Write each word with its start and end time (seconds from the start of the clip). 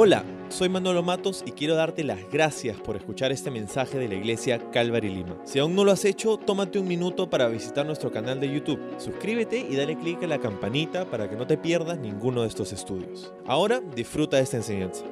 Hola, 0.00 0.24
soy 0.48 0.68
Manolo 0.68 1.02
Matos 1.02 1.42
y 1.44 1.50
quiero 1.50 1.74
darte 1.74 2.04
las 2.04 2.20
gracias 2.30 2.76
por 2.76 2.94
escuchar 2.94 3.32
este 3.32 3.50
mensaje 3.50 3.98
de 3.98 4.06
la 4.06 4.14
iglesia 4.14 4.70
Calvary 4.70 5.08
Lima. 5.08 5.36
Si 5.44 5.58
aún 5.58 5.74
no 5.74 5.82
lo 5.82 5.90
has 5.90 6.04
hecho, 6.04 6.36
tómate 6.36 6.78
un 6.78 6.86
minuto 6.86 7.28
para 7.28 7.48
visitar 7.48 7.84
nuestro 7.84 8.12
canal 8.12 8.38
de 8.38 8.48
YouTube. 8.48 8.78
Suscríbete 8.98 9.58
y 9.58 9.74
dale 9.74 9.98
clic 9.98 10.22
a 10.22 10.28
la 10.28 10.38
campanita 10.38 11.10
para 11.10 11.28
que 11.28 11.34
no 11.34 11.48
te 11.48 11.58
pierdas 11.58 11.98
ninguno 11.98 12.42
de 12.42 12.48
estos 12.48 12.72
estudios. 12.72 13.32
Ahora 13.44 13.80
disfruta 13.80 14.36
de 14.36 14.44
esta 14.44 14.58
enseñanza. 14.58 15.02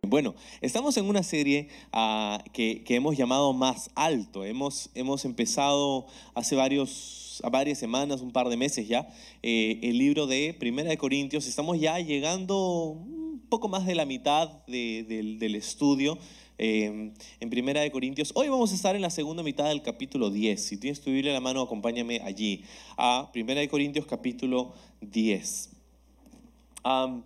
Bueno, 0.00 0.34
estamos 0.62 0.96
en 0.96 1.04
una 1.04 1.22
serie 1.22 1.68
ah, 1.92 2.42
que, 2.54 2.82
hemos 2.88 3.18
llamado 3.18 3.52
Más 3.52 3.90
Alto. 3.96 4.46
Hemos, 4.46 4.88
hemos 4.94 5.26
empezado 5.26 6.06
hace 6.34 6.56
varios, 6.56 7.42
varias 7.52 7.76
semanas, 7.76 8.22
un 8.22 8.30
par 8.30 8.48
de 8.48 8.56
meses 8.56 8.88
ya, 8.88 9.10
eh, 9.42 9.78
el 9.82 9.98
libro 9.98 10.26
de 10.26 10.56
Primera 10.58 10.88
de 10.88 10.96
Corintios. 10.96 11.46
Estamos 11.46 11.78
ya 11.78 11.98
llegando 11.98 12.96
poco 13.48 13.68
más 13.68 13.86
de 13.86 13.94
la 13.94 14.04
mitad 14.06 14.48
de- 14.66 15.04
del, 15.38 15.54
estudio 15.54 16.18
eh, 16.58 17.12
en 17.40 17.50
Primera 17.50 17.80
de 17.80 17.90
Corintios. 17.90 18.32
Hoy 18.34 18.48
vamos 18.48 18.72
a 18.72 18.74
estar 18.74 18.96
en 18.96 19.02
la 19.02 19.10
segunda 19.10 19.42
mitad 19.42 19.68
del 19.68 19.82
capítulo 19.82 20.30
10. 20.30 20.62
Si 20.62 20.76
tienes 20.76 21.00
tu 21.00 21.10
Biblia 21.10 21.30
en 21.30 21.34
la 21.34 21.40
mano, 21.40 21.60
acompáñame 21.60 22.20
allí 22.22 22.64
a 22.96 23.30
Primera 23.32 23.60
de 23.60 23.68
Corintios 23.68 24.06
capítulo 24.06 24.72
10. 25.00 25.70
Am, 26.82 27.24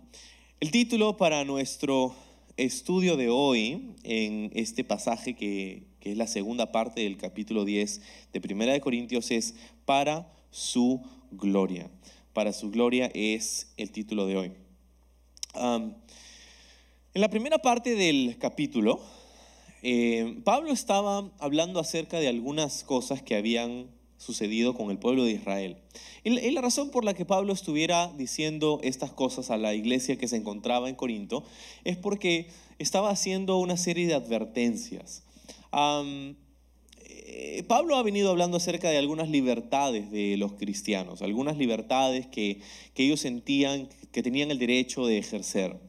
el 0.59 0.71
título 0.71 1.17
para 1.17 1.43
nuestro 1.45 2.13
estudio 2.57 3.15
de 3.17 3.29
hoy 3.29 3.95
en 4.03 4.51
este 4.53 4.83
pasaje 4.83 5.35
que 5.35 5.87
es 6.01 6.17
la 6.17 6.27
segunda 6.27 6.71
parte 6.71 7.01
del 7.01 7.17
capítulo 7.17 7.63
10 7.65 8.01
de 8.33 8.41
Primera 8.41 8.73
de 8.73 8.81
Corintios 8.81 9.31
es 9.31 9.55
para 9.85 10.31
su 10.51 11.01
gloria. 11.31 11.89
Para 12.33 12.53
su 12.53 12.69
gloria 12.71 13.09
es 13.13 13.71
el 13.77 13.91
título 13.91 14.25
de 14.25 14.37
hoy. 14.37 14.51
En 15.53 15.95
la 17.13 17.29
primera 17.29 17.57
parte 17.59 17.95
del 17.95 18.37
capítulo, 18.39 19.01
eh, 19.83 20.39
Pablo 20.43 20.71
estaba 20.71 21.29
hablando 21.39 21.79
acerca 21.79 22.19
de 22.19 22.27
algunas 22.27 22.83
cosas 22.83 23.21
que 23.21 23.35
habían 23.35 23.87
sucedido 24.17 24.75
con 24.75 24.91
el 24.91 24.99
pueblo 24.99 25.23
de 25.25 25.31
Israel. 25.31 25.77
Y 26.23 26.51
la- 26.51 26.61
razón 26.61 26.91
por 26.91 27.03
la 27.03 27.15
que 27.15 27.25
Pablo 27.25 27.53
estuviera 27.53 28.13
diciendo 28.15 28.79
estas 28.83 29.11
cosas 29.11 29.49
a 29.49 29.57
la 29.57 29.73
iglesia 29.73 30.17
que 30.17 30.27
se 30.27 30.35
encontraba 30.37 30.87
en 30.89 30.95
Corinto 30.95 31.43
es 31.83 31.97
porque 31.97 32.47
estaba 32.77 33.09
haciendo 33.09 33.57
una 33.57 33.77
serie 33.77 34.05
de 34.05 34.13
advertencias. 34.13 35.23
Am, 35.71 36.35
eh, 37.23 37.63
Pablo 37.67 37.95
ha 37.95 38.03
venido 38.03 38.29
hablando 38.31 38.57
acerca 38.57 38.89
de 38.89 38.97
algunas 38.97 39.29
libertades 39.29 40.11
de 40.11 40.37
los 40.37 40.53
cristianos, 40.53 41.21
algunas 41.21 41.57
libertades 41.57 42.27
que, 42.27 42.61
que 42.93 43.05
ellos 43.05 43.19
sentían 43.19 43.89
que 44.11 44.23
tenían 44.23 44.51
el 44.51 44.59
derecho 44.59 45.05
de 45.05 45.17
ejercer. 45.17 45.79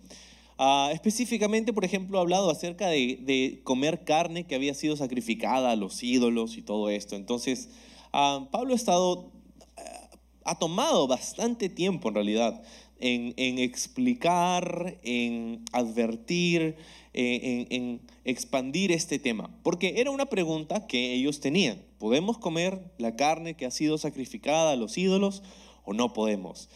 Ah, 0.58 0.90
específicamente, 0.92 1.72
por 1.72 1.84
ejemplo, 1.84 2.18
ha 2.18 2.20
hablado 2.20 2.50
acerca 2.50 2.88
de, 2.88 3.60
comer 3.64 4.04
carne 4.04 4.44
que 4.46 4.54
había 4.54 4.74
sido 4.74 4.96
sacrificada 4.96 5.72
a 5.72 5.76
los 5.76 6.02
ídolos 6.02 6.56
y 6.56 6.62
todo 6.62 6.88
esto. 6.88 7.16
Entonces, 7.16 7.70
ah, 8.12 8.48
Pablo 8.50 8.72
ha 8.72 8.76
estado, 8.76 9.32
ah, 9.76 10.10
ha 10.44 10.58
tomado 10.58 11.06
bastante 11.08 11.68
tiempo 11.68 12.08
en 12.08 12.14
realidad 12.14 12.62
en, 13.02 13.58
explicar, 13.58 14.98
en 15.02 15.64
advertir, 15.72 16.76
eh, 17.12 17.66
en 17.70 18.00
expandir 18.24 18.92
este 18.92 19.18
tema. 19.18 19.50
Porque 19.62 19.94
era 19.96 20.10
una 20.10 20.26
pregunta 20.26 20.86
que 20.86 21.12
ellos 21.12 21.40
tenían. 21.40 21.82
¿Podemos 21.98 22.38
comer 22.38 22.80
la 22.98 23.16
carne 23.16 23.54
que 23.54 23.66
ha 23.66 23.70
sido 23.70 23.98
sacrificada 23.98 24.72
a 24.72 24.76
los 24.76 24.96
ídolos 24.96 25.42
o 25.84 25.92
no 25.92 26.12
podemos? 26.12 26.68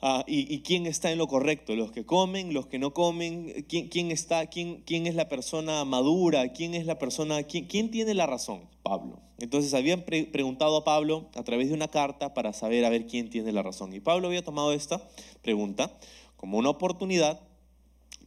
Ah, 0.00 0.22
y, 0.28 0.60
quién 0.60 0.86
está 0.86 1.10
en 1.10 1.18
lo 1.18 1.26
correcto? 1.26 1.74
¿Los 1.74 1.90
que 1.90 2.06
comen, 2.06 2.54
los 2.54 2.66
que 2.68 2.78
no 2.78 2.94
comen? 2.94 3.66
¿Quién, 3.68 4.12
está, 4.12 4.46
quién, 4.46 4.82
quién 4.86 5.08
es 5.08 5.16
la 5.16 5.28
persona 5.28 5.84
madura? 5.84 6.52
¿Quién 6.52 6.74
es 6.74 6.86
la 6.86 7.00
persona, 7.00 7.42
quién, 7.42 7.90
tiene 7.90 8.14
la 8.14 8.26
razón? 8.26 8.60
Pablo. 8.84 9.18
Entonces 9.38 9.74
habían 9.74 10.02
pre- 10.02 10.26
preguntado 10.26 10.76
a 10.76 10.84
Pablo 10.84 11.28
a 11.34 11.42
través 11.42 11.68
de 11.68 11.74
una 11.74 11.88
carta 11.88 12.32
para 12.32 12.52
saber 12.52 12.84
a 12.84 12.90
ver 12.90 13.06
quién 13.06 13.28
tiene 13.28 13.50
la 13.50 13.64
razón. 13.64 13.92
Y 13.92 13.98
Pablo 13.98 14.28
había 14.28 14.44
tomado 14.44 14.72
esta 14.72 15.02
pregunta 15.42 15.98
como 16.36 16.58
una 16.58 16.70
oportunidad 16.70 17.40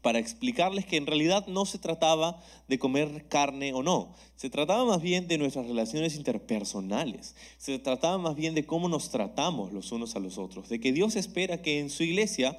para 0.01 0.19
explicarles 0.19 0.85
que 0.85 0.97
en 0.97 1.05
realidad 1.05 1.47
no 1.47 1.65
se 1.65 1.77
trataba 1.77 2.41
de 2.67 2.79
comer 2.79 3.27
carne 3.27 3.73
o 3.73 3.83
no, 3.83 4.15
se 4.35 4.49
trataba 4.49 4.85
más 4.85 5.01
bien 5.01 5.27
de 5.27 5.37
nuestras 5.37 5.67
relaciones 5.67 6.15
interpersonales, 6.15 7.35
se 7.57 7.77
trataba 7.79 8.17
más 8.17 8.35
bien 8.35 8.55
de 8.55 8.65
cómo 8.65 8.89
nos 8.89 9.09
tratamos 9.09 9.71
los 9.71 9.91
unos 9.91 10.15
a 10.15 10.19
los 10.19 10.37
otros, 10.37 10.69
de 10.69 10.79
que 10.79 10.91
Dios 10.91 11.15
espera 11.15 11.61
que 11.61 11.79
en 11.79 11.89
su 11.89 12.03
iglesia 12.03 12.57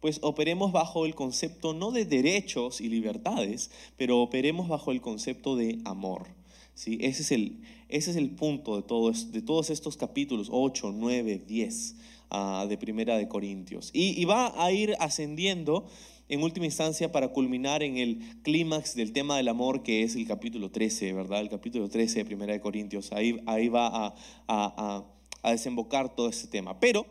pues 0.00 0.20
operemos 0.22 0.72
bajo 0.72 1.06
el 1.06 1.14
concepto 1.14 1.74
no 1.74 1.90
de 1.90 2.04
derechos 2.04 2.80
y 2.80 2.88
libertades, 2.88 3.70
pero 3.96 4.20
operemos 4.20 4.68
bajo 4.68 4.92
el 4.92 5.00
concepto 5.00 5.56
de 5.56 5.80
amor. 5.84 6.28
¿sí? 6.74 6.98
Ese, 7.00 7.22
es 7.22 7.32
el, 7.32 7.60
ese 7.88 8.12
es 8.12 8.16
el 8.16 8.30
punto 8.30 8.76
de, 8.76 8.82
todo, 8.82 9.10
de 9.10 9.42
todos 9.42 9.70
estos 9.70 9.96
capítulos 9.96 10.48
8, 10.52 10.92
9, 10.94 11.42
10 11.46 11.96
ah, 12.30 12.66
de 12.68 12.78
Primera 12.78 13.16
de 13.16 13.26
Corintios. 13.26 13.90
Y 13.92 14.24
va 14.24 14.54
a 14.62 14.70
ir 14.70 14.94
ascendiendo 15.00 15.86
en 16.28 16.42
última 16.42 16.66
instancia 16.66 17.10
para 17.12 17.28
culminar 17.28 17.82
en 17.82 17.96
el 17.96 18.18
clímax 18.42 18.94
del 18.94 19.12
tema 19.12 19.36
del 19.36 19.48
amor 19.48 19.82
que 19.82 20.02
es 20.02 20.14
el 20.16 20.26
capítulo 20.26 20.70
13, 20.70 21.12
¿verdad? 21.12 21.40
El 21.40 21.48
capítulo 21.48 21.88
13 21.88 22.18
de 22.20 22.24
Primera 22.24 22.52
de 22.52 22.60
Corintios. 22.60 23.12
Ahí, 23.12 23.40
ahí 23.46 23.68
va 23.68 23.86
a, 23.86 24.06
a- 24.06 24.14
a- 24.48 25.04
a 25.42 25.50
desembocar 25.52 26.14
todo 26.14 26.28
este 26.28 26.48
tema. 26.48 26.78
Pero 26.80 27.06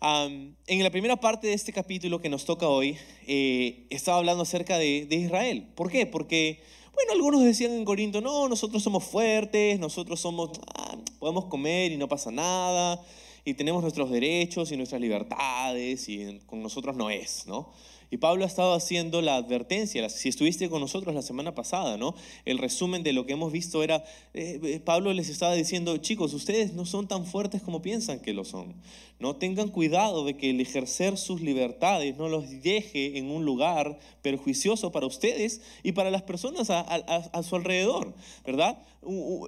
Am, 0.00 0.54
en 0.66 0.82
la 0.82 0.90
primera 0.90 1.16
parte 1.16 1.46
de 1.46 1.54
este 1.54 1.72
capítulo 1.72 2.20
que 2.20 2.28
nos 2.28 2.44
toca 2.44 2.68
hoy, 2.68 2.96
eh, 3.26 3.86
estaba 3.90 4.18
hablando 4.18 4.42
acerca 4.42 4.76
de, 4.78 5.06
de 5.06 5.16
Israel. 5.16 5.68
¿Por 5.74 5.90
qué? 5.90 6.04
Porque, 6.06 6.60
bueno, 6.94 7.12
algunos 7.12 7.42
decían 7.42 7.72
en 7.72 7.84
Corinto, 7.86 8.20
no, 8.20 8.46
nosotros 8.48 8.82
somos 8.82 9.04
fuertes, 9.04 9.78
nosotros 9.80 10.20
somos, 10.20 10.50
ah, 10.74 10.96
podemos 11.18 11.46
comer 11.46 11.92
y 11.92 11.96
no 11.96 12.08
pasa 12.08 12.30
nada, 12.30 13.02
y 13.46 13.54
tenemos 13.54 13.80
nuestros 13.80 14.10
derechos 14.10 14.72
y 14.72 14.76
nuestras 14.76 15.00
libertades, 15.00 16.08
y 16.08 16.40
con 16.46 16.60
nosotros 16.60 16.96
no 16.96 17.10
es, 17.10 17.46
¿no? 17.46 17.70
Y 18.10 18.18
Pablo 18.18 18.44
ha 18.44 18.46
estado 18.46 18.72
haciendo 18.74 19.20
la 19.20 19.36
advertencia, 19.36 20.08
si 20.08 20.28
estuviste 20.28 20.68
con 20.70 20.80
nosotros 20.80 21.14
la 21.14 21.22
semana 21.22 21.54
pasada, 21.54 21.96
¿no? 21.96 22.14
El 22.44 22.58
resumen 22.58 23.02
de 23.02 23.12
lo 23.12 23.26
que 23.26 23.32
hemos 23.32 23.52
visto 23.52 23.82
era, 23.82 24.04
eh, 24.32 24.60
eh, 24.62 24.80
Pablo 24.80 25.12
les 25.12 25.28
estaba 25.28 25.54
diciendo, 25.54 25.96
chicos, 25.96 26.32
ustedes 26.32 26.72
no 26.72 26.86
son 26.86 27.08
tan 27.08 27.26
fuertes 27.26 27.62
como 27.62 27.82
piensan 27.82 28.20
que 28.20 28.32
lo 28.32 28.44
son, 28.44 28.74
¿no? 29.18 29.34
Tengan 29.36 29.68
cuidado 29.68 30.24
de 30.24 30.36
que 30.36 30.50
el 30.50 30.60
ejercer 30.60 31.18
sus 31.18 31.40
libertades 31.40 32.16
no 32.16 32.28
los 32.28 32.62
deje 32.62 33.18
en 33.18 33.28
un 33.28 33.44
lugar 33.44 33.98
perjuicioso 34.22 34.92
para 34.92 35.06
ustedes 35.06 35.60
y 35.82 35.92
para 35.92 36.10
las 36.12 36.22
personas 36.22 36.70
a, 36.70 37.42
su 37.42 37.56
alrededor, 37.56 38.14
¿verdad? 38.44 38.78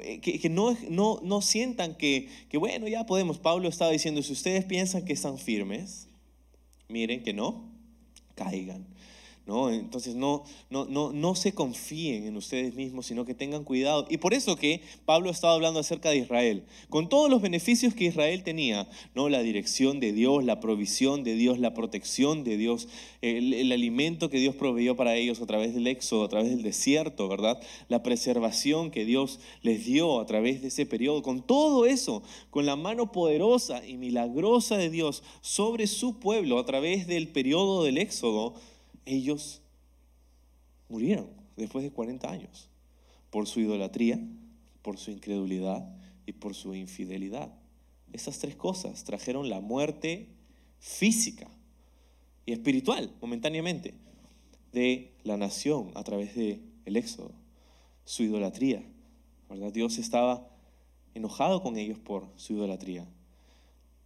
Eh, 0.02 0.20
Que, 0.20 0.40
que 0.40 0.48
no, 0.48 0.76
no, 0.88 1.20
no 1.22 1.42
sientan 1.42 1.94
que, 1.94 2.28
que, 2.48 2.58
bueno, 2.58 2.88
ya 2.88 3.06
podemos. 3.06 3.38
Pablo 3.38 3.68
estaba 3.68 3.92
diciendo, 3.92 4.22
si 4.22 4.32
ustedes 4.32 4.64
piensan 4.64 5.04
que 5.04 5.12
están 5.12 5.38
firmes, 5.38 6.08
miren 6.88 7.22
que 7.22 7.32
no, 7.32 7.67
caigan. 8.38 8.84
¿No? 9.48 9.70
Entonces 9.70 10.14
no, 10.14 10.44
no, 10.68 10.84
no, 10.84 11.10
no 11.10 11.34
se 11.34 11.52
confíen 11.52 12.26
en 12.26 12.36
ustedes 12.36 12.74
mismos, 12.74 13.06
sino 13.06 13.24
que 13.24 13.32
tengan 13.32 13.64
cuidado. 13.64 14.06
Y 14.10 14.18
por 14.18 14.34
eso 14.34 14.56
que 14.56 14.82
Pablo 15.06 15.30
estaba 15.30 15.54
hablando 15.54 15.80
acerca 15.80 16.10
de 16.10 16.18
Israel, 16.18 16.64
con 16.90 17.08
todos 17.08 17.30
los 17.30 17.40
beneficios 17.40 17.94
que 17.94 18.04
Israel 18.04 18.42
tenía, 18.42 18.86
¿no? 19.14 19.30
la 19.30 19.40
dirección 19.40 20.00
de 20.00 20.12
Dios, 20.12 20.44
la 20.44 20.60
provisión 20.60 21.24
de 21.24 21.34
Dios, 21.34 21.58
la 21.58 21.72
protección 21.72 22.44
de 22.44 22.58
Dios, 22.58 22.88
el, 23.22 23.72
alimento 23.72 24.28
que 24.28 24.38
Dios 24.38 24.54
proveyó 24.54 24.96
para 24.96 25.16
ellos 25.16 25.40
a 25.40 25.46
través 25.46 25.74
del 25.74 25.86
éxodo, 25.86 26.24
a 26.24 26.28
través 26.28 26.50
del 26.50 26.62
desierto, 26.62 27.26
¿verdad? 27.26 27.58
La 27.88 28.02
preservación 28.02 28.90
que 28.90 29.06
Dios 29.06 29.40
les 29.62 29.86
dio 29.86 30.20
a 30.20 30.26
través 30.26 30.60
de 30.60 30.68
ese 30.68 30.84
periodo, 30.84 31.22
con 31.22 31.40
todo 31.40 31.86
eso, 31.86 32.22
con 32.50 32.66
la 32.66 32.76
mano 32.76 33.12
poderosa 33.12 33.86
y 33.86 33.96
milagrosa 33.96 34.76
de 34.76 34.90
Dios 34.90 35.22
sobre 35.40 35.86
su 35.86 36.18
pueblo 36.18 36.58
a 36.58 36.66
través 36.66 37.06
del 37.06 37.28
periodo 37.28 37.82
del 37.84 37.96
éxodo, 37.96 38.54
ellos 39.08 39.62
murieron 40.88 41.28
después 41.56 41.84
de 41.84 41.90
40 41.90 42.30
años 42.30 42.68
por 43.30 43.46
su 43.46 43.60
idolatría, 43.60 44.20
por 44.82 44.98
su 44.98 45.10
incredulidad 45.10 45.88
y 46.26 46.32
por 46.32 46.54
su 46.54 46.74
infidelidad. 46.74 47.52
Esas 48.12 48.38
tres 48.38 48.56
cosas 48.56 49.04
trajeron 49.04 49.50
la 49.50 49.60
muerte 49.60 50.28
física 50.78 51.48
y 52.46 52.52
espiritual 52.52 53.12
momentáneamente 53.20 53.94
de 54.72 55.12
la 55.24 55.36
nación 55.36 55.90
a 55.94 56.04
través 56.04 56.34
del 56.34 56.62
el 56.84 56.96
éxodo, 56.96 57.32
su 58.04 58.22
idolatría. 58.22 58.82
¿verdad? 59.48 59.72
Dios 59.72 59.98
estaba 59.98 60.48
enojado 61.14 61.62
con 61.62 61.76
ellos 61.76 61.98
por 61.98 62.26
su 62.36 62.54
idolatría, 62.54 63.06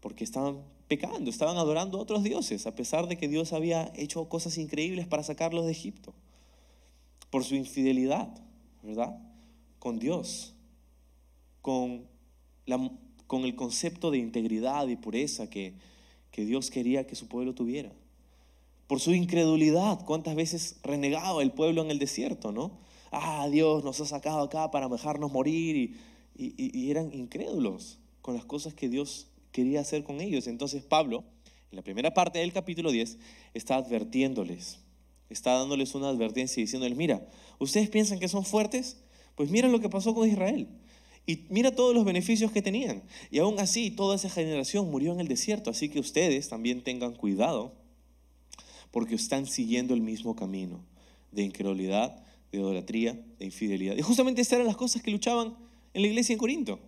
porque 0.00 0.25
estaban 0.25 0.62
pecando, 0.92 1.30
estaban 1.30 1.56
adorando 1.56 1.96
a 1.96 2.02
otros 2.02 2.22
dioses, 2.22 2.66
a 2.66 2.74
pesar 2.74 3.08
de 3.08 3.16
que 3.16 3.26
Dios 3.26 3.54
había 3.54 3.90
hecho 3.96 4.28
cosas 4.28 4.58
increíbles 4.58 5.06
para 5.06 5.22
sacarlos 5.22 5.64
de 5.64 5.72
Egipto, 5.72 6.12
por 7.30 7.44
su 7.44 7.54
infidelidad, 7.54 8.28
¿verdad? 8.82 9.18
Con 9.78 9.98
Dios, 9.98 10.52
con, 11.62 12.04
la, 12.66 12.90
con 13.26 13.44
el 13.44 13.56
concepto 13.56 14.10
de 14.10 14.18
integridad 14.18 14.86
y 14.86 14.96
pureza 14.96 15.48
que, 15.48 15.72
que 16.30 16.44
Dios 16.44 16.70
quería 16.70 17.06
que 17.06 17.16
su 17.16 17.26
pueblo 17.26 17.54
tuviera, 17.54 17.90
por 18.86 19.00
su 19.00 19.14
incredulidad. 19.14 20.04
¿Cuántas 20.04 20.34
veces 20.34 20.76
renegaba 20.82 21.42
el 21.42 21.52
pueblo 21.52 21.80
en 21.80 21.90
el 21.90 21.98
desierto, 21.98 22.52
no? 22.52 22.72
Ah, 23.10 23.48
Dios 23.50 23.82
nos 23.82 23.98
ha 24.02 24.04
sacado 24.04 24.40
acá 24.42 24.70
para 24.70 24.90
dejarnos 24.90 25.32
morir 25.32 25.96
y, 26.36 26.54
y 26.78 26.90
eran 26.90 27.14
incrédulos 27.14 27.98
con 28.20 28.34
las 28.34 28.44
cosas 28.44 28.74
que 28.74 28.90
Dios 28.90 29.31
quería 29.52 29.81
hacer 29.81 30.02
con 30.02 30.20
ellos. 30.20 30.46
Entonces 30.46 30.82
Pablo, 30.82 31.25
en 31.70 31.76
la 31.76 31.82
primera 31.82 32.12
parte 32.12 32.40
del 32.40 32.52
capítulo 32.52 32.90
10, 32.90 33.19
está 33.54 33.76
advirtiéndoles, 33.76 34.78
está 35.31 35.52
dándoles 35.52 35.94
una 35.94 36.08
advertencia 36.08 36.60
y 36.60 36.64
diciéndoles, 36.64 36.96
mira, 36.96 37.26
¿ustedes 37.58 37.88
piensan 37.88 38.19
que 38.19 38.28
son 38.28 38.44
fuertes? 38.44 38.99
Pues 39.37 39.50
mira 39.50 39.69
lo 39.69 39.81
que 39.81 39.88
pasó 39.88 40.14
con 40.14 40.28
Israel. 40.28 40.69
Y 41.26 41.44
mira 41.50 41.75
todos 41.75 41.94
los 41.94 42.04
beneficios 42.04 42.50
que 42.50 42.62
tenían. 42.62 43.02
Y 43.31 43.38
aún 43.38 43.60
así, 43.60 43.90
toda 43.90 44.16
esa 44.16 44.28
generación 44.28 44.90
murió 44.90 45.12
en 45.12 45.20
el 45.20 45.28
desierto. 45.28 45.70
Así 45.70 45.88
que 45.88 46.00
ustedes 46.00 46.48
también 46.48 46.82
tengan 46.82 47.14
cuidado 47.14 47.72
porque 48.90 49.14
están 49.14 49.46
siguiendo 49.46 49.94
el 49.94 50.00
mismo 50.00 50.34
camino 50.34 50.84
de 51.31 51.43
incredulidad, 51.43 52.22
de 52.50 52.58
idolatría, 52.58 53.19
de 53.38 53.44
infidelidad. 53.44 53.96
Y 53.96 54.02
justamente 54.02 54.43
estas 54.43 54.56
eran 54.56 54.66
las 54.66 54.76
cosas 54.76 55.02
que 55.02 55.10
luchaban 55.10 55.56
en 55.94 56.02
la 56.02 56.08
iglesia 56.08 56.32
en 56.32 56.38
Corinto. 56.38 56.81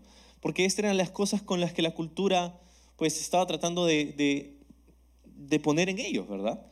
Porque 0.45 0.67
estas 0.67 0.81
eran 0.81 0.99
las 0.99 1.09
cosas 1.09 1.41
con 1.41 1.59
las 1.63 1.73
que 1.73 1.81
la 1.81 1.95
cultura 1.95 2.61
pues 2.97 3.19
estaba 3.19 3.47
tratando 3.47 3.87
de, 3.87 4.53
de, 5.25 5.59
poner 5.61 5.89
en 5.89 5.99
ellos, 5.99 6.29
¿verdad? 6.29 6.67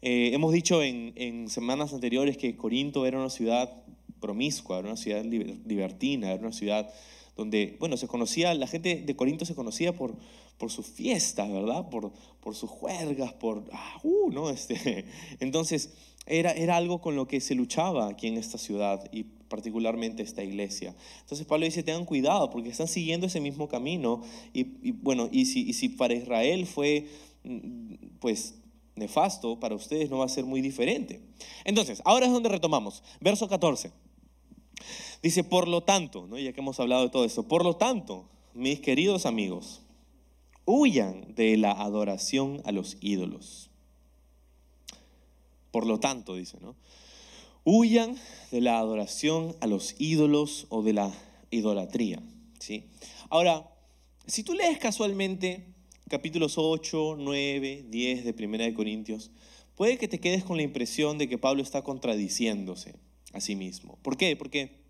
Eh, 0.00 0.30
hemos 0.32 0.50
dicho 0.50 0.82
en, 0.82 1.12
en 1.14 1.50
semanas 1.50 1.92
anteriores 1.92 2.38
que 2.38 2.56
Corinto 2.56 3.04
era 3.04 3.18
una 3.18 3.28
ciudad 3.28 3.84
promiscua, 4.18 4.78
era 4.78 4.88
una 4.88 4.96
ciudad 4.96 5.22
libertina, 5.26 6.32
era 6.32 6.40
una 6.40 6.54
ciudad 6.54 6.90
donde, 7.36 7.76
bueno, 7.78 7.98
se 7.98 8.08
conocía, 8.08 8.54
la 8.54 8.66
gente 8.66 9.02
de 9.04 9.14
Corinto 9.14 9.44
se 9.44 9.54
conocía 9.54 9.92
por, 9.92 10.16
por 10.56 10.70
sus 10.70 10.86
fiestas, 10.86 11.52
¿verdad? 11.52 11.90
Por, 11.90 12.10
por 12.40 12.54
sus 12.54 12.70
juergas, 12.70 13.34
por, 13.34 13.62
ah, 13.74 14.00
uh, 14.04 14.30
¿no? 14.30 14.48
Este, 14.58 15.04
entonces, 15.38 15.92
era, 16.24 16.52
era 16.52 16.78
algo 16.78 17.02
con 17.02 17.14
lo 17.14 17.28
que 17.28 17.42
se 17.42 17.54
luchaba 17.54 18.08
aquí 18.08 18.26
en 18.26 18.38
esta 18.38 18.56
ciudad 18.56 19.04
y 19.12 19.26
particularmente 19.48 20.22
esta 20.22 20.42
iglesia. 20.42 20.94
Entonces 21.20 21.46
Pablo 21.46 21.64
dice, 21.64 21.82
tengan 21.82 22.04
cuidado 22.04 22.50
porque 22.50 22.68
están 22.68 22.88
siguiendo 22.88 23.26
ese 23.26 23.40
mismo 23.40 23.68
camino 23.68 24.22
y, 24.52 24.92
bueno, 24.92 25.28
y 25.30 25.46
si, 25.46 25.88
para 25.90 26.14
Israel 26.14 26.66
fue, 26.66 27.08
mm, 27.44 27.94
pues, 28.20 28.54
nefasto, 28.94 29.58
para 29.60 29.74
ustedes 29.74 30.10
no 30.10 30.18
va 30.18 30.24
a 30.24 30.28
ser 30.28 30.44
muy 30.44 30.60
diferente. 30.60 31.20
Entonces, 31.64 32.02
ahora 32.04 32.26
es 32.26 32.32
donde 32.32 32.48
retomamos. 32.48 33.02
Verso 33.20 33.48
14. 33.48 33.92
Dice, 35.22 35.44
por 35.44 35.68
lo 35.68 35.82
tanto, 35.82 36.26
¿no? 36.26 36.38
ya 36.38 36.52
que 36.52 36.60
hemos 36.60 36.78
hablado 36.80 37.02
de 37.02 37.10
todo 37.10 37.24
esto, 37.24 37.46
por 37.48 37.64
lo 37.64 37.76
tanto, 37.76 38.28
mis 38.54 38.80
queridos 38.80 39.26
amigos, 39.26 39.82
huyan 40.64 41.34
de 41.34 41.56
la 41.56 41.72
adoración 41.72 42.60
a 42.64 42.72
los 42.72 42.98
ídolos. 43.00 43.70
Por 45.70 45.86
lo 45.86 45.98
tanto, 45.98 46.34
dice, 46.34 46.58
¿no? 46.60 46.74
Huyan 47.70 48.16
de 48.50 48.62
la 48.62 48.78
adoración 48.78 49.54
a 49.60 49.66
los 49.66 49.94
ídolos 49.98 50.64
o 50.70 50.82
de 50.82 50.94
la 50.94 51.12
idolatría. 51.50 52.22
¿sí? 52.58 52.84
Ahora, 53.28 53.68
si 54.26 54.42
tú 54.42 54.54
lees 54.54 54.78
casualmente 54.78 55.66
capítulos 56.08 56.54
8, 56.56 57.16
9, 57.18 57.84
10 57.90 58.24
de 58.24 58.32
Primera 58.32 58.64
de 58.64 58.72
Corintios, 58.72 59.30
puede 59.74 59.98
que 59.98 60.08
te 60.08 60.18
quedes 60.18 60.44
con 60.44 60.56
la 60.56 60.62
impresión 60.62 61.18
de 61.18 61.28
que 61.28 61.36
Pablo 61.36 61.62
está 61.62 61.82
contradiciéndose 61.82 62.94
a 63.34 63.40
sí 63.42 63.54
mismo. 63.54 63.98
¿Por 64.00 64.16
qué? 64.16 64.34
Porque, 64.34 64.80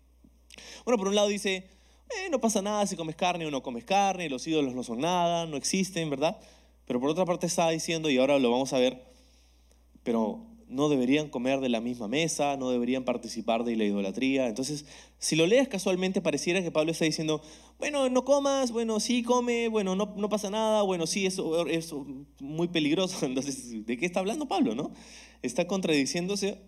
bueno, 0.85 0.97
por 0.97 1.09
un 1.09 1.15
lado 1.15 1.27
dice, 1.27 1.55
eh, 1.57 2.29
no 2.31 2.39
pasa 2.39 2.61
nada 2.61 2.87
si 2.87 2.95
comes 2.95 3.17
carne 3.17 3.45
o 3.45 3.51
no 3.51 3.61
comes 3.61 3.83
carne, 3.83 4.29
los 4.29 4.47
ídolos 4.47 4.73
no 4.73 4.83
son 4.83 4.99
nada, 4.99 5.45
no 5.47 5.57
existen, 5.57 6.09
¿verdad? 6.09 6.39
Pero 6.85 7.01
por 7.01 7.09
otra 7.09 7.25
parte 7.25 7.45
está 7.45 7.69
diciendo, 7.71 8.09
y 8.09 8.17
ahora 8.19 8.39
lo 8.39 8.49
vamos 8.49 8.71
a 8.71 8.79
ver, 8.79 9.03
pero 10.03 10.47
no 10.69 10.87
deberían 10.87 11.29
comer 11.29 11.59
de 11.59 11.69
la 11.69 11.81
misma 11.81 12.07
mesa, 12.07 12.55
no 12.55 12.69
deberían 12.69 13.03
participar 13.03 13.63
de 13.63 13.75
la 13.75 13.85
idolatría. 13.85 14.47
Entonces, 14.47 14.85
si 15.17 15.35
lo 15.35 15.47
lees 15.47 15.67
casualmente, 15.67 16.21
pareciera 16.21 16.61
que 16.61 16.71
Pablo 16.71 16.91
está 16.91 17.05
diciendo, 17.05 17.41
bueno, 17.79 18.07
no 18.09 18.23
comas, 18.23 18.71
bueno, 18.71 18.99
sí 18.99 19.23
come, 19.23 19.67
bueno, 19.67 19.95
no, 19.95 20.29
pasa 20.29 20.51
nada, 20.51 20.83
bueno, 20.83 21.07
sí, 21.07 21.25
eso 21.25 21.67
es 21.67 21.91
muy 22.39 22.67
peligroso. 22.67 23.25
Entonces, 23.25 23.85
¿de 23.85 23.97
qué 23.97 24.05
está 24.05 24.19
hablando 24.19 24.47
Pablo, 24.47 24.75
no? 24.75 24.91
Está 25.41 25.67
contradiciéndose. 25.67 26.61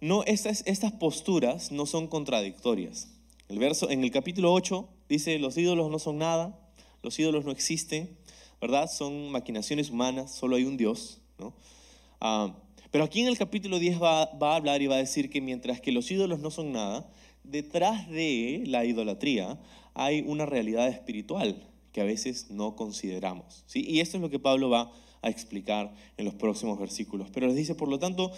No, 0.00 0.22
estas, 0.24 0.62
estas 0.66 0.92
posturas 0.92 1.72
no 1.72 1.86
son 1.86 2.06
contradictorias. 2.06 3.08
El 3.48 3.58
verso, 3.58 3.90
en 3.90 4.04
el 4.04 4.10
capítulo 4.10 4.52
8 4.52 4.88
dice, 5.08 5.38
los 5.38 5.56
ídolos 5.56 5.90
no 5.90 5.98
son 5.98 6.18
nada, 6.18 6.58
los 7.02 7.18
ídolos 7.18 7.44
no 7.44 7.50
existen, 7.50 8.16
¿verdad? 8.60 8.88
Son 8.90 9.30
maquinaciones 9.30 9.90
humanas, 9.90 10.32
solo 10.32 10.56
hay 10.56 10.64
un 10.64 10.76
Dios, 10.76 11.20
¿no? 11.38 11.54
Ah, 12.20 12.54
pero 12.96 13.04
aquí 13.04 13.20
en 13.20 13.26
el 13.26 13.36
capítulo 13.36 13.78
10 13.78 14.02
va, 14.02 14.22
a 14.22 14.56
hablar 14.56 14.80
y 14.80 14.86
va 14.86 14.94
a 14.94 15.00
decir 15.00 15.28
que 15.28 15.42
mientras 15.42 15.82
que 15.82 15.92
los 15.92 16.10
ídolos 16.10 16.40
no 16.40 16.50
son 16.50 16.72
nada, 16.72 17.06
detrás 17.44 18.08
de 18.08 18.62
la 18.68 18.86
idolatría 18.86 19.60
hay 19.92 20.22
una 20.22 20.46
realidad 20.46 20.88
espiritual 20.88 21.62
que 21.92 22.00
a 22.00 22.04
veces 22.04 22.46
no 22.48 22.74
consideramos. 22.74 23.64
¿sí? 23.66 23.84
Y 23.86 24.00
esto 24.00 24.16
es 24.16 24.22
lo 24.22 24.30
que 24.30 24.38
Pablo 24.38 24.70
va 24.70 24.90
a 25.20 25.28
explicar 25.28 25.92
en 26.16 26.24
los 26.24 26.32
próximos 26.36 26.78
versículos. 26.78 27.28
Pero 27.34 27.48
les 27.48 27.56
dice, 27.56 27.74
por 27.74 27.90
lo 27.90 27.98
tanto, 27.98 28.32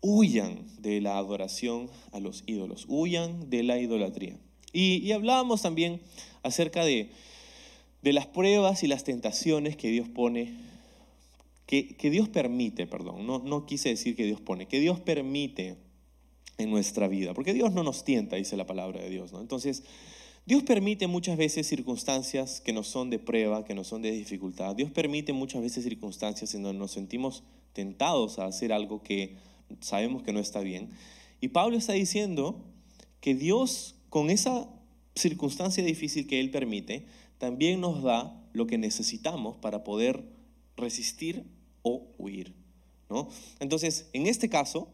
huyan 0.00 0.64
de 0.80 1.02
la 1.02 1.18
adoración 1.18 1.90
a 2.10 2.18
los 2.18 2.44
ídolos, 2.46 2.86
huyan 2.88 3.50
de 3.50 3.62
la 3.62 3.78
idolatría. 3.78 4.38
Y, 4.72 5.12
hablábamos 5.12 5.60
también 5.60 6.00
acerca 6.42 6.82
de, 6.82 7.10
de 8.00 8.14
las 8.14 8.24
pruebas 8.24 8.82
y 8.82 8.86
las 8.86 9.04
tentaciones 9.04 9.76
que 9.76 9.90
Dios 9.90 10.08
pone 10.08 10.54
que, 11.68 12.10
Dios 12.10 12.30
permite, 12.30 12.86
perdón, 12.86 13.26
no, 13.26 13.40
no 13.40 13.66
quise 13.66 13.90
decir 13.90 14.16
que 14.16 14.24
Dios 14.24 14.40
pone, 14.40 14.66
que 14.66 14.80
Dios 14.80 15.00
permite 15.00 15.76
en 16.56 16.70
nuestra 16.70 17.08
vida, 17.08 17.34
porque 17.34 17.52
Dios 17.52 17.74
no 17.74 17.82
nos 17.82 18.04
tienta, 18.04 18.36
dice 18.36 18.56
la 18.56 18.66
palabra 18.66 19.02
de 19.02 19.10
Dios. 19.10 19.32
Entonces, 19.38 19.84
Dios 20.46 20.62
permite 20.62 21.08
muchas 21.08 21.36
veces 21.36 21.66
circunstancias 21.66 22.62
que 22.62 22.72
no 22.72 22.82
son 22.82 23.10
de 23.10 23.18
prueba, 23.18 23.66
que 23.66 23.74
no 23.74 23.84
son 23.84 24.00
de 24.00 24.12
dificultad. 24.12 24.76
Dios 24.76 24.90
permite 24.90 25.34
muchas 25.34 25.60
veces 25.60 25.84
circunstancias 25.84 26.54
en 26.54 26.62
donde 26.62 26.78
nos 26.78 26.92
sentimos 26.92 27.44
tentados 27.74 28.38
a 28.38 28.46
hacer 28.46 28.72
algo 28.72 29.02
que 29.02 29.36
sabemos 29.80 30.22
que 30.22 30.32
no 30.32 30.40
está 30.40 30.60
bien. 30.60 30.88
Y 31.42 31.48
Pablo 31.48 31.76
está 31.76 31.92
diciendo 31.92 32.64
que 33.20 33.34
Dios, 33.34 33.94
con 34.08 34.30
esa 34.30 34.70
circunstancia 35.14 35.84
difícil 35.84 36.26
que 36.26 36.40
Él 36.40 36.50
permite, 36.50 37.04
también 37.36 37.82
nos 37.82 38.02
da 38.02 38.42
lo 38.54 38.66
que 38.66 38.78
necesitamos 38.78 39.58
para 39.58 39.84
poder 39.84 40.24
resistir 40.78 41.57
o 41.82 42.06
huir. 42.18 42.54
¿no? 43.08 43.28
Entonces, 43.60 44.08
en 44.12 44.26
este 44.26 44.48
caso, 44.48 44.88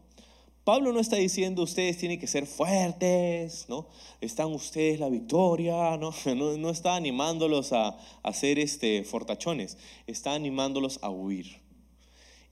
Pablo 0.65 0.91
no 0.91 0.99
está 0.99 1.17
diciendo 1.17 1.61
ustedes 1.61 1.99
tienen 1.99 2.19
que 2.19 2.25
ser 2.25 2.47
fuertes, 2.47 3.67
¿no? 3.69 3.87
Están 4.19 4.51
ustedes 4.51 4.99
la 4.99 5.09
victoria, 5.09 5.95
¿no? 5.97 6.11
No, 6.35 6.69
está 6.71 6.95
animándolos 6.95 7.71
a, 7.71 7.95
hacer 8.23 8.57
este, 8.57 9.03
fortachones, 9.03 9.77
está 10.07 10.33
animándolos 10.33 10.97
a 11.03 11.11
huir. 11.11 11.61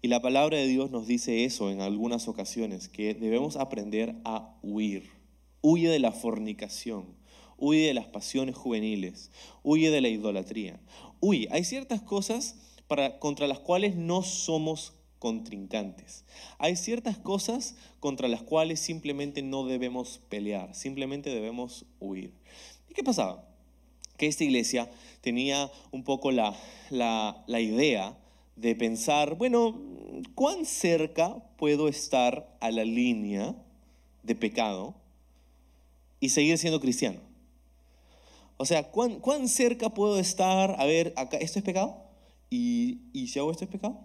Y 0.04 0.10
la 0.10 0.22
palabra 0.22 0.58
de 0.58 0.68
Dios 0.68 0.92
nos 0.92 1.08
dice 1.08 1.44
eso 1.44 1.72
en 1.72 1.82
algunas 1.82 2.28
ocasiones, 2.28 2.88
que 2.88 3.16
debemos 3.16 3.56
aprender 3.56 4.16
a 4.26 4.60
huir. 4.62 5.10
Huye 5.62 5.90
de 5.90 6.00
la 6.00 6.12
fornicación, 6.12 7.16
huye 7.58 7.88
de 7.88 7.96
las 7.96 8.06
pasiones 8.06 8.56
juveniles, 8.56 9.32
huye 9.64 9.90
de 9.90 10.02
la 10.02 10.10
idolatría. 10.10 10.80
Huye, 11.20 11.48
hay 11.50 11.64
ciertas 11.64 12.04
cosas 12.04 12.58
contra 13.20 13.48
las 13.48 13.60
cuales 13.60 13.96
no 13.96 14.24
somos 14.24 14.94
contrincantes. 15.24 16.26
Hay 16.58 16.76
ciertas 16.76 17.18
cosas 17.18 17.78
contra 18.02 18.28
las 18.28 18.42
cuales 18.42 18.82
simplemente 18.82 19.42
no 19.42 19.66
debemos 19.66 20.20
pelear, 20.28 20.76
simplemente 20.76 21.30
debemos 21.30 21.86
huir. 22.02 22.34
¿Y 22.90 22.94
qué 22.94 23.06
pasaba? 23.06 23.48
Que 24.18 24.28
esta 24.28 24.44
iglesia 24.44 24.92
tenía 25.22 25.72
un 25.92 26.04
poco 26.04 26.32
la, 26.32 26.58
idea 27.48 28.18
de 28.58 28.76
pensar, 28.76 29.36
bueno, 29.36 29.80
¿cuán 30.36 30.66
cerca 30.66 31.38
puedo 31.56 31.88
estar 31.88 32.58
a 32.60 32.70
la 32.70 32.84
línea 32.84 33.56
de 34.24 34.36
pecado 34.36 34.94
y 36.20 36.30
seguir 36.30 36.58
siendo 36.58 36.82
cristiano? 36.82 37.22
O 38.58 38.66
sea, 38.66 38.92
¿cuán, 38.92 39.22
¿cuán 39.22 39.48
cerca 39.48 39.90
puedo 39.90 40.20
estar? 40.20 40.76
A 40.80 40.86
ver, 40.86 41.14
acá, 41.16 41.38
¿esto 41.38 41.60
es 41.60 41.66
pecado? 41.66 42.03
¿Y, 42.56 43.28
si 43.28 43.40
hago 43.40 43.52
esto 43.52 43.66
es 43.66 43.72
pecado? 43.72 44.00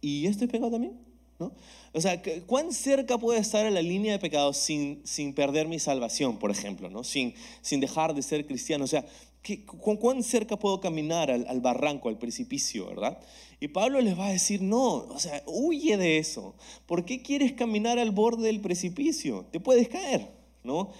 ¿Y 0.00 0.26
esto 0.26 0.44
es 0.44 0.50
pecado 0.50 0.70
también? 0.70 0.98
¿No? 1.38 1.52
O 1.92 2.00
sea, 2.00 2.22
¿cuán 2.46 2.72
cerca 2.72 3.18
puedo 3.18 3.38
estar 3.38 3.66
a 3.66 3.70
la 3.70 3.82
línea 3.82 4.12
de 4.12 4.18
pecado 4.18 4.54
sin, 4.54 5.02
sin 5.04 5.34
perder 5.34 5.68
mi 5.68 5.78
salvación, 5.78 6.38
por 6.38 6.50
ejemplo? 6.50 6.88
¿no? 6.88 7.04
Sin, 7.04 7.34
sin 7.60 7.80
dejar 7.80 8.14
de 8.14 8.22
ser 8.22 8.46
cristiano. 8.46 8.84
O 8.84 8.86
sea, 8.86 9.04
¿con 9.66 9.98
cuán 9.98 10.22
cerca 10.22 10.58
puedo 10.58 10.80
caminar 10.80 11.30
al, 11.30 11.46
al, 11.46 11.60
barranco, 11.60 12.08
al 12.08 12.16
precipicio, 12.16 12.86
verdad? 12.86 13.18
Y 13.60 13.68
Pablo 13.68 14.00
les 14.00 14.18
va 14.18 14.28
a 14.28 14.32
decir, 14.32 14.62
no, 14.62 14.94
o 14.94 15.18
sea, 15.18 15.42
huye 15.46 15.98
de 15.98 16.16
eso. 16.16 16.54
¿Por 16.86 17.04
qué 17.04 17.20
quieres 17.20 17.52
caminar 17.52 17.98
al 17.98 18.10
borde 18.10 18.46
del 18.46 18.62
precipicio? 18.62 19.44
Te 19.50 19.60
puedes 19.60 19.88
caer, 19.90 20.30
¿no? 20.62 20.92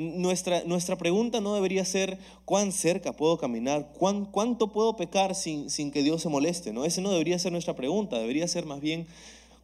Nuestra, 0.00 0.64
nuestra 0.64 0.96
pregunta 0.96 1.40
no 1.40 1.54
debería 1.54 1.84
ser 1.84 2.18
cuán 2.44 2.72
cerca 2.72 3.12
puedo 3.12 3.36
caminar, 3.36 3.92
cuán, 3.98 4.24
cuánto 4.24 4.72
puedo 4.72 4.96
pecar 4.96 5.34
sin, 5.34 5.68
sin 5.68 5.90
que 5.90 6.02
Dios 6.02 6.22
se 6.22 6.28
moleste. 6.28 6.72
¿no? 6.72 6.84
Ese 6.84 7.02
no 7.02 7.10
debería 7.10 7.38
ser 7.38 7.52
nuestra 7.52 7.74
pregunta, 7.74 8.18
debería 8.18 8.48
ser 8.48 8.64
más 8.64 8.80
bien 8.80 9.06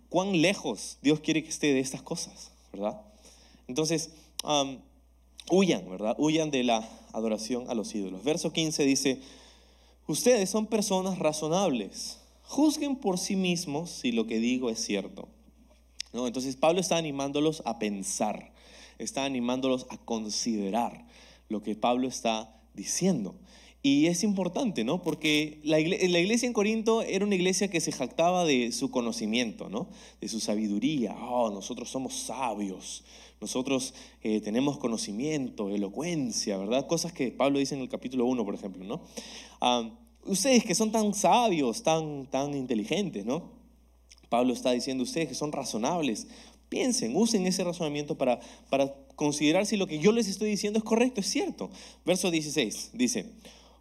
cuán 0.08 0.40
lejos 0.40 0.98
Dios 1.02 1.20
quiere 1.20 1.42
que 1.42 1.48
esté 1.48 1.72
de 1.72 1.80
estas 1.80 2.02
cosas, 2.02 2.50
¿verdad? 2.72 3.00
Entonces, 3.68 4.10
huyan, 5.50 5.88
¿verdad? 5.88 6.14
Huyan 6.18 6.50
de 6.50 6.64
la 6.64 6.88
adoración 7.12 7.68
a 7.68 7.74
los 7.74 7.94
ídolos. 7.94 8.22
Verso 8.24 8.52
15 8.52 8.84
dice, 8.84 9.20
ustedes 10.06 10.50
son 10.50 10.66
personas 10.66 11.18
razonables, 11.18 12.18
juzguen 12.42 12.96
por 12.96 13.18
sí 13.18 13.36
mismos 13.36 13.90
si 13.90 14.12
lo 14.12 14.26
que 14.26 14.38
digo 14.38 14.70
es 14.70 14.78
cierto. 14.78 15.28
¿No? 16.12 16.26
Entonces 16.26 16.56
Pablo 16.56 16.80
está 16.80 16.96
animándolos 16.96 17.62
a 17.66 17.78
pensar, 17.78 18.52
está 18.98 19.24
animándolos 19.24 19.86
a 19.90 19.98
considerar 19.98 21.06
lo 21.48 21.62
que 21.62 21.74
Pablo 21.74 22.08
está 22.08 22.60
diciendo. 22.74 23.34
Y 23.82 24.06
es 24.06 24.24
importante, 24.24 24.82
¿no? 24.82 25.00
Porque 25.00 25.60
la 25.62 25.78
iglesia, 25.78 26.48
en 26.48 26.52
Corinto 26.52 27.02
era 27.02 27.24
una 27.24 27.36
iglesia 27.36 27.68
que 27.68 27.80
se 27.80 27.92
jactaba 27.92 28.44
de 28.44 28.72
su 28.72 28.90
conocimiento, 28.90 29.68
¿no? 29.68 29.86
De 30.20 30.28
su 30.28 30.40
sabiduría. 30.40 31.14
Oh, 31.16 31.50
nosotros 31.50 31.88
somos 31.88 32.14
sabios. 32.14 33.04
Nosotros 33.40 33.94
eh, 34.24 34.40
tenemos 34.40 34.78
conocimiento, 34.78 35.70
elocuencia, 35.70 36.56
¿verdad? 36.56 36.88
Cosas 36.88 37.12
que 37.12 37.30
Pablo 37.30 37.60
dice 37.60 37.76
en 37.76 37.82
el 37.82 37.88
capítulo 37.88 38.24
1, 38.24 38.44
por 38.44 38.56
ejemplo, 38.56 38.84
¿no? 38.84 39.02
Ah, 39.60 39.88
ustedes 40.24 40.64
que 40.64 40.74
son 40.74 40.90
tan 40.90 41.14
sabios, 41.14 41.84
tan, 41.84 42.26
tan 42.26 42.54
inteligentes, 42.54 43.24
¿no? 43.24 43.52
Pablo 44.28 44.52
está 44.52 44.72
diciendo, 44.72 45.04
ustedes 45.04 45.28
que 45.28 45.34
son 45.34 45.52
razonables, 45.52 46.26
piensen, 46.68 47.16
usen 47.16 47.46
ese 47.46 47.64
razonamiento 47.64 48.18
para, 48.18 48.40
para 48.70 48.94
considerar 49.14 49.66
si 49.66 49.76
lo 49.76 49.86
que 49.86 49.98
yo 49.98 50.12
les 50.12 50.28
estoy 50.28 50.50
diciendo 50.50 50.78
es 50.78 50.84
correcto, 50.84 51.20
es 51.20 51.26
cierto. 51.26 51.70
Verso 52.04 52.30
16 52.30 52.90
dice, 52.94 53.32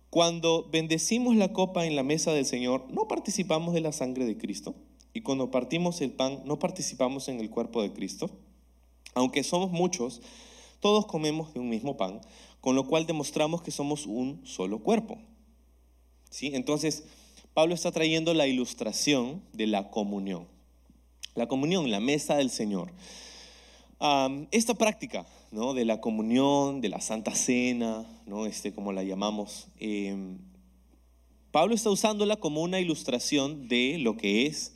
cuando 0.09 0.67
bendecimos 0.71 1.35
la 1.35 1.51
copa 1.51 1.85
en 1.85 1.95
la 1.95 2.03
mesa 2.03 2.31
del 2.31 2.45
Señor, 2.45 2.85
¿no 2.89 3.07
participamos 3.07 3.73
de 3.73 3.81
la 3.81 3.91
sangre 3.91 4.25
de 4.25 4.37
Cristo? 4.37 4.75
Y 5.13 5.21
cuando 5.21 5.51
partimos 5.51 6.01
el 6.01 6.11
pan, 6.11 6.41
¿no 6.45 6.59
participamos 6.59 7.27
en 7.29 7.39
el 7.39 7.49
cuerpo 7.49 7.81
de 7.81 7.91
Cristo? 7.91 8.29
Aunque 9.13 9.43
somos 9.43 9.71
muchos, 9.71 10.21
todos 10.79 11.05
comemos 11.05 11.53
de 11.53 11.59
un 11.59 11.69
mismo 11.69 11.97
pan, 11.97 12.21
con 12.61 12.75
lo 12.75 12.85
cual 12.85 13.05
demostramos 13.05 13.61
que 13.61 13.71
somos 13.71 14.05
un 14.05 14.45
solo 14.45 14.79
cuerpo. 14.79 15.17
¿Sí? 16.29 16.51
Entonces, 16.53 17.05
Pablo 17.53 17.73
está 17.73 17.91
trayendo 17.91 18.33
la 18.33 18.47
ilustración 18.47 19.41
de 19.53 19.67
la 19.67 19.89
comunión. 19.89 20.47
La 21.35 21.47
comunión, 21.47 21.91
la 21.91 21.99
mesa 21.99 22.35
del 22.35 22.49
Señor. 22.49 22.91
esta 24.51 24.73
práctica 24.73 25.25
¿no? 25.51 25.73
de 25.73 25.85
la 25.85 26.01
comunión, 26.01 26.81
de 26.81 26.89
la 26.89 27.01
Santa 27.01 27.35
Cena, 27.35 28.05
¿no? 28.25 28.45
este, 28.45 28.73
como 28.73 28.91
la 28.91 29.03
llamamos, 29.03 29.67
em, 29.79 30.37
Pablo 31.51 31.75
está 31.75 31.89
usándola 31.89 32.35
como 32.37 32.61
una 32.61 32.79
ilustración 32.79 33.67
de 33.67 33.97
lo 33.99 34.17
que 34.17 34.45
es 34.45 34.73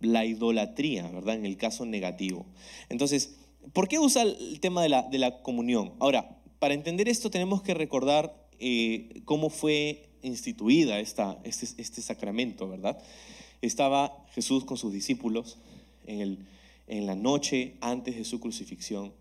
la 0.00 0.24
idolatría, 0.24 1.08
¿verdad? 1.08 1.36
En 1.36 1.46
el 1.46 1.56
caso 1.56 1.84
negativo. 1.86 2.46
Entonces, 2.88 3.36
¿por 3.72 3.86
qué 3.88 3.98
usa 3.98 4.22
el 4.22 4.58
tema 4.60 4.82
de 4.82 4.88
la, 4.88 5.02
de 5.02 5.18
la 5.18 5.42
comunión? 5.42 5.92
Ahora, 6.00 6.40
para 6.58 6.74
entender 6.74 7.08
esto 7.08 7.30
tenemos 7.30 7.62
que 7.62 7.74
recordar 7.74 8.34
eh, 8.58 9.22
cómo 9.24 9.50
fue 9.50 10.10
instituida 10.22 11.00
esta, 11.00 11.38
este, 11.44 11.80
este, 11.80 12.02
sacramento, 12.02 12.68
¿verdad? 12.68 13.02
Estaba 13.62 14.26
Jesús 14.34 14.64
con 14.64 14.76
sus 14.76 14.92
discípulos 14.92 15.58
en, 16.06 16.20
el, 16.20 16.38
en 16.86 17.06
la 17.06 17.14
noche 17.14 17.74
antes 17.80 18.16
de 18.16 18.24
su 18.24 18.40
crucifixión, 18.40 19.12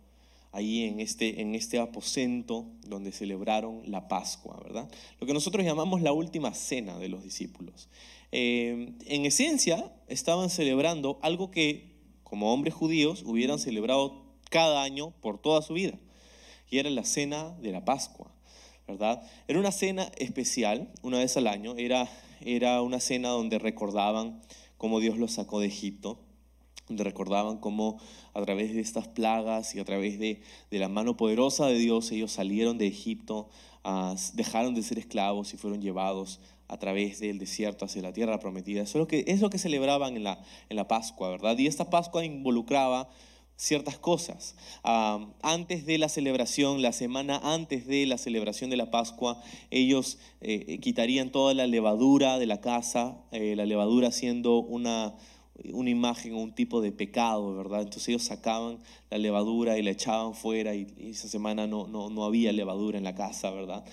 ahí 0.51 0.83
en 0.85 0.99
este, 0.99 1.41
en 1.41 1.55
este 1.55 1.79
aposento 1.79 2.65
donde 2.87 3.11
celebraron 3.11 3.83
la 3.85 4.07
Pascua, 4.07 4.59
¿verdad? 4.63 4.89
Lo 5.19 5.27
que 5.27 5.33
nosotros 5.33 5.65
llamamos 5.65 6.01
la 6.01 6.11
última 6.11 6.53
cena 6.53 6.97
de 6.97 7.09
los 7.09 7.23
discípulos. 7.23 7.87
Eh, 8.31 8.93
en 9.05 9.25
esencia, 9.25 9.91
estaban 10.07 10.49
celebrando 10.49 11.19
algo 11.21 11.51
que, 11.51 11.91
como 12.23 12.53
hombres 12.53 12.73
judíos, 12.73 13.23
hubieran 13.25 13.59
celebrado 13.59 14.23
cada 14.49 14.83
año 14.83 15.11
por 15.21 15.39
toda 15.39 15.61
su 15.61 15.73
vida, 15.73 15.99
y 16.69 16.77
era 16.77 16.89
la 16.89 17.03
cena 17.03 17.55
de 17.61 17.71
la 17.71 17.85
Pascua, 17.85 18.31
¿verdad? 18.87 19.21
Era 19.47 19.59
una 19.59 19.71
cena 19.71 20.11
especial, 20.17 20.91
una 21.01 21.19
vez 21.19 21.37
al 21.37 21.47
año, 21.47 21.75
era, 21.77 22.09
era 22.41 22.81
una 22.81 22.99
cena 22.99 23.29
donde 23.29 23.59
recordaban 23.59 24.41
cómo 24.77 24.99
Dios 24.99 25.17
los 25.17 25.33
sacó 25.33 25.59
de 25.59 25.67
Egipto, 25.67 26.19
donde 26.87 27.03
recordaban 27.03 27.57
cómo 27.57 27.99
a 28.33 28.41
través 28.41 28.73
de 28.73 28.81
estas 28.81 29.07
plagas 29.07 29.75
y 29.75 29.79
a 29.79 29.85
través 29.85 30.19
de, 30.19 30.41
de 30.71 30.79
la 30.79 30.89
mano 30.89 31.17
poderosa 31.17 31.67
de 31.67 31.77
Dios 31.77 32.11
ellos 32.11 32.31
salieron 32.31 32.77
de 32.77 32.87
Egipto, 32.87 33.49
ah, 33.83 34.15
dejaron 34.33 34.73
de 34.73 34.83
ser 34.83 34.99
esclavos 34.99 35.53
y 35.53 35.57
fueron 35.57 35.81
llevados 35.81 36.39
a 36.67 36.77
través 36.77 37.19
del 37.19 37.39
desierto 37.39 37.85
hacia 37.85 38.01
la 38.01 38.13
tierra 38.13 38.39
prometida. 38.39 38.83
Eso 38.83 38.99
es 38.99 39.01
lo 39.01 39.07
que, 39.07 39.25
es 39.27 39.41
lo 39.41 39.49
que 39.49 39.57
celebraban 39.57 40.15
en 40.15 40.23
la, 40.23 40.39
en 40.69 40.77
la 40.77 40.87
Pascua, 40.87 41.29
¿verdad? 41.29 41.57
Y 41.57 41.67
esta 41.67 41.89
Pascua 41.89 42.23
involucraba 42.23 43.09
ciertas 43.59 43.99
cosas. 43.99 44.55
antes 44.83 45.85
de 45.85 45.97
la 45.97 46.07
celebración, 46.07 46.81
la 46.81 46.93
semana 46.93 47.41
antes 47.43 47.85
de 47.85 48.05
la 48.05 48.17
celebración 48.17 48.69
de 48.69 48.77
la 48.77 48.89
Pascua, 48.89 49.43
ellos 49.69 50.17
eh, 50.39 50.79
quitarían 50.79 51.29
toda 51.29 51.53
la 51.53 51.67
levadura 51.67 52.39
de 52.39 52.45
la 52.45 52.61
casa, 52.61 53.17
eh, 53.33 53.57
la 53.57 53.65
levadura 53.65 54.11
siendo 54.11 54.59
una, 54.59 55.13
una 55.73 55.89
imagen 55.89 56.35
o 56.35 56.37
un 56.37 56.55
tipo 56.55 56.79
de 56.79 56.93
pecado, 56.93 57.53
¿verdad? 57.53 57.81
Entonces 57.81 58.07
ellos 58.07 58.23
sacaban 58.23 58.79
la 59.09 59.17
levadura 59.17 59.77
y 59.77 59.81
la 59.81 59.91
echaban 59.91 60.35
fuera 60.35 60.73
y, 60.73 60.87
y 60.97 61.09
esa 61.09 61.27
semana 61.27 61.67
no, 61.67 61.85
no, 61.85 62.09
no 62.09 62.23
había 62.23 62.53
levadura 62.53 62.97
en 62.97 63.03
la 63.03 63.15
casa, 63.15 63.51
¿verdad? 63.51 63.83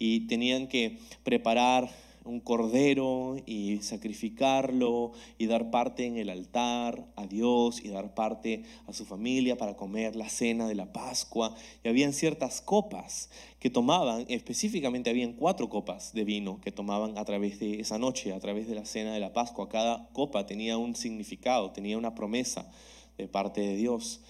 Y 0.00 0.26
tenían 0.26 0.66
que 0.66 0.98
preparar 1.22 1.90
un 2.26 2.40
cordero 2.40 3.36
y 3.46 3.78
sacrificarlo 3.82 5.12
y 5.38 5.46
dar 5.46 5.70
parte 5.70 6.04
en 6.06 6.16
el 6.16 6.28
altar 6.28 7.06
a 7.16 7.26
Dios 7.26 7.80
y 7.82 7.88
dar 7.88 8.14
parte 8.14 8.64
a 8.86 8.92
su 8.92 9.04
familia 9.04 9.56
para 9.56 9.76
comer 9.76 10.16
la 10.16 10.28
cena 10.28 10.68
de 10.68 10.74
la 10.74 10.92
Pascua. 10.92 11.54
Y 11.84 11.88
habían 11.88 12.12
ciertas 12.12 12.60
copas 12.60 13.30
que 13.58 13.70
tomaban, 13.70 14.26
específicamente 14.28 15.10
habían 15.10 15.32
cuatro 15.32 15.68
copas 15.68 16.12
de 16.12 16.24
vino 16.24 16.60
que 16.60 16.72
tomaban 16.72 17.18
a 17.18 17.24
través 17.24 17.58
de 17.58 17.80
esa 17.80 17.98
noche, 17.98 18.32
a 18.32 18.40
través 18.40 18.68
de 18.68 18.74
la 18.74 18.84
cena 18.84 19.12
de 19.12 19.20
la 19.20 19.32
Pascua. 19.32 19.68
Cada 19.68 20.08
copa 20.12 20.46
tenía 20.46 20.76
un 20.76 20.94
significado, 20.94 21.70
tenía 21.72 21.96
una 21.96 22.14
promesa 22.14 22.70
de 23.16 23.28
parte 23.28 23.60
de 23.60 23.76
Dios. 23.76 24.20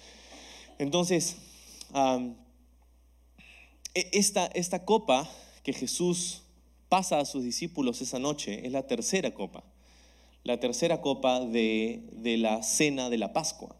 Entonces, 0.78 1.36
e, 3.94 4.08
esta, 4.12 4.46
esta 4.46 4.84
copa 4.84 5.28
que 5.62 5.72
Jesús 5.72 6.42
pasa 6.88 7.18
a 7.18 7.24
sus 7.24 7.42
discípulos 7.42 8.00
esa 8.00 8.18
noche 8.18 8.66
es 8.66 8.72
la 8.72 8.86
tercera 8.86 9.32
copa, 9.32 9.64
la 10.44 10.60
tercera 10.60 11.00
copa 11.00 11.40
de, 11.40 12.02
la 12.38 12.62
cena 12.62 13.10
de 13.10 13.18
la 13.18 13.32
Pascua. 13.32 13.76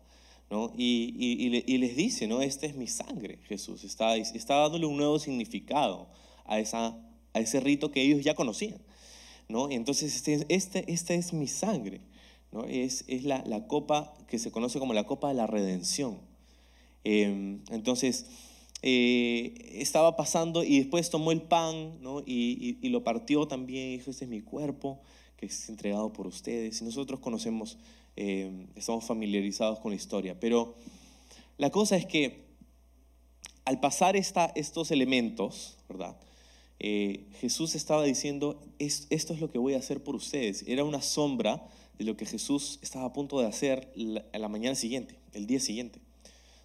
¿no? 0.51 0.73
Y, 0.77 1.79
les 1.79 1.97
dice, 1.97 2.27
¿no? 2.27 2.43
esta 2.43 2.67
es 2.67 2.77
mi 2.77 2.87
sangre, 2.87 3.39
Jesús. 3.49 3.85
Está, 3.85 4.17
está 4.17 4.57
dándole 4.57 4.87
un 4.87 4.97
nuevo 4.97 5.19
significado 5.19 6.09
a, 6.45 6.59
esa, 6.59 6.97
a 7.33 7.41
ese 7.41 7.61
rito 7.61 7.91
que 7.91 8.03
ellos 8.03 8.25
ya 8.25 8.35
conocían. 8.35 8.81
¿no? 9.49 9.71
entonces, 9.71 10.15
este, 10.15 10.45
este, 10.49 10.93
esta 10.93 11.15
es 11.15 11.33
mi 11.33 11.47
sangre. 11.47 12.01
¿no? 12.53 12.65
Es, 12.65 13.05
es 13.07 13.25
la, 13.25 13.43
la, 13.47 13.67
copa 13.67 14.15
que 14.29 14.39
se 14.39 14.51
conoce 14.51 14.79
como 14.79 14.95
la 14.95 15.05
copa 15.05 15.29
de 15.29 15.35
la 15.35 15.47
redención. 15.47 16.19
Em, 17.05 17.61
entonces, 17.71 18.27
eh, 18.83 19.54
estaba 19.80 20.16
pasando 20.16 20.62
y 20.62 20.78
después 20.78 21.11
tomó 21.11 21.33
el 21.33 21.42
pan 21.42 21.99
y, 22.26 22.88
lo 22.88 23.02
partió 23.02 23.49
también 23.49 23.88
y 23.88 23.97
dijo, 23.99 24.11
este 24.11 24.25
es 24.25 24.30
mi 24.30 24.42
cuerpo 24.42 25.00
que 25.37 25.47
es 25.47 25.68
entregado 25.68 26.12
por 26.12 26.26
ustedes. 26.26 26.80
Y 26.80 26.85
nosotros 26.85 27.21
conocemos, 27.21 27.78
eh, 28.16 28.66
estamos 28.75 29.04
familiarizados 29.04 29.80
con 29.80 29.90
la 29.90 29.97
historia. 29.97 30.38
Pero 30.38 30.75
la 31.59 31.71
cosa 31.71 31.97
es 31.97 32.06
que 32.06 32.45
al 33.64 33.80
pasar 33.80 34.16
esta, 34.16 34.47
estos 34.54 34.90
elementos, 34.90 35.76
¿verdad? 35.88 36.16
Eh, 36.78 37.26
Jesús 37.40 37.75
estaba 37.75 38.04
diciendo, 38.04 38.62
esto 38.78 39.35
es 39.35 39.40
lo 39.40 39.50
que 39.50 39.59
voy 39.59 39.75
a 39.75 39.78
hacer 39.78 40.02
por 40.04 40.14
ustedes. 40.14 40.64
Era 40.66 40.85
una 40.85 41.02
sombra 41.02 41.66
de 41.99 42.04
lo 42.04 42.16
que 42.16 42.26
Jesús 42.26 42.78
estaba 42.83 43.06
a 43.06 43.12
punto 43.12 43.40
de 43.40 43.47
hacer 43.47 43.90
la, 43.95 44.25
la 44.33 44.49
mañana 44.49 44.75
siguiente, 44.75 45.18
el 45.33 45.47
día 45.47 45.61
siguiente. 45.61 46.00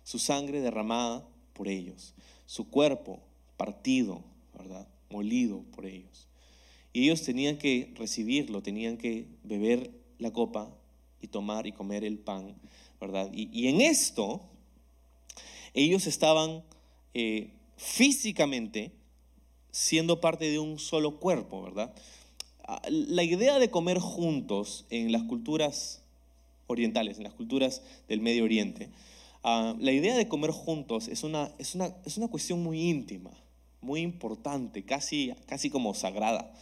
Su 0.03 0.19
sangre 0.19 0.61
derramada 0.61 1.25
por 1.53 1.67
ellos, 1.67 2.13
su 2.45 2.69
cuerpo 2.69 3.19
partido, 3.57 4.23
¿verdad? 4.57 4.87
Molido 5.09 5.63
por 5.75 5.85
ellos. 5.85 6.27
Y 6.93 7.03
ellos 7.03 7.21
tenían 7.21 7.57
que 7.57 7.93
recibirlo, 7.95 8.61
tenían 8.61 8.97
que 8.97 9.27
beber 9.43 9.91
la 10.19 10.31
copa 10.31 10.69
y 11.21 11.27
tomar 11.27 11.67
y 11.67 11.71
comer 11.71 12.03
el 12.03 12.17
pan, 12.17 12.55
¿verdad? 12.99 13.29
Y, 13.33 13.67
en 13.67 13.81
esto, 13.81 14.41
ellos 15.73 16.07
estaban 16.07 16.63
eh, 17.13 17.51
físicamente 17.77 18.91
siendo 19.71 20.19
parte 20.19 20.49
de 20.49 20.59
un 20.59 20.79
solo 20.79 21.19
cuerpo, 21.19 21.61
¿verdad? 21.61 21.93
Ah, 22.63 22.81
la 22.89 23.23
idea 23.23 23.57
de 23.59 23.69
comer 23.69 23.99
juntos 23.99 24.85
en 24.89 25.11
las 25.11 25.23
culturas 25.23 26.01
orientales, 26.67 27.17
en 27.17 27.23
las 27.23 27.33
culturas 27.33 27.81
del 28.07 28.21
Medio 28.21 28.43
Oriente, 28.43 28.89
Ah, 29.43 29.75
la 29.79 29.91
idea 29.91 30.15
de 30.15 30.27
comer 30.27 30.51
juntos 30.51 31.07
es 31.07 31.23
una, 31.23 31.51
es 31.57 31.75
una, 31.75 31.95
es 32.05 32.17
una 32.17 32.27
cuestión 32.27 32.61
muy 32.61 32.89
íntima, 32.89 33.31
muy 33.81 34.01
importante, 34.01 34.83
casi, 34.83 35.33
casi 35.47 35.69
como 35.69 35.93
sagrada. 35.93 36.53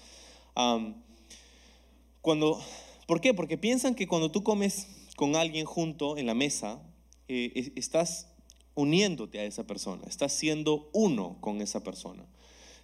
cuando 2.21 2.61
¿Por 3.09 3.21
qué? 3.21 3.33
Porque 3.33 3.57
piensan 3.57 3.95
que 3.95 4.07
cuando 4.07 4.29
tú 4.29 4.43
comes 4.43 4.85
con 5.15 5.35
alguien 5.35 5.65
junto 5.65 6.15
en 6.19 6.27
la 6.27 6.35
mesa, 6.35 6.79
eh, 7.27 7.71
estás 7.75 8.27
uniéndote 8.75 9.39
a 9.39 9.45
esa 9.45 9.65
persona, 9.65 10.03
estás 10.07 10.31
siendo 10.31 10.91
uno 10.93 11.37
con 11.41 11.59
esa 11.59 11.83
persona. 11.83 12.23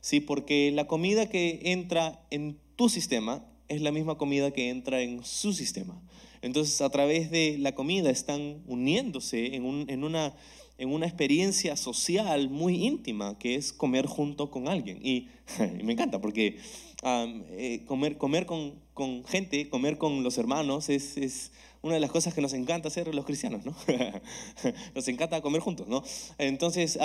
Sí, 0.02 0.22
porque 0.22 0.72
la 0.74 0.88
comida 0.88 1.30
que 1.30 1.60
entra 1.66 2.26
en 2.32 2.58
tu 2.76 2.90
sistema 2.90 3.46
es 3.68 3.82
la 3.82 3.92
misma 3.92 4.18
comida 4.18 4.50
que 4.50 4.72
entra 4.72 5.00
en 5.04 5.24
su 5.24 5.54
sistema. 5.54 6.02
Entonces, 6.46 6.80
a 6.82 6.92
través 6.92 7.32
de 7.32 7.58
la 7.58 7.74
comida 7.74 8.12
están 8.12 8.62
uniéndose 8.68 9.56
en, 9.56 9.64
una, 9.66 10.36
en 10.78 10.94
una 10.94 11.08
experiencia 11.08 11.76
social 11.76 12.52
muy 12.52 12.86
íntima, 12.86 13.40
que 13.40 13.56
es 13.56 13.74
comer 13.74 14.06
junto 14.06 14.52
con 14.52 14.68
alguien. 14.68 15.00
Y, 15.04 15.28
me 15.84 15.94
encanta, 15.94 16.22
porque 16.22 16.60
eh, 17.04 17.82
comer, 17.88 18.20
comer 18.20 18.46
con, 18.46 18.76
con, 18.94 19.26
gente, 19.26 19.70
comer 19.70 19.98
con 19.98 20.22
los 20.22 20.38
hermanos, 20.38 20.90
es, 20.90 21.18
es, 21.18 21.52
una 21.82 21.96
de 21.96 22.00
las 22.00 22.12
cosas 22.12 22.36
que 22.36 22.42
nos 22.42 22.54
encanta 22.54 22.90
hacer 22.90 23.14
los 23.16 23.26
cristianos, 23.26 23.66
¿no? 23.66 23.76
nos 24.94 25.08
encanta 25.08 25.42
comer 25.42 25.62
juntos, 25.62 25.88
¿no? 25.88 26.04
Entonces... 26.38 27.00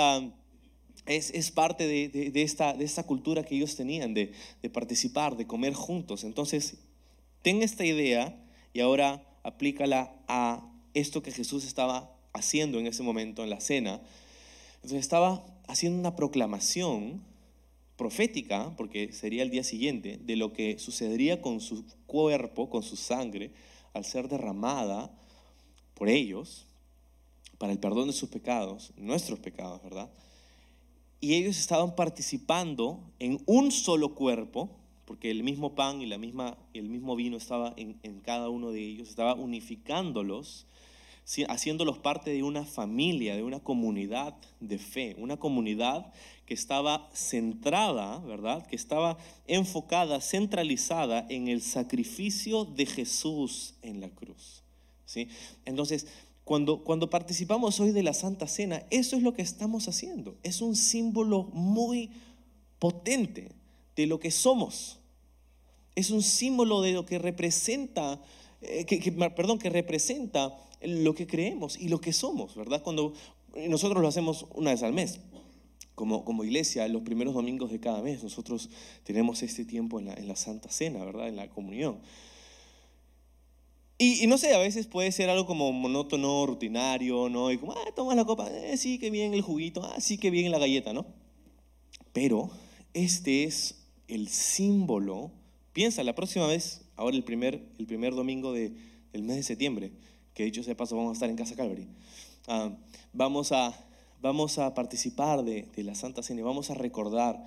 Es, 1.07 1.31
es, 1.31 1.49
parte 1.49 1.87
de, 1.87 2.09
de, 2.29 2.41
esta, 2.43 2.75
de, 2.75 2.85
esta, 2.85 3.07
cultura 3.07 3.43
que 3.43 3.55
ellos 3.55 3.75
tenían, 3.75 4.13
de, 4.13 4.33
de, 4.61 4.69
participar, 4.69 5.35
de 5.35 5.47
comer 5.47 5.73
juntos. 5.73 6.23
Entonces, 6.23 6.77
ten 7.41 7.63
esta 7.63 7.83
idea 7.83 8.39
y 8.71 8.81
ahora 8.81 9.25
aplícala 9.43 10.15
a 10.27 10.67
esto 10.93 11.23
que 11.23 11.31
Jesús 11.31 11.65
estaba 11.65 12.15
haciendo 12.33 12.79
en 12.79 12.87
ese 12.87 13.03
momento 13.03 13.43
en 13.43 13.49
la 13.49 13.59
cena. 13.59 14.01
Entonces 14.75 14.99
estaba 14.99 15.45
haciendo 15.67 15.99
una 15.99 16.15
proclamación 16.15 17.21
profética, 17.97 18.73
porque 18.77 19.13
sería 19.13 19.43
el 19.43 19.51
día 19.51 19.63
siguiente, 19.63 20.19
de 20.23 20.35
lo 20.35 20.53
que 20.53 20.79
sucedería 20.79 21.41
con 21.41 21.61
su 21.61 21.85
cuerpo, 22.07 22.69
con 22.69 22.81
su 22.81 22.95
sangre, 22.95 23.51
al 23.93 24.05
ser 24.05 24.27
derramada 24.27 25.15
por 25.93 26.09
ellos, 26.09 26.65
para 27.59 27.71
el 27.71 27.79
perdón 27.79 28.07
de 28.07 28.13
sus 28.13 28.29
pecados, 28.29 28.91
nuestros 28.97 29.39
pecados, 29.39 29.83
¿verdad? 29.83 30.09
Y 31.19 31.35
ellos 31.35 31.59
estaban 31.59 31.95
participando 31.95 33.03
en 33.19 33.39
un 33.45 33.71
solo 33.71 34.15
cuerpo, 34.15 34.80
porque 35.11 35.29
el 35.29 35.43
mismo 35.43 35.75
pan 35.75 36.01
y 36.01 36.05
la 36.05 36.17
misma, 36.17 36.57
el 36.73 36.87
mismo 36.87 37.17
vino 37.17 37.35
estaba 37.35 37.73
en, 37.75 38.21
cada 38.21 38.47
uno 38.47 38.71
de 38.71 38.79
ellos, 38.79 39.09
estaba 39.09 39.35
unificándolos, 39.35 40.67
haciéndolos 41.49 41.97
parte 41.97 42.31
de 42.31 42.43
una 42.43 42.63
familia, 42.63 43.35
de 43.35 43.43
una 43.43 43.59
comunidad 43.59 44.37
de 44.61 44.77
fe, 44.77 45.17
una 45.17 45.35
comunidad 45.35 46.13
que 46.45 46.53
estaba 46.53 47.09
centrada, 47.13 48.19
¿verdad? 48.19 48.65
Que 48.65 48.77
estaba 48.77 49.17
enfocada, 49.47 50.21
centralizada 50.21 51.25
en 51.27 51.49
el 51.49 51.61
sacrificio 51.61 52.63
de 52.63 52.85
Jesús 52.85 53.73
en 53.81 53.99
la 53.99 54.07
cruz. 54.07 54.63
¿sí? 55.03 55.27
Entonces, 55.65 56.07
cuando, 56.45 56.85
cuando 56.85 57.09
participamos 57.09 57.81
hoy 57.81 57.91
de 57.91 58.03
la 58.03 58.13
Santa 58.13 58.47
Cena, 58.47 58.85
eso 58.91 59.17
es 59.17 59.23
lo 59.23 59.33
que 59.33 59.41
estamos 59.41 59.89
haciendo. 59.89 60.37
Es 60.41 60.61
un 60.61 60.77
símbolo 60.77 61.49
muy 61.51 62.11
potente 62.79 63.51
de 63.97 64.05
lo 64.05 64.17
que 64.21 64.31
somos 64.31 64.99
es 65.95 66.11
un 66.11 66.21
símbolo 66.21 66.81
de 66.81 66.93
lo 66.93 67.05
que 67.05 67.19
representa, 67.19 68.21
eh, 68.61 68.85
que, 68.85 69.11
perdón, 69.11 69.59
que 69.59 69.69
representa 69.69 70.55
lo 70.81 71.13
que 71.13 71.27
creemos 71.27 71.77
y 71.79 71.89
lo 71.89 72.01
que 72.01 72.13
somos, 72.13 72.55
¿verdad? 72.55 72.81
Cuando 72.81 73.13
nosotros 73.67 74.01
lo 74.01 74.07
hacemos 74.07 74.45
una 74.53 74.71
vez 74.71 74.83
al 74.83 74.93
mes. 74.93 75.19
Como, 75.95 76.23
como 76.23 76.43
iglesia, 76.43 76.87
los 76.87 77.03
primeros 77.03 77.33
domingos 77.33 77.69
de 77.69 77.79
cada 77.79 78.01
mes, 78.01 78.23
nosotros 78.23 78.69
tenemos 79.03 79.43
este 79.43 79.65
tiempo 79.65 79.99
en 79.99 80.05
la, 80.05 80.13
en 80.13 80.27
la 80.27 80.35
Santa 80.35 80.69
Cena, 80.69 81.03
¿verdad? 81.03 81.27
En 81.27 81.35
la 81.35 81.49
comunión. 81.49 81.99
Y, 84.03 84.25
no 84.25 84.39
sé, 84.39 84.55
a 84.55 84.57
veces 84.57 84.87
puede 84.87 85.11
ser 85.11 85.29
algo 85.29 85.45
como 85.45 85.71
monótono, 85.71 86.47
rutinario, 86.47 87.29
¿no? 87.29 87.51
Y 87.51 87.59
como, 87.59 87.73
ah, 87.73 87.91
toma 87.95 88.15
la 88.15 88.25
copa, 88.25 88.49
eh, 88.49 88.75
sí, 88.75 88.97
que 88.97 89.11
bien 89.11 89.35
el 89.35 89.43
juguito, 89.43 89.83
ah, 89.83 90.01
sí, 90.01 90.17
que 90.17 90.31
bien 90.31 90.49
la 90.49 90.57
galleta, 90.57 90.91
¿no? 90.91 91.05
Pero 92.11 92.49
este 92.95 93.43
es 93.43 93.83
el 94.07 94.27
símbolo 94.27 95.31
Piensa, 95.73 96.03
la 96.03 96.15
próxima 96.15 96.47
vez, 96.47 96.81
ahora 96.97 97.15
el 97.15 97.23
primer, 97.23 97.63
el 97.79 97.85
primer 97.85 98.13
domingo 98.13 98.51
de, 98.51 98.73
del 99.13 99.23
mes 99.23 99.37
de 99.37 99.43
septiembre, 99.43 99.93
que 100.33 100.43
dicho 100.43 100.63
sea 100.63 100.75
paso 100.75 100.97
vamos 100.97 101.11
a 101.11 101.13
estar 101.13 101.29
en 101.29 101.37
Casa 101.37 101.55
Calvary, 101.55 101.87
ah, 102.47 102.75
vamos, 103.13 103.53
a, 103.53 103.73
vamos 104.21 104.57
a 104.57 104.73
participar 104.73 105.43
de, 105.43 105.69
de 105.73 105.83
la 105.83 105.95
Santa 105.95 106.23
Cena 106.23 106.43
vamos 106.43 106.71
a 106.71 106.73
recordar 106.73 107.45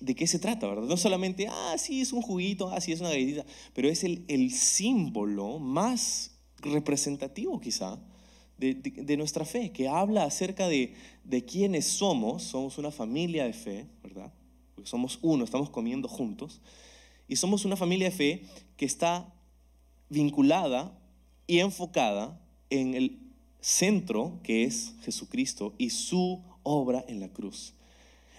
de 0.00 0.14
qué 0.14 0.26
se 0.26 0.38
trata, 0.38 0.68
¿verdad? 0.68 0.84
No 0.84 0.96
solamente, 0.96 1.48
ah, 1.48 1.74
sí, 1.78 2.00
es 2.00 2.12
un 2.12 2.22
juguito, 2.22 2.68
ah, 2.68 2.80
sí, 2.80 2.92
es 2.92 3.00
una 3.00 3.08
galletita, 3.08 3.44
pero 3.74 3.88
es 3.88 4.04
el, 4.04 4.24
el 4.28 4.52
símbolo 4.52 5.58
más 5.58 6.36
representativo 6.58 7.60
quizá 7.60 7.98
de, 8.56 8.74
de, 8.74 8.90
de, 8.90 9.16
nuestra 9.16 9.44
fe, 9.44 9.72
que 9.72 9.88
habla 9.88 10.24
acerca 10.24 10.68
de, 10.68 10.94
de 11.24 11.44
quiénes 11.44 11.86
somos, 11.86 12.42
somos 12.42 12.78
una 12.78 12.90
familia 12.90 13.44
de 13.44 13.52
fe, 13.52 13.86
¿verdad? 14.02 14.32
Porque 14.74 14.88
somos 14.88 15.18
uno, 15.22 15.44
estamos 15.44 15.70
comiendo 15.70 16.06
juntos, 16.08 16.60
y 17.30 17.36
somos 17.36 17.64
una 17.64 17.76
familia 17.76 18.10
de 18.10 18.16
fe 18.16 18.42
que 18.76 18.84
está 18.84 19.32
vinculada 20.08 20.92
y 21.46 21.60
enfocada 21.60 22.38
en 22.70 22.94
el 22.94 23.20
centro 23.60 24.40
que 24.42 24.64
es 24.64 24.94
Jesucristo 25.04 25.72
y 25.78 25.90
su 25.90 26.42
obra 26.64 27.04
en 27.06 27.20
la 27.20 27.28
cruz. 27.28 27.74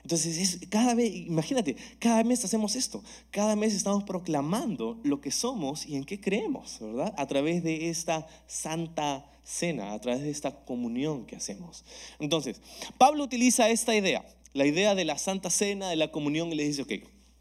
Entonces, 0.04 0.38
es, 0.38 0.68
cada 0.68 0.94
vez, 0.94 1.16
imagínate, 1.16 1.78
cada 2.00 2.22
mes 2.26 2.44
hacemos 2.44 2.76
esto, 2.76 3.02
cada 3.30 3.56
mes 3.56 3.74
estamos 3.74 4.04
proclamando 4.04 5.00
lo 5.04 5.22
que 5.22 5.32
somos 5.32 5.86
y 5.86 5.96
en 5.96 6.04
qué 6.04 6.20
creemos, 6.20 6.80
¿verdad? 6.82 7.14
A 7.18 7.28
través 7.28 7.64
de 7.64 7.90
esta 7.90 8.28
santa 8.46 9.26
cena, 9.46 9.94
a 9.94 10.02
través 10.02 10.24
de 10.24 10.32
esta 10.32 10.66
comunión 10.66 11.26
que 11.26 11.38
hacemos. 11.38 11.86
Entonces, 12.20 12.60
Pablo 12.98 13.24
utiliza 13.24 13.70
esta 13.70 13.96
idea, 13.96 14.26
la 14.54 14.66
idea 14.66 14.96
de 14.96 15.06
la 15.06 15.18
santa 15.18 15.50
cena, 15.50 15.90
de 15.90 15.96
la 15.96 16.12
comunión, 16.12 16.52
y 16.52 16.56
le 16.56 16.68
dice, 16.68 16.82
ok, 16.82 16.92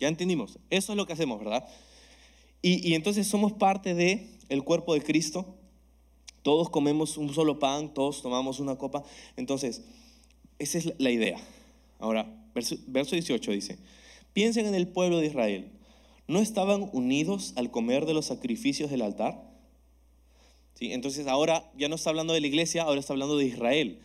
ya 0.01 0.09
entendimos, 0.09 0.59
eso 0.71 0.93
es 0.93 0.97
lo 0.97 1.07
que 1.07 1.13
hacemos, 1.13 1.39
¿verdad? 1.39 1.69
Y, 2.63 2.95
entonces 2.95 3.27
somos 3.27 3.53
parte 3.53 3.95
del 3.95 4.29
el 4.49 4.65
cuerpo 4.65 4.95
de 4.95 5.03
Cristo. 5.03 5.57
Todos 6.43 6.69
comemos 6.69 7.17
un 7.17 7.33
solo 7.33 7.59
pan, 7.59 7.95
todos 7.95 8.23
tomamos 8.23 8.61
una 8.61 8.77
copa. 8.77 9.03
Entonces, 9.37 9.83
esa 10.59 10.79
es 10.79 10.93
la 10.99 11.11
idea. 11.11 11.39
Ahora, 11.99 12.27
verso, 12.55 12.77
verso 12.87 13.15
18 13.15 13.53
dice, 13.53 13.79
piensen 14.33 14.67
en 14.67 14.75
el 14.75 14.89
pueblo 14.89 15.19
de 15.19 15.27
Israel. 15.27 15.71
¿No 16.27 16.39
estaban 16.39 16.89
unidos 16.93 17.55
al 17.57 17.71
comer 17.71 18.07
de 18.07 18.15
los 18.15 18.27
sacrificios 18.27 18.91
del 18.91 19.03
altar? 19.03 19.43
¿Sí? 20.75 20.93
Entonces 20.93 21.27
ahora 21.27 21.71
ya 21.77 21.89
no 21.89 21.97
está 21.97 22.11
hablando 22.11 22.33
de 22.33 22.41
la 22.41 22.47
iglesia, 22.47 22.83
ahora 22.83 23.01
está 23.01 23.13
hablando 23.13 23.37
de 23.37 23.47
Israel. 23.47 24.01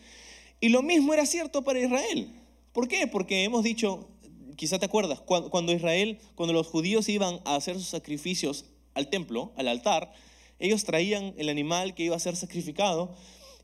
Y 0.59 0.69
lo 0.69 0.81
mismo 0.81 1.13
era 1.13 1.25
cierto 1.25 1.63
para 1.63 1.79
Israel. 1.79 2.29
¿Por 2.73 2.87
qué? 2.87 3.07
Porque 3.07 3.43
hemos 3.43 3.63
dicho, 3.63 4.09
quizá 4.55 4.79
te 4.79 4.85
acuerdas, 4.85 5.21
cuando 5.21 5.71
Israel, 5.71 6.19
cuando 6.35 6.53
los 6.53 6.67
judíos 6.67 7.09
iban 7.09 7.39
a 7.45 7.55
hacer 7.55 7.75
sus 7.75 7.87
sacrificios 7.87 8.65
al 8.93 9.09
templo, 9.09 9.53
al 9.57 9.67
altar, 9.67 10.13
ellos 10.59 10.83
traían 10.85 11.33
el 11.37 11.49
animal 11.49 11.93
que 11.93 12.03
iba 12.03 12.15
a 12.15 12.19
ser 12.19 12.35
sacrificado 12.35 13.15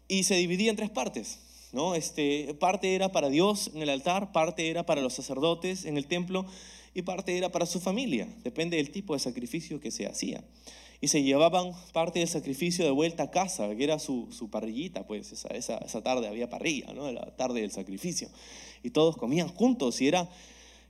y 0.08 0.23
se 0.23 0.36
dividía 0.36 0.69
en 0.69 0.75
tres 0.75 0.89
partes. 0.89 1.39
¿no? 1.71 1.95
Este, 1.95 2.54
parte 2.56 2.95
era 2.95 3.12
para 3.12 3.30
Dios 3.30 3.71
en 3.73 3.82
el 3.82 3.89
altar, 3.89 4.32
parte 4.32 4.69
era 4.69 4.86
para 4.86 5.01
los 5.01 5.13
sacerdotes 5.13 5.86
en 5.86 5.97
el 5.97 6.08
templo 6.08 6.45
y 6.93 7.04
parte 7.04 7.38
era 7.38 7.49
para 7.49 7.65
su 7.65 7.80
familia. 7.80 8.27
Depende 8.43 8.77
del 8.77 8.91
tipo 8.91 9.13
de 9.13 9.19
sacrificio 9.19 9.80
que 9.80 9.91
se 9.91 10.06
hacía. 10.06 10.43
Y 10.99 11.08
se 11.08 11.23
llevaban 11.23 11.71
parte 11.93 12.19
del 12.19 12.27
sacrificio 12.27 12.86
de 12.86 12.91
vuelta 12.91 13.23
a 13.23 13.32
casa, 13.32 13.73
que 13.75 13.84
era 13.84 13.97
su, 13.97 14.27
su 14.32 14.51
parrillita, 14.51 15.08
pues 15.08 15.32
esa, 15.32 15.47
esa, 15.80 16.04
tarde 16.04 16.27
había 16.27 16.49
parrilla, 16.49 16.93
¿no? 16.93 17.12
la 17.12 17.36
tarde 17.38 17.62
del 17.62 17.71
sacrificio. 17.71 18.30
Y 18.84 18.91
todos 18.91 19.17
comían 19.17 19.47
juntos 19.47 19.99
y 20.01 20.08
era 20.08 20.30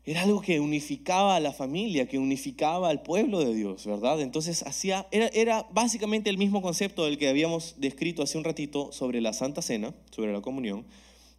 era 0.04 0.24
algo 0.24 0.42
que 0.42 0.60
unificaba 0.60 1.36
a 1.36 1.40
la 1.40 1.54
familia, 1.54 2.08
que 2.08 2.18
unificaba 2.18 2.90
al 2.90 3.04
pueblo 3.04 3.40
de 3.40 3.54
Dios, 3.54 3.86
¿verdad? 3.86 4.20
Entonces 4.20 4.64
hacía, 4.64 5.08
era, 5.12 5.28
era, 5.28 5.68
básicamente 5.72 6.30
el 6.32 6.40
mismo 6.40 6.62
concepto 6.64 7.06
del 7.06 7.20
que 7.20 7.30
habíamos 7.30 7.76
descrito 7.78 8.24
hace 8.24 8.38
un 8.38 8.44
ratito 8.44 8.92
sobre 8.92 9.22
la 9.22 9.34
Santa 9.34 9.62
Cena, 9.62 9.94
sobre 10.10 10.34
la 10.34 10.42
comunión, 10.42 10.86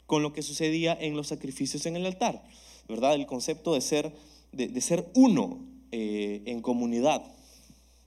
con 0.07 0.23
lo 0.23 0.33
que 0.33 0.43
sucedía 0.43 0.97
en 1.01 1.17
los 1.17 1.29
sacrificios 1.29 1.87
en 1.87 1.97
el 1.97 2.07
altar, 2.07 2.45
¿verdad? 2.89 3.15
El 3.15 3.27
concepto 3.27 3.75
de 3.75 3.81
ser, 3.81 4.13
de, 4.53 4.81
ser 4.81 5.11
uno 5.15 5.59
eh, 5.91 6.43
en 6.47 6.63
comunidad, 6.63 7.25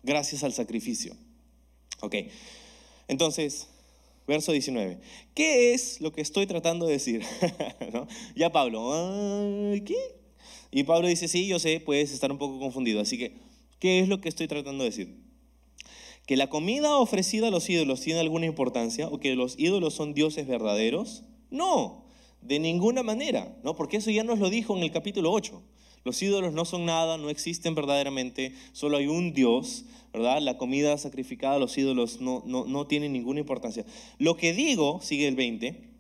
gracias 0.04 0.44
al 0.46 0.54
sacrificio. 0.54 1.18
Ok, 2.00 2.16
entonces, 3.10 3.68
verso 4.26 4.54
19. 4.54 5.00
¿Qué 5.34 5.74
es 5.74 6.00
lo 6.00 6.14
que 6.14 6.22
estoy 6.22 6.48
tratando 6.48 6.86
de 6.86 6.94
decir? 6.94 7.24
Ya 8.36 8.52
Pablo, 8.52 8.92
¿qué? 9.86 10.25
Y 10.76 10.84
Pablo 10.84 11.08
dice, 11.08 11.30
sí, 11.30 11.48
yo 11.48 11.58
sé, 11.58 11.80
puedes 11.80 12.12
estar 12.12 12.30
un 12.34 12.38
poco 12.38 12.60
confundido. 12.60 13.00
Así 13.00 13.18
que, 13.18 13.38
¿qué 13.80 14.02
es 14.02 14.10
lo 14.10 14.20
que 14.20 14.28
estoy 14.28 14.50
tratando 14.50 14.84
de 14.84 14.90
decir? 14.90 15.16
¿Que 16.28 16.36
la 16.36 16.50
comida 16.50 16.98
ofrecida 16.98 17.48
a 17.48 17.50
los 17.50 17.70
ídolos 17.70 18.02
tiene 18.02 18.20
alguna 18.20 18.46
importancia 18.46 19.08
o 19.08 19.18
que 19.18 19.36
los 19.36 19.58
ídolos 19.58 19.94
son 19.94 20.14
dioses 20.14 20.48
verdaderos? 20.48 21.24
No, 21.50 22.04
de 22.42 22.60
ninguna 22.60 23.04
manera, 23.04 23.58
¿no? 23.64 23.78
Porque 23.78 23.96
eso 23.96 24.12
ya 24.12 24.26
nos 24.26 24.40
lo 24.40 24.50
dijo 24.50 24.76
en 24.76 24.84
el 24.84 24.92
capítulo 24.92 25.32
8. 25.32 25.64
Los 26.04 26.22
ídolos 26.22 26.52
no 26.52 26.66
son 26.66 26.84
nada, 26.84 27.18
no 27.18 27.30
existen 27.30 27.74
verdaderamente, 27.74 28.54
solo 28.74 28.98
hay 28.98 29.08
un 29.08 29.32
Dios, 29.34 29.86
¿verdad? 30.12 30.42
La 30.42 30.58
comida 30.58 30.98
sacrificada 30.98 31.56
a 31.56 31.60
los 31.60 31.78
ídolos 31.78 32.20
no, 32.20 32.44
no, 32.46 32.66
no 32.66 32.86
tiene 32.86 33.08
ninguna 33.08 33.40
importancia. 33.40 33.86
Lo 34.18 34.36
que 34.36 34.54
digo, 34.54 35.00
sigue 35.02 35.30
el 35.30 35.38
20, 35.38 35.96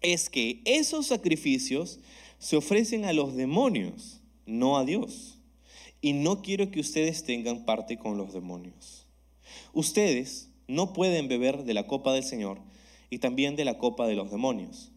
es 0.00 0.30
que 0.30 0.62
esos 0.64 1.08
sacrificios 1.08 2.00
se 2.42 2.56
ofrecen 2.56 3.04
a 3.04 3.12
los 3.12 3.36
demonios, 3.36 4.20
no 4.46 4.76
a 4.76 4.84
Dios. 4.84 5.38
Y 6.00 6.12
no 6.12 6.42
quiero 6.42 6.72
que 6.72 6.80
ustedes 6.80 7.22
tengan 7.22 7.64
parte 7.64 7.98
con 7.98 8.18
los 8.18 8.32
demonios. 8.32 9.06
Ustedes 9.72 10.50
no 10.66 10.92
pueden 10.92 11.28
beber 11.28 11.62
de 11.62 11.72
la 11.72 11.86
copa 11.86 12.12
del 12.12 12.24
Señor 12.24 12.58
y 13.10 13.18
también 13.18 13.54
de 13.54 13.64
la 13.64 13.78
copa 13.78 14.08
de 14.08 14.16
los 14.16 14.32
demonios. 14.32 14.90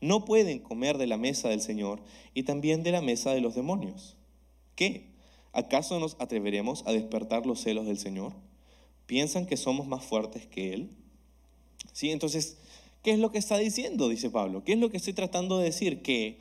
No 0.00 0.24
pueden 0.24 0.60
comer 0.60 0.96
de 0.96 1.06
la 1.06 1.18
mesa 1.18 1.50
del 1.50 1.60
Señor 1.60 2.00
y 2.32 2.44
también 2.44 2.82
de 2.82 2.92
la 2.92 3.02
mesa 3.02 3.34
de 3.34 3.42
los 3.42 3.54
demonios. 3.54 4.16
¿Qué? 4.74 5.10
¿Acaso 5.52 6.00
nos 6.00 6.16
atreveremos 6.18 6.84
a 6.86 6.92
despertar 6.92 7.44
los 7.44 7.60
celos 7.60 7.84
del 7.84 7.98
Señor? 7.98 8.32
¿Piensan 9.04 9.44
que 9.44 9.58
somos 9.58 9.86
más 9.86 10.06
fuertes 10.06 10.46
que 10.46 10.72
Él? 10.72 10.88
Sí, 11.92 12.12
entonces, 12.12 12.56
¿qué 13.02 13.10
es 13.10 13.18
lo 13.18 13.30
que 13.30 13.38
está 13.38 13.58
diciendo? 13.58 14.08
Dice 14.08 14.30
Pablo. 14.30 14.64
¿Qué 14.64 14.72
es 14.72 14.78
lo 14.78 14.90
que 14.90 14.96
estoy 14.96 15.12
tratando 15.12 15.58
de 15.58 15.64
decir? 15.64 16.00
Que 16.00 16.38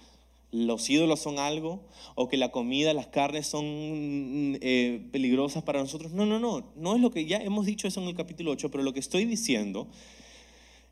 los 0.66 0.90
ídolos 0.90 1.20
son 1.20 1.40
algo 1.40 1.82
o 2.16 2.28
que 2.28 2.38
la 2.38 2.52
comida, 2.52 2.94
las 2.94 3.08
carnes 3.08 3.48
son 3.48 3.64
eh, 3.66 5.08
peligrosas 5.12 5.64
para 5.64 5.80
nosotros. 5.80 6.12
No, 6.12 6.26
no, 6.26 6.40
no, 6.40 6.72
no 6.76 6.96
es 6.96 7.02
lo 7.02 7.12
que 7.12 7.26
ya 7.26 7.38
hemos 7.38 7.66
dicho 7.66 7.88
eso 7.88 8.02
en 8.02 8.08
el 8.08 8.16
capítulo 8.16 8.52
8, 8.52 8.72
pero 8.72 8.84
lo 8.84 8.94
que 8.94 9.00
estoy 9.00 9.26
diciendo 9.26 9.88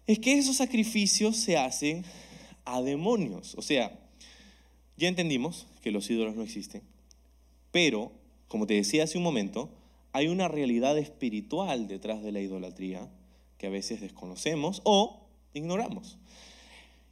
es 0.08 0.20
que 0.20 0.38
esos 0.38 0.58
sacrificios 0.58 1.38
se 1.38 1.58
hacen 1.58 2.06
a 2.64 2.82
demonios. 2.82 3.56
O 3.56 3.62
sea, 3.62 4.00
ya 4.98 5.08
entendimos 5.08 5.68
que 5.82 5.92
los 5.92 6.10
ídolos 6.10 6.36
no 6.36 6.44
existen, 6.44 6.82
pero, 7.72 8.12
como 8.48 8.68
te 8.68 8.76
decía 8.76 9.04
hace 9.04 9.18
un 9.18 9.24
momento, 9.24 9.70
hay 10.14 10.28
una 10.28 10.48
realidad 10.48 10.98
espiritual 10.98 11.88
detrás 11.88 12.24
de 12.24 12.32
la 12.32 12.40
idolatría 12.40 13.10
que 13.58 13.68
a 13.68 13.70
veces 13.70 14.00
desconocemos 14.00 14.82
o 14.86 15.28
ignoramos. 15.54 16.18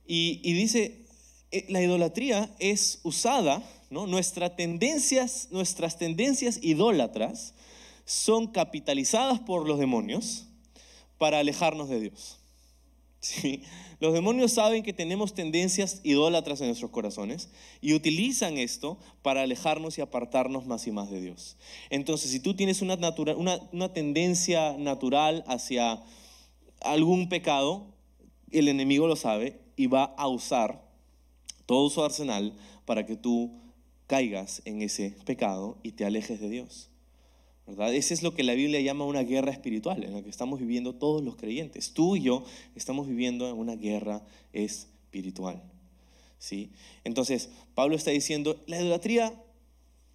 Y, 0.05 0.53
dice 0.53 1.02
la 1.69 1.81
idolatría 1.81 2.49
es 2.59 2.99
usada. 3.03 3.63
Nuestras 3.89 4.55
tendencias, 4.55 5.49
nuestras 5.51 5.97
tendencias 5.97 6.59
idólatras 6.61 7.53
son 8.05 8.47
capitalizadas 8.47 9.39
por 9.39 9.67
los 9.67 9.77
demonios 9.77 10.47
para 11.17 11.39
alejarnos 11.39 11.89
de 11.89 11.99
Dios. 11.99 12.39
¿Sí? 13.19 13.63
Los 13.99 14.13
demonios 14.13 14.51
saben 14.51 14.83
que 14.83 14.91
tenemos 14.91 15.33
tendencias 15.33 16.01
idólatras 16.03 16.59
en 16.59 16.67
nuestros 16.67 16.91
corazones 16.91 17.49
y 17.79 17.93
utilizan 17.93 18.57
esto 18.57 18.97
para 19.21 19.43
alejarnos 19.43 19.97
y 19.97 20.01
apartarnos 20.01 20.65
más 20.65 20.85
y 20.87 20.91
más 20.91 21.09
de 21.09 21.21
Dios. 21.21 21.55
Entonces, 21.89 22.31
si 22.31 22.41
tú 22.41 22.53
tienes 22.55 22.81
una 22.81 23.93
tendencia 23.93 24.75
natural 24.77 25.45
hacia 25.47 26.03
algún 26.81 27.29
pecado, 27.29 27.93
el 28.51 28.67
enemigo 28.67 29.07
lo 29.07 29.15
sabe 29.15 29.61
y 29.77 29.87
va 29.87 30.03
a 30.17 30.27
usar 30.27 30.82
todo 31.65 31.89
su 31.89 32.03
arsenal 32.03 32.53
para 32.85 33.05
que 33.05 33.15
tú 33.15 33.51
caigas 34.07 34.61
en 34.65 34.81
ese 34.81 35.15
pecado 35.25 35.77
y 35.83 35.93
te 35.93 36.05
alejes 36.05 36.39
de 36.39 36.49
Dios. 36.49 36.89
¿verdad? 37.65 37.93
Ese 37.93 38.13
es 38.13 38.23
lo 38.23 38.33
que 38.33 38.43
la 38.43 38.53
Biblia 38.53 38.81
llama 38.81 39.05
una 39.05 39.23
guerra 39.23 39.51
espiritual, 39.51 40.03
en 40.03 40.13
la 40.13 40.21
que 40.21 40.29
estamos 40.29 40.59
viviendo 40.59 40.95
todos 40.95 41.23
los 41.23 41.35
creyentes. 41.35 41.93
Tú 41.93 42.15
y 42.15 42.23
yo 42.23 42.43
estamos 42.75 43.07
viviendo 43.07 43.49
en 43.49 43.57
una 43.57 43.75
guerra 43.75 44.21
espiritual. 44.51 45.63
¿sí? 46.39 46.71
Entonces, 47.03 47.49
Pablo 47.73 47.95
está 47.95 48.11
diciendo, 48.11 48.61
la 48.67 48.81
idolatría, 48.81 49.33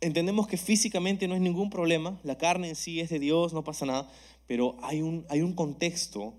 entendemos 0.01 0.47
que 0.47 0.59
físicamente 0.59 1.27
no 1.27 1.35
es 1.35 1.41
ningún 1.41 1.71
problema, 1.71 2.21
la 2.23 2.37
carne 2.37 2.69
en 2.69 2.77
sí 2.77 3.01
es 3.01 3.09
de 3.09 3.19
Dios, 3.19 3.53
no 3.53 3.65
pasa 3.65 3.87
nada, 3.87 4.11
pero 4.47 4.77
hay 4.83 5.01
un, 5.03 5.25
hay 5.29 5.41
un 5.41 5.55
contexto 5.55 6.35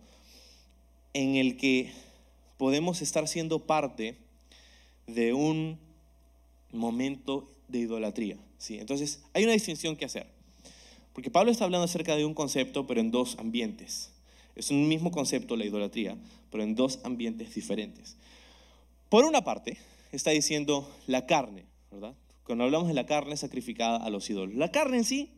en 1.13 1.35
el 1.35 1.57
que 1.57 1.91
podemos 2.57 3.01
estar 3.01 3.27
siendo 3.27 3.65
parte 3.65 4.15
de 5.13 5.33
un 5.33 5.79
momento 6.71 7.49
de 7.67 7.79
idolatría. 7.79 8.37
¿sí? 8.57 8.79
Entonces, 8.79 9.23
hay 9.33 9.43
una 9.43 9.53
distinción 9.53 9.95
que 9.95 10.05
hacer. 10.05 10.27
Porque 11.13 11.31
Pablo 11.31 11.51
está 11.51 11.65
hablando 11.65 11.85
acerca 11.85 12.15
de 12.15 12.25
un 12.25 12.33
concepto, 12.33 12.87
pero 12.87 13.01
en 13.01 13.11
dos 13.11 13.37
ambientes. 13.39 14.11
Es 14.55 14.71
un 14.71 14.87
mismo 14.87 15.11
concepto, 15.11 15.55
la 15.55 15.65
idolatría, 15.65 16.17
pero 16.51 16.63
en 16.63 16.75
dos 16.75 16.99
ambientes 17.03 17.53
diferentes. 17.55 18.17
Por 19.09 19.25
una 19.25 19.43
parte, 19.43 19.77
está 20.11 20.31
diciendo 20.31 20.89
la 21.07 21.25
carne, 21.25 21.65
¿verdad? 21.91 22.15
Cuando 22.43 22.63
hablamos 22.63 22.87
de 22.87 22.93
la 22.93 23.05
carne 23.05 23.37
sacrificada 23.37 23.97
a 23.97 24.09
los 24.09 24.29
ídolos. 24.29 24.55
La 24.55 24.71
carne 24.71 24.97
en 24.97 25.03
sí 25.03 25.31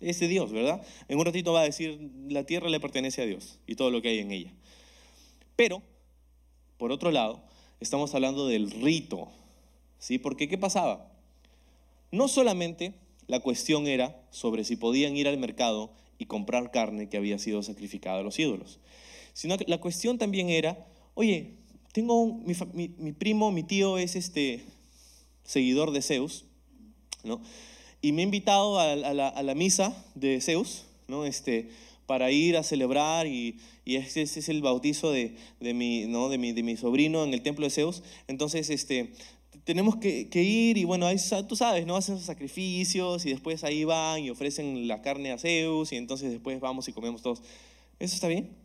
es 0.00 0.20
de 0.20 0.28
Dios, 0.28 0.52
¿verdad? 0.52 0.84
En 1.08 1.18
un 1.18 1.24
ratito 1.24 1.52
va 1.52 1.60
a 1.60 1.64
decir, 1.64 2.10
la 2.28 2.44
tierra 2.44 2.68
le 2.68 2.80
pertenece 2.80 3.22
a 3.22 3.26
Dios 3.26 3.58
y 3.66 3.74
todo 3.74 3.90
lo 3.90 4.02
que 4.02 4.08
hay 4.08 4.18
en 4.18 4.32
ella. 4.32 4.52
Pero, 5.56 5.82
por 6.78 6.92
otro 6.92 7.10
lado, 7.10 7.42
estamos 7.82 8.14
hablando 8.14 8.46
del 8.46 8.70
rito. 8.70 9.28
¿sí? 9.98 10.18
Porque 10.18 10.48
¿qué 10.48 10.58
pasaba? 10.58 11.12
No 12.10 12.28
solamente 12.28 12.94
la 13.26 13.40
cuestión 13.40 13.86
era 13.86 14.20
sobre 14.30 14.64
si 14.64 14.76
podían 14.76 15.16
ir 15.16 15.28
al 15.28 15.38
mercado 15.38 15.92
y 16.18 16.26
comprar 16.26 16.70
carne 16.70 17.08
que 17.08 17.16
había 17.16 17.38
sido 17.38 17.62
sacrificada 17.62 18.20
a 18.20 18.22
los 18.22 18.38
ídolos, 18.38 18.80
sino 19.32 19.56
que 19.56 19.64
la 19.66 19.80
cuestión 19.80 20.18
también 20.18 20.48
era, 20.48 20.86
oye, 21.14 21.54
tengo 21.92 22.26
mi, 22.26 23.12
primo, 23.12 23.50
mi 23.50 23.62
tío 23.62 23.98
es 23.98 24.16
este 24.16 24.64
seguidor 25.44 25.92
de 25.92 26.02
Zeus, 26.02 26.44
¿no? 27.24 27.40
Y 28.00 28.12
me 28.12 28.22
ha 28.22 28.24
invitado 28.24 28.80
a, 28.80 28.96
la, 28.96 29.28
a 29.28 29.42
la, 29.42 29.54
misa 29.54 30.04
de 30.14 30.40
Zeus, 30.40 30.84
¿no? 31.06 31.24
Este, 31.24 31.70
para 32.06 32.30
ir 32.30 32.56
a 32.56 32.62
celebrar 32.62 33.26
y, 33.26 33.58
y 33.84 33.96
ese, 33.96 34.22
es 34.22 34.48
el 34.48 34.62
bautizo 34.62 35.10
de, 35.12 35.34
de, 35.60 35.74
mi, 35.74 36.06
¿no? 36.06 36.28
de, 36.28 36.38
mi, 36.38 36.52
de 36.52 36.62
mi 36.62 36.76
sobrino 36.76 37.24
en 37.24 37.34
el 37.34 37.42
templo 37.42 37.64
de 37.64 37.70
Zeus. 37.70 38.02
Entonces, 38.28 38.70
este, 38.70 39.12
tenemos 39.64 39.96
que, 39.96 40.28
ir 40.34 40.76
y 40.76 40.84
bueno, 40.84 41.06
ahí, 41.06 41.16
tú 41.48 41.56
sabes, 41.56 41.86
¿no? 41.86 41.96
Hacen 41.96 42.18
sacrificios 42.18 43.24
y 43.26 43.30
después 43.30 43.64
ahí 43.64 43.84
van 43.84 44.20
y 44.20 44.30
ofrecen 44.30 44.88
la 44.88 45.02
carne 45.02 45.32
a 45.32 45.38
Zeus 45.38 45.92
y 45.92 45.96
entonces 45.96 46.30
después 46.30 46.58
vamos 46.60 46.88
y 46.88 46.92
comemos 46.92 47.22
todos. 47.22 47.42
¿Eso 47.98 48.14
está 48.14 48.28
bien? 48.28 48.61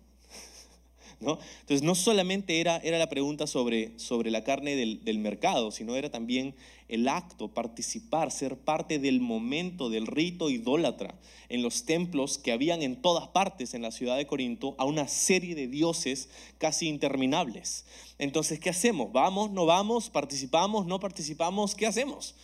¿No? 1.20 1.40
Entonces 1.62 1.82
no 1.82 1.96
solamente 1.96 2.60
era, 2.60 2.80
la 2.84 3.10
pregunta 3.10 3.48
sobre, 3.48 3.92
la 4.26 4.44
carne 4.44 4.76
del, 4.76 5.20
mercado, 5.20 5.72
sino 5.72 5.96
era 5.96 6.12
también 6.12 6.54
el 6.90 7.08
acto, 7.08 7.48
participar, 7.48 8.32
ser 8.32 8.56
parte 8.56 9.00
del 9.00 9.20
momento 9.20 9.90
del 9.90 10.06
rito 10.06 10.52
idólatra 10.52 11.16
en 11.50 11.64
los 11.64 11.86
templos 11.86 12.38
que 12.38 12.52
habían 12.52 12.84
en 12.84 13.02
todas 13.02 13.30
partes 13.30 13.74
en 13.74 13.82
la 13.82 13.92
ciudad 13.92 14.16
de 14.16 14.28
Corinto 14.28 14.76
a 14.78 14.86
una 14.86 15.08
serie 15.08 15.56
de 15.56 15.68
dioses 15.68 16.30
casi 16.60 16.88
interminables. 16.88 17.86
Entonces, 18.20 18.60
¿qué 18.60 18.70
hacemos? 18.70 19.12
¿Vamos? 19.12 19.50
¿No 19.50 19.66
vamos? 19.66 20.12
¿Participamos? 20.12 20.86
¿No 20.86 21.00
participamos? 21.00 21.74
¿Qué 21.74 21.88
hacemos? 21.88 22.36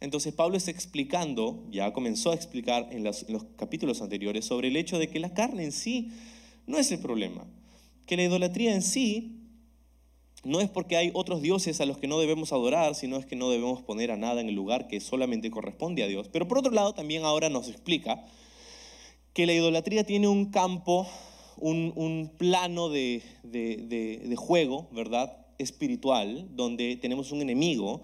Entonces 0.00 0.32
Pablo 0.32 0.56
está 0.56 0.70
explicando, 0.70 1.62
ya 1.70 1.92
comenzó 1.92 2.30
a 2.30 2.34
explicar 2.34 2.88
en 2.90 3.04
los 3.04 3.26
capítulos 3.56 4.00
anteriores, 4.00 4.46
sobre 4.46 4.68
el 4.68 4.76
hecho 4.76 4.98
de 4.98 5.08
que 5.08 5.20
la 5.20 5.34
carne 5.34 5.64
en 5.64 5.72
sí 5.72 6.10
no 6.66 6.78
es 6.78 6.90
el 6.90 7.00
problema, 7.00 7.46
que 8.10 8.16
la 8.16 8.24
idolatría 8.24 8.74
en 8.74 8.82
sí 8.82 9.36
no 10.42 10.60
es 10.60 10.68
porque 10.68 10.96
hay 10.96 11.12
otros 11.14 11.42
dioses 11.42 11.80
a 11.80 11.86
los 11.86 11.96
que 11.96 12.08
no 12.08 12.18
debemos 12.18 12.52
adorar, 12.52 12.96
sino 12.96 13.16
es 13.16 13.24
que 13.24 13.36
no 13.36 13.50
debemos 13.50 13.82
poner 13.82 14.10
a 14.10 14.16
nada 14.16 14.40
en 14.40 14.48
el 14.48 14.56
lugar 14.56 14.88
que 14.88 14.98
solamente 14.98 15.48
corresponde 15.52 16.02
a 16.02 16.08
Dios. 16.08 16.28
Pero 16.28 16.48
por 16.48 16.58
otro 16.58 16.72
lado, 16.72 16.92
también 16.92 17.24
ahora 17.24 17.50
nos 17.50 17.68
explica 17.68 18.24
que 19.32 19.46
la 19.46 19.52
idolatría 19.52 20.02
tiene 20.02 20.26
un 20.26 20.46
campo, 20.46 21.06
un, 21.56 22.32
plano 22.36 22.88
de, 22.88 23.22
de 23.44 24.36
juego, 24.36 24.88
¿verdad? 24.90 25.46
Espiritual, 25.58 26.48
donde 26.56 26.96
tenemos 26.96 27.30
un 27.30 27.42
enemigo, 27.42 28.02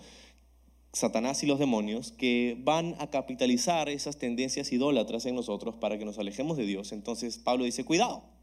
Satanás 0.92 1.42
y 1.42 1.46
los 1.48 1.58
demonios, 1.58 2.12
que 2.12 2.56
van 2.60 2.94
a 3.00 3.10
capitalizar 3.10 3.88
esas 3.88 4.18
tendencias 4.18 4.70
idólatras 4.70 5.26
en 5.26 5.34
nosotros 5.34 5.74
para 5.74 5.98
que 5.98 6.04
nos 6.04 6.20
alejemos 6.20 6.56
de 6.56 6.66
Dios. 6.66 6.92
Entonces 6.92 7.38
Pablo 7.38 7.64
dice, 7.64 7.84
cuidado 7.84 8.35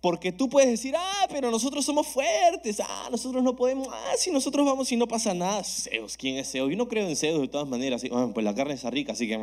porque 0.00 0.30
tú 0.30 0.48
puedes 0.48 0.70
decir, 0.70 0.94
ah, 0.96 1.26
pero 1.30 1.50
nosotros 1.50 1.84
somos 1.84 2.06
fuertes, 2.06 2.80
ah, 2.80 3.08
nosotros 3.10 3.42
no 3.42 3.56
podemos, 3.56 3.88
ah, 3.90 4.12
si 4.18 4.30
nosotros 4.30 4.64
vamos 4.64 4.90
y 4.92 4.96
no 4.96 5.08
pasa 5.08 5.34
nada. 5.34 5.64
Zeus, 5.64 6.16
¿quién 6.16 6.36
es 6.36 6.50
Zeus? 6.50 6.70
Yo 6.70 6.76
no 6.76 6.86
creo 6.86 7.08
en 7.08 7.16
Zeus 7.16 7.40
de 7.40 7.48
todas 7.48 7.66
maneras, 7.66 8.02
ah, 8.12 8.30
pues 8.32 8.44
la 8.44 8.54
carne 8.54 8.74
está 8.74 8.90
rica, 8.90 9.12
así 9.12 9.26
que. 9.26 9.34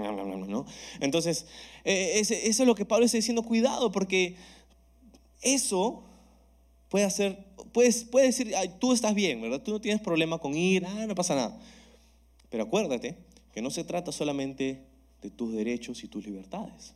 Entonces, 1.01 1.47
eh, 1.83 2.19
eso 2.19 2.33
es 2.33 2.59
lo 2.67 2.75
que 2.75 2.85
Pablo 2.85 3.05
está 3.05 3.17
diciendo, 3.17 3.43
cuidado, 3.43 3.91
porque 3.91 4.35
eso 5.41 6.03
puede 6.87 7.05
hacer, 7.05 7.43
puedes, 7.71 8.03
puede 8.05 8.27
decir, 8.27 8.53
tú 8.79 8.93
estás 8.93 9.15
bien, 9.15 9.41
¿verdad? 9.41 9.61
Tú 9.61 9.71
no 9.71 9.81
tienes 9.81 10.01
problema 10.01 10.37
con 10.37 10.55
ir, 10.55 10.85
ah, 10.85 11.05
no 11.07 11.15
pasa 11.15 11.35
nada. 11.35 11.59
Pero 12.49 12.63
acuérdate 12.63 13.17
que 13.53 13.61
no 13.61 13.71
se 13.71 13.83
trata 13.83 14.11
solamente 14.11 14.85
de 15.21 15.29
tus 15.29 15.53
derechos 15.53 16.03
y 16.03 16.07
tus 16.07 16.23
libertades, 16.23 16.93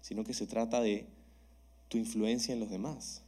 sino 0.00 0.24
que 0.24 0.34
se 0.34 0.46
trata 0.46 0.80
de 0.80 1.06
tu 1.88 1.98
influencia 1.98 2.52
en 2.52 2.60
los 2.60 2.70
demás. 2.70 3.22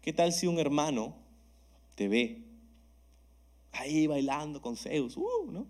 ¿Qué 0.00 0.12
tal 0.12 0.32
si 0.32 0.46
un 0.46 0.58
hermano 0.58 1.14
te 1.94 2.08
ve 2.08 2.42
ahí 3.72 4.06
bailando 4.06 4.60
con 4.60 4.76
Zeus, 4.76 5.16
uh, 5.16 5.50
¿no? 5.50 5.66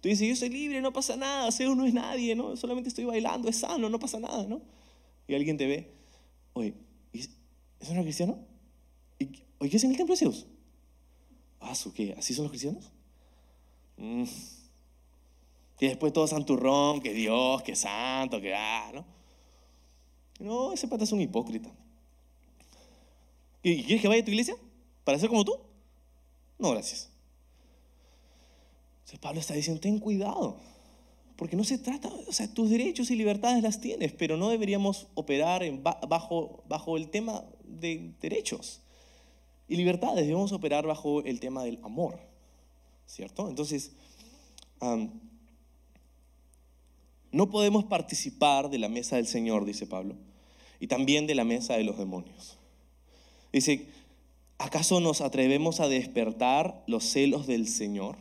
Tú 0.00 0.08
dices, 0.08 0.28
yo 0.28 0.36
soy 0.36 0.50
libre, 0.50 0.80
no 0.80 0.92
pasa 0.92 1.16
nada, 1.16 1.50
Zeus 1.50 1.76
no 1.76 1.86
es 1.86 1.94
nadie, 1.94 2.34
¿no? 2.34 2.56
Solamente 2.56 2.88
estoy 2.88 3.04
bailando, 3.04 3.48
es 3.48 3.56
sano, 3.56 3.88
no 3.88 3.98
pasa 3.98 4.20
nada, 4.20 4.46
¿no? 4.46 4.60
Y 5.26 5.34
alguien 5.34 5.56
te 5.56 5.66
ve, 5.66 5.90
oye, 6.52 6.74
¿eso 7.12 7.94
no 7.94 8.00
es 8.00 8.04
cristiano? 8.04 8.38
¿Y, 9.18 9.24
oye, 9.58 9.70
¿qué 9.70 9.76
es 9.76 9.84
en 9.84 9.92
el 9.92 9.96
templo 9.96 10.14
de 10.14 10.18
Zeus? 10.18 10.46
Ah, 11.60 11.74
¿su 11.74 11.92
qué? 11.94 12.14
¿Así 12.18 12.34
son 12.34 12.44
los 12.44 12.52
cristianos? 12.52 12.92
Mm. 13.96 14.24
Y 15.80 15.86
después 15.86 16.12
todo 16.12 16.26
santurrón, 16.26 17.00
que 17.00 17.12
Dios, 17.12 17.62
que 17.62 17.74
santo, 17.74 18.40
que 18.40 18.54
ah, 18.54 18.90
¿no? 18.94 19.04
No, 20.44 20.72
ese 20.72 20.86
pata 20.86 21.04
es 21.04 21.12
un 21.12 21.20
hipócrita. 21.20 21.70
¿Y 23.62 23.82
quieres 23.82 24.02
que 24.02 24.08
vaya 24.08 24.20
a 24.20 24.24
tu 24.24 24.30
iglesia? 24.30 24.54
¿Para 25.02 25.18
ser 25.18 25.30
como 25.30 25.44
tú? 25.44 25.58
No, 26.58 26.70
gracias. 26.70 27.08
Entonces 28.98 29.18
Pablo 29.20 29.40
está 29.40 29.54
diciendo, 29.54 29.80
ten 29.80 29.98
cuidado, 29.98 30.58
porque 31.36 31.56
no 31.56 31.64
se 31.64 31.78
trata, 31.78 32.08
o 32.26 32.32
sea, 32.32 32.52
tus 32.52 32.70
derechos 32.70 33.10
y 33.10 33.16
libertades 33.16 33.62
las 33.62 33.80
tienes, 33.80 34.12
pero 34.12 34.36
no 34.36 34.50
deberíamos 34.50 35.08
operar 35.14 35.62
bajo 35.82 36.96
el 36.96 37.08
tema 37.08 37.44
de 37.64 38.14
derechos 38.20 38.82
y 39.66 39.76
libertades, 39.76 40.26
debemos 40.26 40.52
operar 40.52 40.86
bajo 40.86 41.22
el 41.22 41.40
tema 41.40 41.64
del 41.64 41.80
amor, 41.82 42.20
¿cierto? 43.06 43.48
Entonces, 43.48 43.92
no 47.32 47.50
podemos 47.50 47.84
participar 47.84 48.70
de 48.70 48.78
la 48.78 48.88
mesa 48.88 49.16
del 49.16 49.26
Señor, 49.26 49.64
dice 49.64 49.86
Pablo, 49.86 50.16
y 50.80 50.86
también 50.86 51.26
de 51.26 51.34
la 51.34 51.44
mesa 51.44 51.76
de 51.76 51.84
los 51.84 51.98
demonios. 51.98 52.56
Dice, 53.52 53.86
¿acaso 54.58 55.00
nos 55.00 55.20
atrevemos 55.20 55.80
a 55.80 55.88
despertar 55.88 56.82
los 56.86 57.04
celos 57.04 57.46
del 57.46 57.68
Señor? 57.68 58.16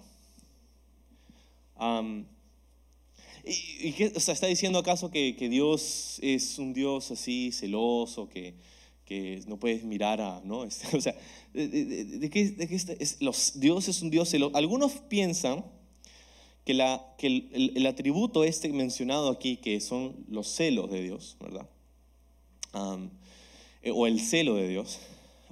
y, 3.45 4.03
o 4.15 4.19
sea, 4.19 4.33
está 4.33 4.47
diciendo 4.47 4.79
acaso 4.79 5.11
que, 5.11 5.33
Dios 5.49 6.19
es 6.21 6.57
un 6.59 6.73
Dios 6.73 7.11
así 7.11 7.51
celoso, 7.51 8.29
que, 8.29 8.53
no 9.45 9.57
puedes 9.57 9.83
mirar 9.83 10.21
a, 10.21 10.41
¿no? 10.43 10.59
o 10.93 11.01
sea, 11.01 11.15
¿de, 11.53 12.29
qué, 12.31 12.55
qué 12.55 12.75
es, 12.75 13.21
los, 13.21 13.59
Dios 13.59 13.87
es 13.87 14.01
un 14.01 14.09
Dios 14.09 14.29
celoso? 14.29 14.55
Algunos 14.55 14.93
piensan 14.93 15.63
que, 16.65 16.73
que 17.17 17.27
el, 17.75 17.85
atributo 17.85 18.43
este 18.43 18.69
mencionado 18.69 19.29
aquí, 19.29 19.57
que 19.57 19.79
son 19.81 20.15
los 20.29 20.47
celos 20.47 20.89
de 20.89 21.03
Dios, 21.03 21.37
¿verdad? 21.39 21.67
Eh, 22.73 23.91
o 23.91 24.07
el 24.07 24.19
celo 24.19 24.55
de 24.55 24.67
Dios, 24.67 24.99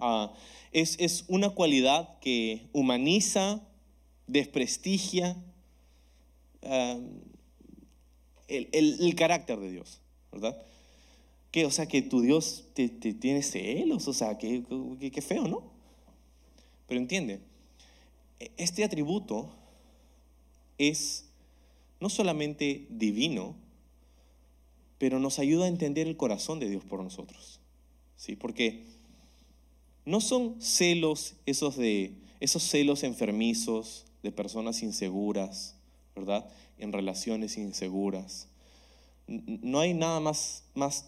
Ah, 0.03 0.33
es, 0.71 1.25
una 1.27 1.51
cualidad 1.51 2.17
que 2.21 2.67
humaniza, 2.73 3.61
desprestigia 4.25 5.37
ah, 6.63 6.97
el, 8.47 9.15
carácter 9.15 9.59
de 9.59 9.71
Dios, 9.71 10.01
¿verdad? 10.31 10.59
Que, 11.51 11.65
o 11.65 11.71
sea, 11.71 11.85
que 11.85 12.01
tu 12.01 12.21
Dios 12.21 12.65
te, 12.73 12.89
tiene 12.89 13.43
celos, 13.43 14.07
o 14.07 14.13
sea, 14.13 14.39
que, 14.39 14.63
que, 15.13 15.21
feo, 15.21 15.47
¿no? 15.47 15.71
Pero 16.87 16.99
entiende, 16.99 17.41
este 18.57 18.83
atributo 18.83 19.51
es 20.79 21.25
no 21.99 22.09
solamente 22.09 22.87
divino, 22.89 23.55
pero 25.01 25.19
nos 25.19 25.39
ayuda 25.39 25.65
a 25.65 25.67
entender 25.67 26.05
el 26.07 26.15
corazón 26.15 26.59
de 26.59 26.69
Dios 26.69 26.83
por 26.85 27.01
nosotros. 27.01 27.59
¿sí? 28.17 28.35
Porque 28.35 28.83
no 30.05 30.21
son 30.21 30.61
celos 30.61 31.33
esos 31.47 31.75
de 31.75 32.13
esos 32.39 32.61
celos 32.61 33.01
enfermizos 33.01 34.05
de 34.21 34.31
personas 34.31 34.83
inseguras, 34.83 35.75
¿verdad? 36.15 36.47
En 36.77 36.93
relaciones 36.93 37.57
inseguras. 37.57 38.47
No 39.25 39.79
hay 39.79 39.95
nada 39.95 40.19
más, 40.19 40.65
más 40.75 41.07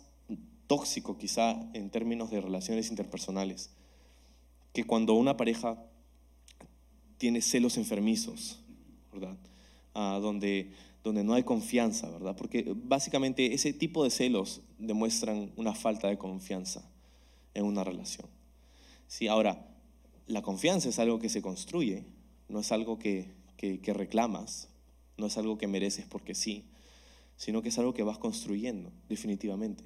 tóxico 0.65 1.19
quizá 1.19 1.51
en 1.73 1.91
términos 1.91 2.31
de 2.31 2.41
relaciones 2.41 2.89
interpersonales 2.89 3.69
que 4.73 4.85
cuando 4.85 5.13
una 5.13 5.37
pareja 5.37 5.77
tiene 7.19 7.43
celos 7.43 7.77
enfermizos, 7.77 8.57
¿verdad? 9.11 9.37
Ah, 9.93 10.17
donde, 10.19 10.71
donde 11.03 11.23
no 11.23 11.33
hay 11.33 11.43
confianza, 11.43 12.09
¿verdad? 12.09 12.35
Porque 12.35 12.73
básicamente 12.75 13.53
ese 13.53 13.73
tipo 13.73 14.03
de 14.03 14.09
celos 14.09 14.61
demuestran 14.79 15.51
una 15.57 15.75
falta 15.75 16.07
de 16.07 16.17
confianza 16.17 16.89
en 17.53 17.65
una 17.65 17.83
relación. 17.83 18.27
Sí, 19.07 19.27
ahora, 19.27 19.67
la 20.27 20.41
confianza 20.41 20.89
es 20.89 20.99
algo 20.99 21.19
que 21.19 21.29
se 21.29 21.41
construye, 21.41 22.05
no 22.47 22.59
es 22.59 22.71
algo 22.71 22.99
que, 22.99 23.33
que, 23.57 23.93
reclamas, 23.93 24.69
no 25.17 25.27
es 25.27 25.37
algo 25.37 25.57
que 25.57 25.67
mereces 25.67 26.05
porque 26.05 26.35
sí, 26.35 26.65
sino 27.35 27.61
que 27.61 27.69
es 27.69 27.77
algo 27.77 27.93
que 27.93 28.03
vas 28.03 28.17
construyendo, 28.17 28.91
definitivamente. 29.09 29.83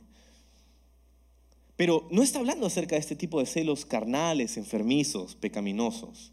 Pero 1.75 2.07
no 2.11 2.23
está 2.23 2.39
hablando 2.39 2.65
acerca 2.65 2.95
de 2.95 3.01
este 3.01 3.15
tipo 3.15 3.39
de 3.39 3.45
celos 3.45 3.85
carnales, 3.85 4.57
enfermizos, 4.57 5.35
pecaminosos, 5.35 6.31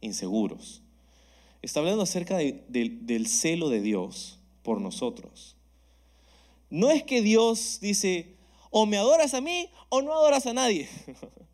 inseguros. 0.00 0.82
Está 1.62 1.80
hablando 1.80 2.02
acerca 2.02 2.36
del 2.36 3.26
celo 3.26 3.68
de 3.68 3.80
Dios 3.80 4.38
por 4.62 4.80
nosotros. 4.80 5.56
No 6.70 6.90
es 6.90 7.02
que 7.04 7.22
Dios 7.22 7.78
dice, 7.80 8.36
o 8.70 8.86
me 8.86 8.96
adoras 8.96 9.34
a 9.34 9.40
mí 9.40 9.70
o 9.88 10.02
no 10.02 10.12
adoras 10.12 10.46
a 10.46 10.52
nadie. 10.52 10.88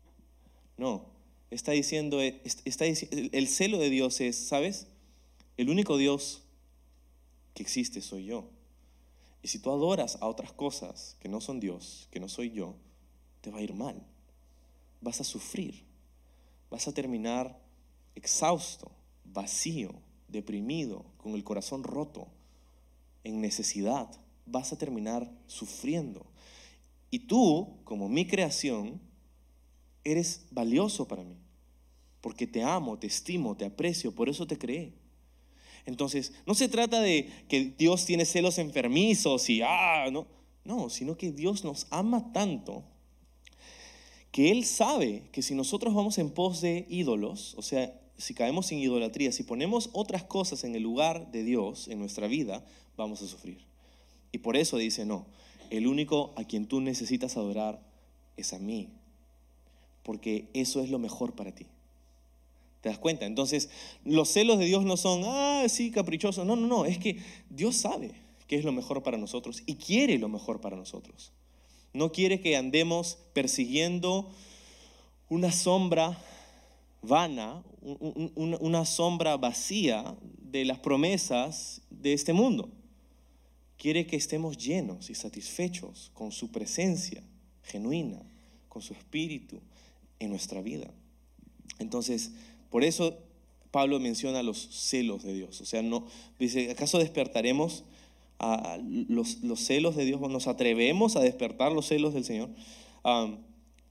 No, 0.75 1.05
está 1.51 1.71
diciendo, 1.71 2.19
está 2.19 2.85
el 2.85 3.47
celo 3.47 3.77
de 3.77 3.91
Dios 3.91 4.19
es, 4.21 4.35
¿sabes? 4.35 4.87
El 5.55 5.69
único 5.69 5.97
Dios 5.97 6.41
que 7.53 7.61
existe 7.61 8.01
soy 8.01 8.25
yo. 8.25 8.49
Y 9.43 9.49
si 9.49 9.59
tú 9.59 9.71
adoras 9.71 10.17
a 10.21 10.27
otras 10.27 10.51
cosas 10.51 11.15
que 11.19 11.29
no 11.29 11.41
son 11.41 11.59
Dios, 11.59 12.07
que 12.11 12.19
no 12.19 12.27
soy 12.27 12.51
yo, 12.51 12.75
te 13.41 13.51
va 13.51 13.59
a 13.59 13.61
ir 13.61 13.73
mal. 13.73 14.01
Vas 14.99 15.21
a 15.21 15.23
sufrir. 15.23 15.83
Vas 16.71 16.87
a 16.87 16.93
terminar 16.93 17.59
exhausto, 18.15 18.89
vacío, 19.25 19.93
deprimido, 20.27 21.05
con 21.17 21.33
el 21.33 21.43
corazón 21.43 21.83
roto, 21.83 22.27
en 23.23 23.41
necesidad. 23.41 24.09
Vas 24.45 24.73
a 24.73 24.77
terminar 24.77 25.31
sufriendo. 25.47 26.25
Y 27.09 27.19
tú, 27.19 27.77
como 27.83 28.09
mi 28.09 28.27
creación, 28.27 28.99
eres 30.03 30.45
valioso 30.51 31.07
para 31.07 31.23
mí, 31.23 31.37
porque 32.21 32.47
te 32.47 32.63
amo, 32.63 32.97
te 32.99 33.07
estimo, 33.07 33.55
te 33.55 33.65
aprecio, 33.65 34.13
por 34.13 34.29
eso 34.29 34.47
te 34.47 34.57
creé. 34.57 34.93
Entonces, 35.85 36.33
no 36.45 36.55
se 36.55 36.69
trata 36.69 37.01
de 37.01 37.29
que 37.47 37.73
Dios 37.77 38.05
tiene 38.05 38.25
celos 38.25 38.57
enfermizos 38.57 39.49
y, 39.49 39.61
ah, 39.61 40.09
no, 40.11 40.27
no, 40.63 40.89
sino 40.89 41.17
que 41.17 41.31
Dios 41.31 41.63
nos 41.63 41.87
ama 41.89 42.31
tanto 42.31 42.83
que 44.33 44.49
Él 44.49 44.65
sabe 44.65 45.29
que 45.31 45.43
si 45.43 45.53
nosotros 45.53 45.93
vamos 45.93 46.17
en 46.17 46.31
pos 46.31 46.59
de 46.59 46.87
ídolos, 46.89 47.53
o 47.55 47.61
sea, 47.61 47.93
si 48.17 48.33
caemos 48.33 48.71
en 48.71 48.79
idolatría, 48.79 49.31
si 49.31 49.43
ponemos 49.43 49.89
otras 49.93 50.23
cosas 50.23 50.63
en 50.63 50.75
el 50.75 50.83
lugar 50.83 51.31
de 51.31 51.43
Dios 51.43 51.87
en 51.87 51.99
nuestra 51.99 52.27
vida, 52.27 52.63
vamos 52.95 53.21
a 53.21 53.27
sufrir. 53.27 53.59
Y 54.31 54.39
por 54.39 54.57
eso 54.57 54.77
dice, 54.77 55.05
no, 55.05 55.25
el 55.69 55.87
único 55.87 56.33
a 56.35 56.43
quien 56.43 56.67
tú 56.67 56.81
necesitas 56.81 57.37
adorar 57.37 57.79
es 58.37 58.53
a 58.53 58.59
mí, 58.59 58.89
porque 60.03 60.47
eso 60.53 60.81
es 60.81 60.89
lo 60.89 60.99
mejor 60.99 61.33
para 61.33 61.53
ti. 61.53 61.65
¿Te 62.81 62.89
das 62.89 62.97
cuenta? 62.97 63.25
Entonces, 63.25 63.69
los 64.03 64.29
celos 64.29 64.59
de 64.59 64.65
Dios 64.65 64.83
no 64.83 64.97
son, 64.97 65.21
ah, 65.25 65.63
sí, 65.69 65.89
caprichosos. 65.89 66.45
No, 66.45 66.57
no, 66.57 66.67
no, 66.67 66.85
es 66.85 66.97
que 66.97 67.17
Dios 67.49 67.77
sabe 67.77 68.11
qué 68.47 68.57
es 68.57 68.65
lo 68.65 68.73
mejor 68.73 69.03
para 69.03 69.17
nosotros 69.17 69.63
y 69.65 69.75
quiere 69.75 70.17
lo 70.17 70.27
mejor 70.27 70.59
para 70.59 70.75
nosotros. 70.75 71.31
No 71.93 72.11
quiere 72.11 72.41
que 72.41 72.57
andemos 72.57 73.17
persiguiendo 73.33 74.29
una 75.29 75.51
sombra 75.51 76.19
vana, 77.03 77.63
una 78.35 78.85
sombra 78.85 79.37
vacía 79.37 80.15
de 80.39 80.65
las 80.65 80.79
promesas 80.79 81.81
de 81.89 82.13
este 82.13 82.33
mundo. 82.33 82.69
Quiere 83.77 84.07
que 84.07 84.15
estemos 84.15 84.57
llenos 84.57 85.09
y 85.09 85.15
satisfechos 85.15 86.11
con 86.13 86.31
su 86.31 86.51
presencia 86.51 87.23
genuina, 87.63 88.21
con 88.69 88.81
su 88.81 88.93
espíritu, 88.93 89.59
en 90.19 90.29
nuestra 90.29 90.61
vida. 90.61 90.89
Entonces, 91.79 92.31
por 92.69 92.83
eso 92.83 93.17
Pablo 93.71 93.99
menciona 93.99 94.43
los 94.43 94.57
celos 94.71 95.23
de 95.23 95.33
Dios. 95.33 95.59
O 95.61 95.65
sea, 95.65 95.81
no 95.81 96.05
dice, 96.39 96.71
¿acaso 96.71 96.99
despertaremos 96.99 97.83
a 98.39 98.77
los, 98.81 99.39
celos 99.57 99.95
de 99.95 100.05
Dios? 100.05 100.21
¿Nos 100.21 100.47
atrevemos 100.47 101.15
a 101.15 101.21
despertar 101.21 101.71
los 101.71 101.87
celos 101.87 102.13
del 102.13 102.23
Señor? 102.23 102.49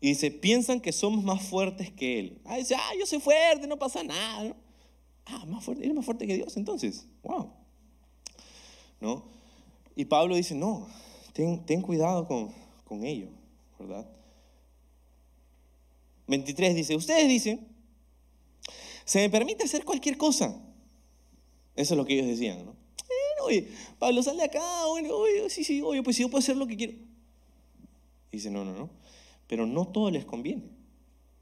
Y 0.03 0.09
dice, 0.09 0.33
piensan 0.33 0.81
que 0.81 0.91
somos 0.91 1.23
más 1.23 1.41
fuertes 1.47 1.93
que 1.93 2.19
Él. 2.19 2.41
Ah, 2.45 2.57
dice, 2.57 2.75
ah, 2.75 2.91
yo 2.99 3.07
soy 3.07 3.21
fuerte, 3.21 3.69
no 3.69 3.79
pasa 3.79 4.03
nada. 4.03 4.57
Ah, 5.27 5.45
más 5.47 5.65
fuerte, 5.65 5.85
eres 5.85 5.95
más 5.95 6.05
fuerte 6.05 6.27
que 6.27 6.35
Dios 6.35 6.57
entonces. 6.57 7.07
Wow. 7.23 7.53
¿No? 9.01 9.25
Y 9.95 10.05
Pablo 10.07 10.35
dice, 10.35 10.57
no, 10.57 10.89
ten, 11.33 11.65
ten 11.65 11.83
cuidado 11.83 12.27
con, 12.27 12.53
con 12.85 13.05
ello, 13.05 13.29
¿verdad? 13.79 14.05
23 16.27 16.75
dice, 16.75 16.97
ustedes 16.97 17.29
dicen, 17.29 17.69
se 19.05 19.21
me 19.21 19.31
permite 19.31 19.63
hacer 19.63 19.85
cualquier 19.85 20.17
cosa. 20.17 20.61
Eso 21.77 21.95
es 21.95 21.97
lo 21.97 22.05
que 22.05 22.15
ellos 22.15 22.27
decían, 22.27 22.67
¿no? 22.67 22.75
Eh, 23.51 23.73
Pablo, 24.01 24.21
sale 24.25 24.43
acá, 24.43 24.87
oye, 24.87 25.13
oye, 25.13 25.49
sí, 25.49 25.63
sí, 25.63 25.81
oye, 25.81 26.03
pues 26.03 26.17
yo 26.17 26.29
puedo 26.29 26.41
hacer 26.41 26.57
lo 26.57 26.67
que 26.67 26.77
quiero. 26.77 26.95
Dice, 28.33 28.51
no, 28.51 28.65
no, 28.65 28.73
no. 28.73 29.02
Pero 29.53 29.67
no 29.67 29.87
todo 29.87 30.11
les 30.11 30.25
conviene. 30.25 30.63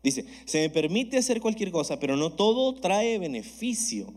Dice, 0.03 0.25
se 0.44 0.59
me 0.59 0.68
permite 0.68 1.16
hacer 1.16 1.40
cualquier 1.40 1.70
cosa, 1.70 2.01
pero 2.01 2.16
no 2.16 2.33
todo 2.33 2.75
trae 2.75 3.20
beneficio. 3.20 4.12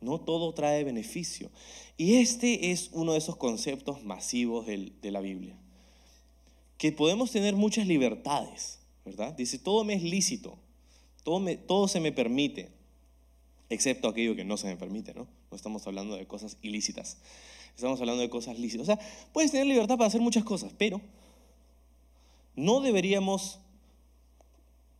No 0.00 0.18
todo 0.18 0.54
trae 0.54 0.84
beneficio. 0.84 1.50
Y 1.98 2.14
este 2.14 2.70
es 2.70 2.88
uno 2.94 3.12
de 3.12 3.18
esos 3.18 3.36
conceptos 3.36 4.02
masivos 4.04 4.66
de 4.66 5.10
la 5.10 5.20
Biblia. 5.20 5.54
Que 6.78 6.90
podemos 6.90 7.30
tener 7.30 7.56
muchas 7.56 7.86
libertades, 7.86 8.78
¿verdad? 9.04 9.34
Dice, 9.34 9.58
todo 9.58 9.84
me 9.84 9.92
es 9.92 10.02
lícito, 10.02 10.56
todo, 11.24 11.44
todo 11.66 11.88
se 11.88 12.00
me 12.00 12.10
permite, 12.10 12.70
excepto 13.68 14.08
aquello 14.08 14.34
que 14.34 14.46
no 14.46 14.56
se 14.56 14.66
me 14.66 14.78
permite, 14.78 15.12
¿no? 15.12 15.26
No 15.50 15.56
estamos 15.58 15.86
hablando 15.86 16.16
de 16.16 16.26
cosas 16.26 16.56
ilícitas, 16.62 17.18
estamos 17.76 18.00
hablando 18.00 18.22
de 18.22 18.30
cosas 18.30 18.58
lícitas. 18.58 18.88
O 18.88 18.94
sea, 18.94 18.98
puedes 19.34 19.50
tener 19.50 19.66
libertad 19.66 19.98
para 19.98 20.08
hacer 20.08 20.22
muchas 20.22 20.44
cosas, 20.44 20.72
pero 20.78 21.02
no 22.58 22.80
deberíamos 22.80 23.60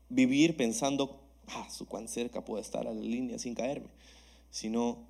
vivir 0.09 0.57
pensando, 0.57 1.21
ah, 1.49 1.69
su 1.71 1.87
cuán 1.87 2.09
cerca 2.09 2.45
puedo 2.45 2.61
estar 2.61 2.87
a 2.87 2.95
la 2.95 3.01
línea 3.01 3.39
sin 3.39 3.55
caerme 3.55 3.89
sino 4.51 5.07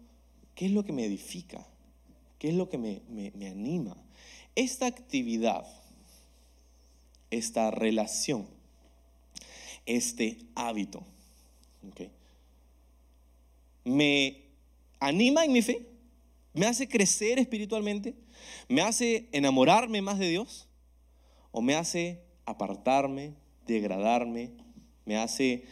qué 0.55 0.67
es 0.67 0.73
lo 0.73 0.85
que 0.85 0.93
me 0.93 1.05
edifica, 1.05 1.67
qué 2.39 2.49
es 2.49 2.55
lo 2.55 2.69
que 2.69 2.79
me, 2.79 3.01
anima. 3.47 3.97
Esta 4.55 4.87
actividad, 4.87 5.67
esta 7.31 7.71
relación, 7.71 8.49
este 9.87 10.39
hábito, 10.55 11.03
me 13.85 14.43
anima 15.01 15.45
en 15.45 15.53
mi 15.53 15.63
fe, 15.63 15.87
me 16.53 16.67
hace 16.67 16.89
crecer 16.89 17.39
espiritualmente, 17.39 18.15
me 18.69 18.83
hace 18.83 19.29
enamorarme 19.33 20.03
más 20.03 20.19
de 20.19 20.29
Dios 20.29 20.67
o 21.53 21.63
me 21.63 21.75
hace 21.75 22.21
apartarme, 22.49 23.35
degradarme, 23.67 24.51
me 25.05 25.17
hace 25.17 25.65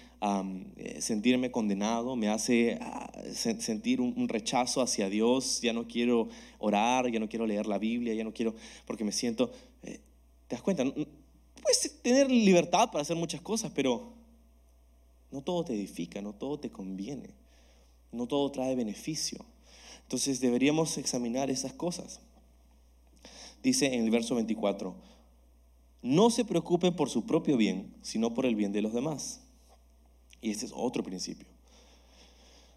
eh, 0.77 1.01
sentirme 1.01 1.51
condenado, 1.51 2.17
me 2.17 2.29
hace 2.29 2.79
ah, 2.81 3.13
sentir 3.33 4.01
un, 4.01 4.29
rechazo 4.29 4.81
hacia 4.81 5.09
Dios, 5.09 5.61
ya 5.61 5.73
no 5.73 5.87
quiero 5.87 6.29
orar, 6.59 7.11
ya 7.11 7.21
no 7.21 7.29
quiero 7.29 7.47
leer 7.47 7.67
la 7.67 7.79
Biblia, 7.79 8.15
ya 8.15 8.25
no 8.25 8.33
quiero, 8.33 8.55
porque 8.87 9.05
me 9.05 9.13
siento, 9.13 9.53
eh, 9.83 10.01
¿te 10.49 10.57
das 10.57 10.63
cuenta? 10.63 10.85
Puedes 10.85 12.03
tener 12.03 12.31
libertad 12.31 12.91
para 12.91 13.03
hacer 13.03 13.17
muchas 13.17 13.41
cosas, 13.41 13.73
pero 13.75 14.15
no 15.31 15.43
todo 15.43 15.65
te 15.65 15.75
edifica, 15.75 16.21
no 16.23 16.33
todo 16.33 16.59
te 16.59 16.71
conviene, 16.71 17.31
no 18.11 18.27
todo 18.27 18.51
trae 18.51 18.75
beneficio. 18.75 19.45
Entonces 20.03 20.41
deberíamos 20.41 20.99
examinar 20.99 21.51
esas 21.51 21.73
cosas. 21.73 22.21
Dice 23.63 23.87
en 23.95 24.05
el 24.05 24.11
verso 24.11 24.35
24, 24.35 24.95
no 26.07 26.31
se 26.31 26.45
preocupe 26.45 26.93
por 26.93 27.11
su 27.11 27.27
propio 27.27 27.57
bien, 27.57 27.93
sino 28.01 28.33
por 28.33 28.47
el 28.47 28.55
bien 28.55 28.73
de 28.73 28.81
los 28.81 28.93
demás. 28.93 29.41
Y 30.41 30.51
este 30.51 30.67
es 30.67 30.73
otro 30.75 31.03
principio. 31.03 31.49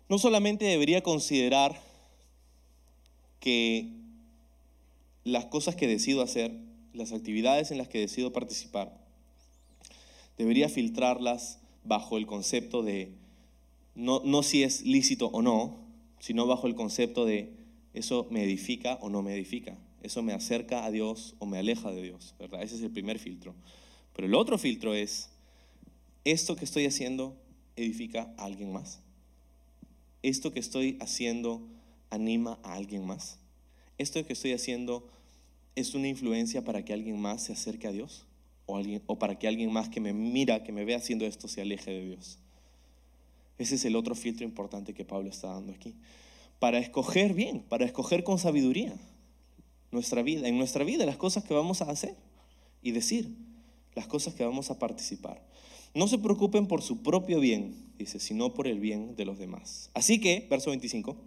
No 0.09 0.17
solamente 0.17 0.65
debería 0.65 1.03
considerar 1.03 1.79
que 3.39 3.91
las 5.23 5.45
cosas 5.45 5.75
que 5.75 5.87
decido 5.87 6.23
hacer, 6.23 6.57
las 6.93 7.11
actividades 7.11 7.69
en 7.69 7.77
las 7.77 7.87
que 7.87 7.99
decido 7.99 8.33
participar, 8.33 8.97
debería 10.37 10.67
filtrarlas 10.67 11.59
bajo 11.83 12.17
el 12.17 12.25
concepto 12.25 12.81
de, 12.81 13.13
no, 13.93 14.21
no 14.25 14.41
si 14.41 14.63
es 14.63 14.81
lícito 14.81 15.27
o 15.27 15.43
no, 15.43 15.77
sino 16.19 16.47
bajo 16.47 16.65
el 16.65 16.73
concepto 16.73 17.25
de 17.25 17.53
eso 17.93 18.27
me 18.31 18.43
edifica 18.43 18.97
o 19.01 19.09
no 19.09 19.21
me 19.21 19.35
edifica, 19.35 19.77
eso 20.03 20.21
me 20.21 20.33
acerca 20.33 20.85
a 20.85 20.91
Dios 20.91 21.35
o 21.39 21.45
me 21.45 21.57
aleja 21.57 21.91
de 21.91 22.01
Dios, 22.01 22.35
¿verdad? 22.39 22.63
Ese 22.63 22.75
es 22.75 22.81
el 22.81 22.91
primer 22.91 23.19
filtro. 23.19 23.55
Pero 24.15 24.27
el 24.27 24.35
otro 24.35 24.57
filtro 24.57 24.93
es, 24.93 25.29
esto 26.25 26.55
que 26.55 26.65
estoy 26.65 26.85
haciendo 26.85 27.35
edifica 27.75 28.33
a 28.37 28.45
alguien 28.45 28.71
más? 28.71 28.99
¿Esto 30.21 30.51
que 30.51 30.59
estoy 30.59 30.97
haciendo 30.99 31.61
anima 32.09 32.59
a 32.63 32.73
alguien 32.73 33.05
más? 33.05 33.39
¿Esto 33.97 34.25
que 34.25 34.33
estoy 34.33 34.53
haciendo 34.53 35.09
es 35.75 35.95
una 35.95 36.07
influencia 36.07 36.63
para 36.63 36.83
que 36.83 36.93
alguien 36.93 37.19
más 37.19 37.43
se 37.43 37.53
acerque 37.53 37.87
a 37.87 37.91
Dios? 37.91 38.25
¿O, 38.65 39.17
para 39.17 39.39
que 39.39 39.47
alguien 39.47 39.71
más 39.71 39.89
que 39.89 39.99
me 39.99 40.13
mira, 40.13 40.63
que 40.63 40.71
me 40.71 40.85
ve 40.85 40.93
haciendo 40.93 41.25
esto, 41.25 41.47
se 41.47 41.61
aleje 41.61 41.91
de 41.91 42.05
Dios? 42.05 42.37
Ese 43.57 43.75
es 43.75 43.85
el 43.85 43.95
otro 43.95 44.13
filtro 44.13 44.45
importante 44.45 44.93
que 44.93 45.05
Pablo 45.05 45.29
está 45.29 45.47
dando 45.47 45.73
aquí. 45.73 45.95
Para 46.59 46.77
escoger 46.77 47.33
bien, 47.33 47.61
para 47.61 47.85
escoger 47.85 48.23
con 48.23 48.37
sabiduría 48.37 48.93
nuestra 49.91 50.21
vida, 50.21 50.47
en 50.47 50.57
nuestra 50.57 50.83
vida 50.83 51.05
las 51.05 51.17
cosas 51.17 51.43
que 51.43 51.53
vamos 51.53 51.81
a 51.81 51.89
hacer 51.89 52.15
y 52.81 52.91
decir, 52.91 53.35
las 53.95 54.07
cosas 54.07 54.33
que 54.33 54.45
vamos 54.45 54.69
a 54.71 54.79
participar. 54.79 55.41
No 55.93 56.07
se 56.07 56.19
preocupen 56.19 56.67
por 56.67 56.81
su 56.81 57.01
propio 57.01 57.39
bien, 57.39 57.75
dice, 57.97 58.19
sino 58.19 58.53
por 58.53 58.67
el 58.67 58.79
bien 58.79 59.15
de 59.15 59.25
los 59.25 59.39
demás. 59.39 59.89
Así 59.93 60.21
que, 60.21 60.45
verso 60.49 60.69
25. 60.69 61.17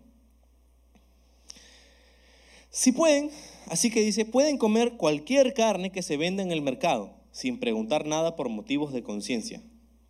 Si 2.70 2.92
pueden, 2.92 3.30
así 3.66 3.90
que 3.90 4.00
dice, 4.00 4.24
pueden 4.24 4.56
comer 4.56 4.96
cualquier 4.96 5.52
carne 5.52 5.90
que 5.90 6.02
se 6.02 6.16
venda 6.16 6.42
en 6.42 6.52
el 6.52 6.62
mercado, 6.62 7.12
sin 7.32 7.58
preguntar 7.58 8.06
nada 8.06 8.36
por 8.36 8.48
motivos 8.48 8.92
de 8.92 9.02
conciencia, 9.02 9.62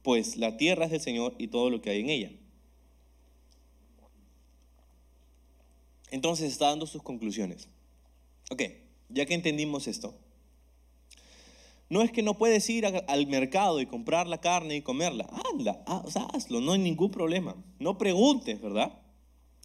pues 0.03 0.37
la 0.37 0.57
tierra 0.57 0.85
es 0.85 0.91
del 0.91 1.01
Señor 1.01 1.35
y 1.39 1.49
todo 1.49 1.71
lo 1.71 1.81
que 1.81 1.91
hay 1.91 2.01
en 2.01 2.11
ella. 2.11 2.31
Entonces 6.11 6.53
está 6.53 6.69
dando 6.69 6.87
sus 6.87 7.03
conclusiones. 7.03 7.69
Ok, 8.51 8.63
ya 9.09 9.27
que 9.27 9.35
entendimos 9.35 9.87
esto, 9.87 10.15
no 11.89 12.01
es 12.01 12.11
que 12.11 12.23
no 12.23 12.39
puedes 12.39 12.69
ir 12.71 12.87
al 12.87 13.27
mercado 13.27 13.81
y 13.81 13.87
comprar 13.87 14.27
la 14.27 14.41
carne 14.41 14.77
y 14.77 14.83
comerla. 14.83 15.29
Anda, 15.53 15.83
ah, 15.87 16.03
hazlo, 16.33 16.63
no 16.63 16.73
hay 16.73 16.79
ningún 16.79 17.11
problema. 17.11 17.55
No 17.79 17.99
preguntes, 17.99 18.63
¿verdad? 18.63 18.99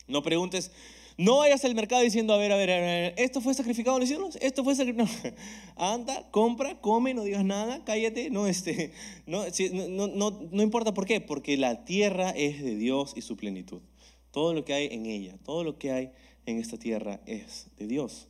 No 0.08 0.22
preguntes, 0.24 0.72
no 1.18 1.38
vayas 1.38 1.66
al 1.66 1.74
mercado 1.74 2.04
diciendo, 2.04 2.34
a 2.34 2.38
ver, 2.38 2.52
a 2.52 2.58
ver, 2.58 2.70
a 2.70 2.80
ver, 2.80 3.14
¿esto 3.18 3.42
fue 3.42 3.56
sacrificado 3.56 3.98
en 3.98 4.02
los 4.02 4.10
cielos? 4.10 4.38
¿Esto 4.40 4.64
fue 4.64 4.76
sacrificado? 4.76 5.10
Anda, 5.76 6.30
compra, 6.30 6.80
come, 6.80 7.16
no 7.16 7.24
digas 7.24 7.44
nada, 7.44 7.84
cállate. 7.86 8.30
No, 8.30 8.46
este, 8.46 8.92
no, 9.26 9.46
no, 9.90 10.08
no, 10.08 10.48
no 10.52 10.62
importa 10.62 10.94
por 10.94 11.06
qué, 11.06 11.20
porque 11.20 11.58
la 11.58 11.86
tierra 11.86 12.30
es 12.32 12.62
de 12.62 12.76
Dios 12.76 13.14
y 13.16 13.22
su 13.22 13.36
plenitud. 13.36 13.82
Todo 14.32 14.54
lo 14.54 14.64
que 14.64 14.74
hay 14.74 14.90
en 14.92 15.08
ella, 15.08 15.38
todo 15.44 15.64
lo 15.64 15.80
que 15.80 15.92
hay 15.92 16.12
en 16.46 16.60
esta 16.60 16.78
tierra 16.78 17.20
es 17.26 17.68
de 17.78 17.88
Dios. 17.88 18.28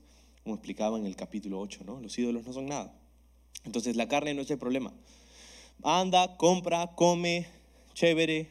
Como 0.48 0.56
explicaba 0.56 0.98
en 0.98 1.06
el 1.06 1.18
capítulo 1.18 1.60
8, 1.60 1.82
¿no? 1.86 2.00
Los 2.00 2.18
ídolos 2.18 2.48
no 2.48 2.54
son 2.54 2.68
nada. 2.68 2.98
Entonces 3.66 3.98
la 3.98 4.08
carne 4.08 4.34
no 4.34 4.44
es 4.44 4.50
el 4.50 4.58
problema. 4.58 4.94
Anda, 5.84 6.38
compra, 6.38 6.96
come, 6.96 7.48
chévere, 7.94 8.48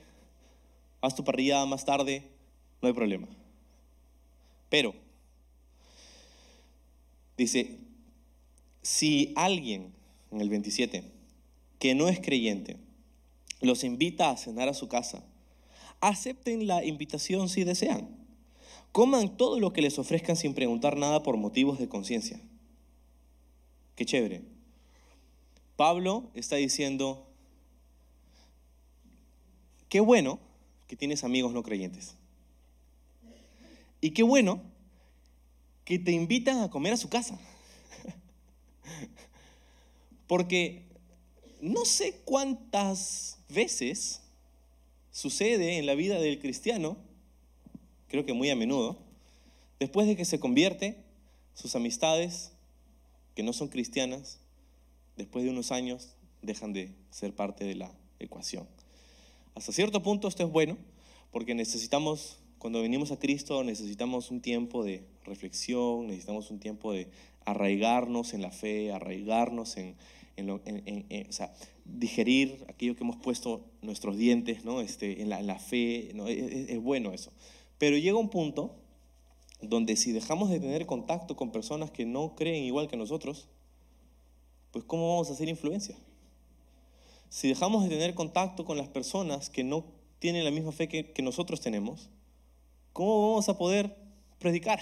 haz 1.01 1.15
tu 1.15 1.25
parrillada 1.25 1.65
más 1.65 1.87
tarde, 1.87 2.29
no 2.83 2.89
hay 2.89 2.93
problema. 2.93 3.27
Pero, 4.69 4.95
dice, 7.39 7.79
si 8.83 9.33
alguien, 9.35 9.95
en 10.31 10.43
el 10.43 10.51
27, 10.51 11.03
que 11.79 11.95
no 11.95 12.11
es 12.11 12.21
creyente, 12.21 12.77
los 13.63 13.85
invita 13.85 14.29
a 14.29 14.37
cenar 14.37 14.69
a 14.69 14.75
su 14.75 14.87
casa, 14.87 15.25
acepten 16.03 16.67
la 16.67 16.85
invitación 16.85 17.49
si 17.49 17.65
desean. 17.65 18.16
Coman 18.97 19.37
todo 19.37 19.61
lo 19.61 19.75
que 19.75 19.83
les 19.83 19.99
ofrezcan 19.99 20.37
sin 20.37 20.55
preguntar 20.55 20.97
nada 20.97 21.23
por 21.23 21.37
motivos 21.37 21.79
de 21.79 21.87
conciencia. 21.87 22.41
Qué 23.95 24.07
chévere. 24.07 24.41
Pablo 25.77 26.31
está 26.33 26.57
diciendo, 26.57 27.27
qué 29.91 30.01
bueno 30.01 30.41
que 30.87 30.97
tienes 30.97 31.25
amigos 31.25 31.53
no 31.53 31.63
creyentes. 31.63 32.15
Y 34.01 34.13
qué 34.13 34.23
bueno 34.23 34.63
que 35.85 35.99
te 35.99 36.13
invitan 36.13 36.63
a 36.63 36.71
comer 36.71 36.95
a 36.95 36.97
su 36.97 37.11
casa. 37.11 37.39
Porque 40.27 40.87
no 41.61 41.85
sé 41.85 42.23
cuántas 42.25 43.41
veces 43.51 44.23
sucede 45.11 45.77
en 45.77 45.85
la 45.85 45.95
vida 45.95 46.19
del 46.19 46.39
cristiano, 46.39 46.97
creo 48.09 48.25
que 48.25 48.33
muy 48.33 48.51
a 48.51 48.57
menudo, 48.57 48.97
después 49.79 50.07
de 50.07 50.17
que 50.17 50.25
se 50.25 50.41
convierte, 50.41 50.97
sus 51.55 51.75
amistades, 51.75 52.53
que 53.35 53.43
no 53.43 53.53
son 53.53 53.69
cristianas, 53.69 54.41
después 55.17 55.45
de 55.45 55.51
unos 55.51 55.73
años 55.73 56.17
dejan 56.43 56.73
de 56.73 56.93
ser 57.11 57.35
parte 57.35 57.65
de 57.65 57.75
la 57.75 57.93
ecuación. 58.19 58.67
Hasta 59.55 59.73
cierto 59.73 60.03
punto 60.03 60.29
esto 60.29 60.45
es 60.45 60.51
bueno, 60.51 60.77
porque 61.33 61.55
necesitamos, 61.55 62.39
cuando 62.59 62.83
venimos 62.83 63.11
a 63.11 63.19
Cristo, 63.19 63.65
necesitamos 63.65 64.31
un 64.31 64.41
tiempo 64.41 64.85
de 64.85 65.03
reflexión, 65.25 66.07
necesitamos 66.07 66.51
un 66.51 66.61
tiempo 66.61 66.93
de 66.93 67.09
arraigarnos 67.45 68.35
en 68.35 68.43
la 68.43 68.51
fe, 68.51 68.93
arraigarnos 68.93 69.77
en, 69.77 69.97
en, 70.37 70.47
lo, 70.47 70.61
en, 70.65 71.27
o 71.29 71.33
sea, 71.33 71.55
digerir 71.85 72.65
aquello 72.69 72.97
que 72.97 73.05
hemos 73.05 73.17
puesto 73.17 73.65
nuestros 73.83 74.17
dientes, 74.19 74.65
¿no? 74.65 74.81
Este, 74.81 75.23
en, 75.23 75.31
la, 75.31 75.41
en 75.41 75.47
la 75.47 75.59
fe, 75.59 76.11
¿no? 76.15 76.29
es, 76.29 76.71
es 76.71 76.83
bueno 76.83 77.13
eso. 77.13 77.33
Pero 77.79 77.97
llega 77.97 78.17
un 78.17 78.31
punto 78.31 78.75
donde 79.61 79.97
si 79.97 80.13
dejamos 80.13 80.51
de 80.51 80.61
tener 80.61 80.87
contacto 80.87 81.37
con 81.37 81.51
personas 81.51 81.91
que 81.91 82.05
no 82.05 82.35
creen 82.35 82.65
igual 82.65 82.89
que 82.89 82.97
nosotros, 82.97 83.49
pues 84.71 84.85
¿cómo 84.85 85.09
vamos 85.09 85.31
a 85.31 85.33
hacer 85.33 85.49
influencia? 85.49 85.97
Si 87.29 87.49
dejamos 87.49 87.83
de 87.83 87.91
tener 87.91 88.15
contacto 88.15 88.65
con 88.65 88.79
las 88.79 88.89
personas 88.89 89.51
que 89.51 89.65
no 89.65 89.85
tienen 90.19 90.45
la 90.45 90.51
misma 90.51 90.73
fe 90.73 90.89
que, 90.89 91.23
nosotros 91.23 91.61
tenemos, 91.61 92.09
¿cómo 92.93 93.31
vamos 93.31 93.49
a 93.49 93.59
poder 93.59 93.97
predicar? 94.39 94.81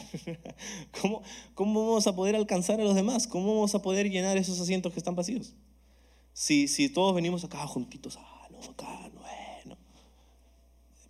¿Cómo, 1.01 1.23
¿Cómo 1.55 1.87
vamos 1.87 2.07
a 2.07 2.15
poder 2.15 2.37
alcanzar 2.37 2.81
a 2.81 2.85
los 2.85 2.95
demás? 2.95 3.27
¿Cómo 3.27 3.55
vamos 3.55 3.75
a 3.75 3.83
poder 3.83 4.11
llenar 4.11 4.37
esos 4.37 4.61
asientos 4.61 4.93
que 4.93 4.99
están 4.99 5.17
vacíos? 5.17 5.55
Si, 6.33 6.69
si 6.69 6.89
todos 6.89 7.15
venimos 7.15 7.45
acá 7.45 7.67
juntitos, 7.67 8.19
ah, 8.19 8.49
no, 8.51 8.59
acá, 8.59 9.11
bueno. 9.15 9.44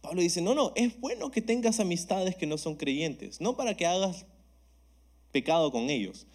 Pablo 0.05 0.21
dice, 0.21 0.43
no, 0.43 0.55
no, 0.55 0.73
es 0.77 1.01
bueno 1.01 1.31
que 1.31 1.41
tengas 1.41 1.81
amistades 1.81 2.37
que 2.37 2.47
no 2.47 2.59
son 2.59 2.77
creyentes, 2.77 3.41
no 3.41 3.57
para 3.57 3.75
que 3.75 3.87
hagas 3.87 4.27
pecado 5.33 5.73
con 5.73 5.89
ellos, 5.89 6.27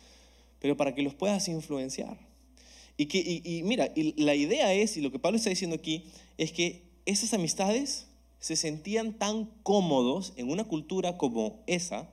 pero 0.60 0.76
para 0.76 0.96
que 0.96 1.04
los 1.04 1.14
puedas 1.14 1.48
influenciar. 1.48 2.18
Y, 2.98 3.06
que, 3.06 3.20
y, 3.20 3.62
mira, 3.62 3.94
la 4.18 4.34
idea 4.34 4.74
es, 4.74 4.98
y 4.98 5.02
lo 5.02 5.12
que 5.12 5.20
Pablo 5.20 5.38
está 5.38 5.52
diciendo 5.52 5.76
aquí, 5.76 6.06
es 6.40 6.52
que 6.52 6.82
esas 7.06 7.32
amistades 7.36 8.08
se 8.40 8.56
sentían 8.56 9.14
tan 9.14 9.46
cómodos 9.62 10.34
en 10.36 10.50
una 10.50 10.64
cultura 10.64 11.20
como 11.20 11.64
esa, 11.68 12.10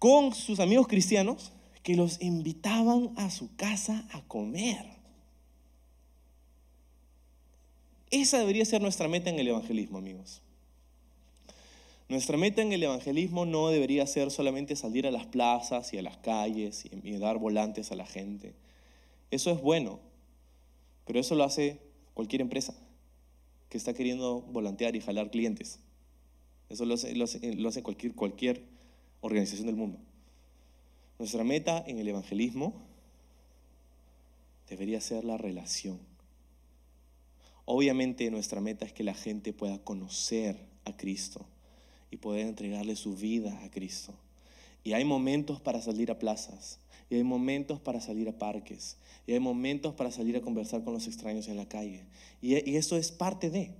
con 0.00 0.34
sus 0.34 0.58
amigos 0.58 0.88
cristianos, 0.88 1.52
que 1.84 1.94
los 1.94 2.20
invitaban 2.20 3.12
a 3.16 3.30
su 3.30 3.54
casa 3.54 4.08
a 4.10 4.20
comer. 4.26 4.99
Esa 8.10 8.38
debería 8.38 8.64
ser 8.64 8.82
nuestra 8.82 9.08
meta 9.08 9.30
en 9.30 9.38
el 9.38 9.48
evangelismo, 9.48 9.98
amigos. 9.98 10.42
Nuestra 12.08 12.36
meta 12.36 12.60
en 12.60 12.72
el 12.72 12.82
evangelismo 12.82 13.46
no 13.46 13.68
debería 13.68 14.04
ser 14.04 14.32
solamente 14.32 14.74
salir 14.74 15.06
a 15.06 15.12
las 15.12 15.26
plazas 15.26 15.94
y 15.94 15.98
a 15.98 16.02
las 16.02 16.16
calles 16.16 16.84
y, 16.90 17.12
dar 17.18 17.38
volantes 17.38 17.92
a 17.92 17.94
la 17.94 18.04
gente. 18.04 18.52
Eso 19.30 19.52
es 19.52 19.60
bueno, 19.60 20.00
pero 21.06 21.20
eso 21.20 21.36
lo 21.36 21.44
hace 21.44 21.78
cualquier 22.14 22.42
empresa 22.42 22.74
que 23.68 23.78
está 23.78 23.94
queriendo 23.94 24.40
volantear 24.40 24.96
y 24.96 25.00
jalar 25.00 25.30
clientes. 25.30 25.78
Eso 26.68 26.84
lo 26.84 26.94
hace, 26.94 27.82
cualquier 28.16 28.64
organización 29.20 29.66
del 29.66 29.76
mundo. 29.76 30.00
Nuestra 31.20 31.44
meta 31.44 31.84
en 31.86 31.98
el 31.98 32.08
evangelismo 32.08 32.74
debería 34.68 35.00
ser 35.00 35.24
la 35.24 35.36
relación. 35.36 36.09
Obviamente 37.72 38.28
nuestra 38.32 38.60
meta 38.60 38.84
es 38.84 38.92
que 38.92 39.04
la 39.04 39.14
gente 39.14 39.52
pueda 39.52 39.78
conocer 39.78 40.56
a 40.84 40.96
Cristo 40.96 41.46
y 42.10 42.16
poder 42.16 42.48
entregarle 42.48 42.96
su 42.96 43.14
vida 43.14 43.62
a 43.62 43.70
Cristo. 43.70 44.12
Y 44.82 44.94
hay 44.94 45.04
momentos 45.04 45.60
para 45.60 45.80
salir 45.80 46.10
a 46.10 46.18
plazas, 46.18 46.80
y 47.08 47.14
hay 47.14 47.22
momentos 47.22 47.78
para 47.78 48.00
salir 48.00 48.28
a 48.28 48.36
parques, 48.36 48.96
y 49.24 49.34
hay 49.34 49.38
momentos 49.38 49.94
para 49.94 50.10
salir 50.10 50.36
a 50.36 50.40
conversar 50.40 50.82
con 50.82 50.94
los 50.94 51.06
extraños 51.06 51.46
en 51.46 51.58
la 51.58 51.68
calle. 51.68 52.02
Y, 52.42 52.54
y 52.68 52.74
eso 52.74 52.96
es 52.96 53.12
parte 53.12 53.50
de, 53.50 53.70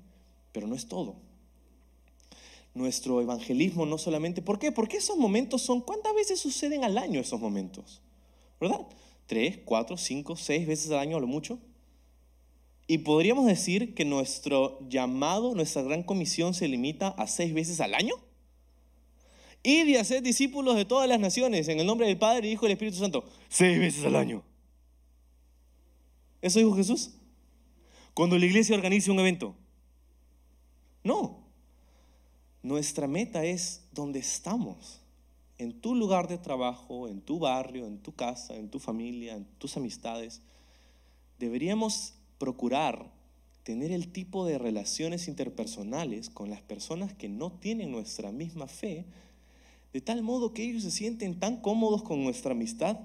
pero 0.52 0.68
no 0.68 0.76
es 0.76 0.86
todo. 0.86 1.16
Nuestro 2.74 3.20
evangelismo 3.20 3.86
no 3.86 3.98
solamente, 3.98 4.40
¿por 4.40 4.60
qué? 4.60 4.70
Porque 4.70 4.98
esos 4.98 5.16
momentos 5.16 5.62
son, 5.62 5.80
¿cuántas 5.80 6.14
veces 6.14 6.38
suceden 6.38 6.84
al 6.84 6.96
año 6.96 7.18
esos 7.18 7.40
momentos? 7.40 8.00
¿Verdad? 8.60 8.86
Tres, 9.26 9.58
cuatro, 9.64 9.96
cinco, 9.96 10.36
seis 10.36 10.64
veces 10.64 10.92
al 10.92 11.00
año 11.00 11.16
a 11.16 11.20
lo 11.20 11.26
mucho. 11.26 11.58
Y 12.90 12.98
podríamos 12.98 13.46
decir 13.46 13.94
que 13.94 14.04
nuestro 14.04 14.80
llamado, 14.88 15.54
nuestra 15.54 15.80
gran 15.82 16.02
comisión 16.02 16.54
se 16.54 16.66
limita 16.66 17.06
a 17.06 17.28
seis 17.28 17.54
veces 17.54 17.80
al 17.80 17.94
año. 17.94 18.16
Y 19.62 19.94
hacer 19.94 20.24
discípulos 20.24 20.74
de 20.74 20.84
todas 20.84 21.08
las 21.08 21.20
naciones 21.20 21.68
en 21.68 21.78
el 21.78 21.86
nombre 21.86 22.08
del 22.08 22.18
Padre, 22.18 22.50
Hijo 22.50 22.66
y 22.66 22.66
del 22.66 22.72
Espíritu 22.72 22.98
Santo. 22.98 23.24
Seis 23.48 23.78
veces 23.78 24.04
al 24.04 24.16
año. 24.16 24.42
¿Eso 26.42 26.58
dijo 26.58 26.74
Jesús? 26.74 27.12
Cuando 28.12 28.36
la 28.36 28.46
iglesia 28.46 28.74
organiza 28.74 29.12
un 29.12 29.20
evento. 29.20 29.54
No. 31.04 31.44
Nuestra 32.60 33.06
meta 33.06 33.44
es 33.44 33.86
donde 33.92 34.18
estamos. 34.18 35.00
En 35.58 35.80
tu 35.80 35.94
lugar 35.94 36.26
de 36.26 36.38
trabajo, 36.38 37.06
en 37.06 37.20
tu 37.20 37.38
barrio, 37.38 37.86
en 37.86 37.98
tu 37.98 38.16
casa, 38.16 38.56
en 38.56 38.68
tu 38.68 38.80
familia, 38.80 39.36
en 39.36 39.44
tus 39.58 39.76
amistades. 39.76 40.42
Deberíamos 41.38 42.14
procurar 42.40 43.12
tener 43.62 43.92
el 43.92 44.10
tipo 44.10 44.46
de 44.46 44.58
relaciones 44.58 45.28
interpersonales 45.28 46.30
con 46.30 46.50
las 46.50 46.62
personas 46.62 47.14
que 47.14 47.28
no 47.28 47.52
tienen 47.52 47.92
nuestra 47.92 48.32
misma 48.32 48.66
fe 48.66 49.04
de 49.92 50.00
tal 50.00 50.22
modo 50.22 50.54
que 50.54 50.64
ellos 50.64 50.82
se 50.82 50.90
sienten 50.90 51.38
tan 51.38 51.60
cómodos 51.60 52.02
con 52.02 52.24
nuestra 52.24 52.52
amistad 52.52 52.98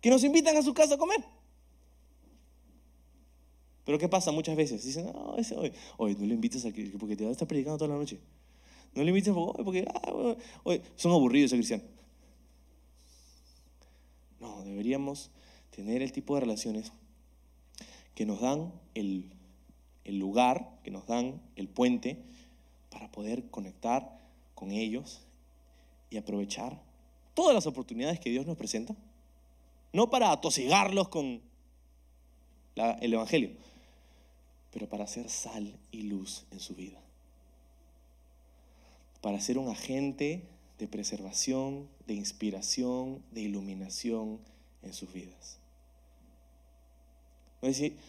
que 0.00 0.10
nos 0.10 0.24
invitan 0.24 0.56
a 0.56 0.62
su 0.62 0.74
casa 0.74 0.94
a 0.94 0.98
comer. 0.98 1.22
Pero 3.84 3.98
¿qué 3.98 4.08
pasa 4.08 4.32
muchas 4.32 4.56
veces? 4.56 4.84
Dicen, 4.84 5.06
no, 5.06 5.36
ese 5.36 5.56
hoy, 5.56 5.72
hoy 5.98 6.16
no 6.18 6.26
le 6.26 6.34
invites 6.34 6.64
a 6.64 6.70
porque 6.98 7.16
te 7.16 7.24
va 7.24 7.30
a 7.30 7.32
estar 7.32 7.46
predicando 7.46 7.78
toda 7.78 7.88
la 7.88 7.96
noche. 7.96 8.18
No 8.94 9.02
le 9.02 9.10
invites 9.10 9.32
porque 9.32 9.86
ah, 9.94 10.36
hoy, 10.64 10.82
son 10.96 11.12
aburridos 11.12 11.48
ese 11.48 11.56
cristiano. 11.56 11.84
No, 14.40 14.64
deberíamos 14.64 15.30
tener 15.70 16.02
el 16.02 16.12
tipo 16.12 16.34
de 16.34 16.40
relaciones 16.40 16.92
que 18.20 18.26
nos 18.26 18.42
dan 18.42 18.70
el, 18.92 19.30
el 20.04 20.18
lugar, 20.18 20.78
que 20.84 20.90
nos 20.90 21.06
dan 21.06 21.40
el 21.56 21.68
puente 21.68 22.18
para 22.90 23.10
poder 23.10 23.48
conectar 23.48 24.20
con 24.54 24.72
ellos 24.72 25.22
y 26.10 26.18
aprovechar 26.18 26.82
todas 27.32 27.54
las 27.54 27.66
oportunidades 27.66 28.20
que 28.20 28.28
Dios 28.28 28.44
nos 28.44 28.58
presenta. 28.58 28.94
No 29.94 30.10
para 30.10 30.32
atosigarlos 30.32 31.08
con 31.08 31.40
el 32.76 33.14
Evangelio, 33.14 33.52
pero 34.70 34.86
para 34.86 35.06
ser 35.06 35.30
sal 35.30 35.74
y 35.90 36.02
luz 36.02 36.44
en 36.50 36.60
su 36.60 36.74
vida. 36.74 37.00
Para 39.22 39.40
ser 39.40 39.56
un 39.56 39.70
agente 39.70 40.42
de 40.78 40.88
preservación, 40.88 41.88
de 42.06 42.12
inspiración, 42.12 43.22
de 43.30 43.40
iluminación 43.40 44.40
en 44.82 44.92
sus 44.92 45.10
vidas. 45.10 45.59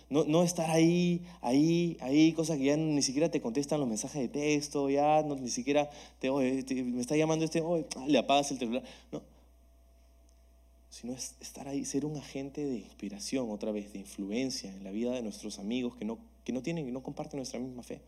No, 0.09 0.43
estar 0.43 0.71
ahí, 0.71 1.21
ahí, 1.41 1.97
ahí, 1.99 2.31
cosas 2.31 2.57
que 2.57 2.65
ya 2.65 2.77
ni 2.77 3.01
siquiera 3.01 3.29
te 3.29 3.41
contestan 3.41 3.81
los 3.81 3.89
mensajes 3.89 4.21
de 4.21 4.29
texto, 4.29 4.89
ya 4.89 5.23
ni 5.23 5.49
siquiera 5.49 5.89
te, 6.19 6.31
me 6.31 7.01
está 7.01 7.17
llamando 7.17 7.43
este, 7.43 7.61
le 8.07 8.17
apagas 8.17 8.51
el 8.51 8.59
celular. 8.59 8.83
No. 9.11 9.21
Sino 10.89 11.13
es 11.13 11.35
estar 11.41 11.67
ahí, 11.67 11.83
ser 11.83 12.05
un 12.05 12.17
agente 12.17 12.63
de 12.63 12.77
inspiración, 12.77 13.49
otra 13.49 13.71
vez, 13.71 13.91
de 13.91 13.99
influencia 13.99 14.71
en 14.71 14.85
la 14.85 14.91
vida 14.91 15.11
de 15.11 15.21
nuestros 15.21 15.59
amigos 15.59 15.97
que 15.97 16.05
no, 16.05 16.17
que 16.45 16.53
no 16.53 16.61
tienen, 16.61 16.87
y 16.87 16.91
no 16.91 17.03
comparten 17.03 17.37
nuestra 17.37 17.59
misma 17.59 17.83
fe. 17.83 17.99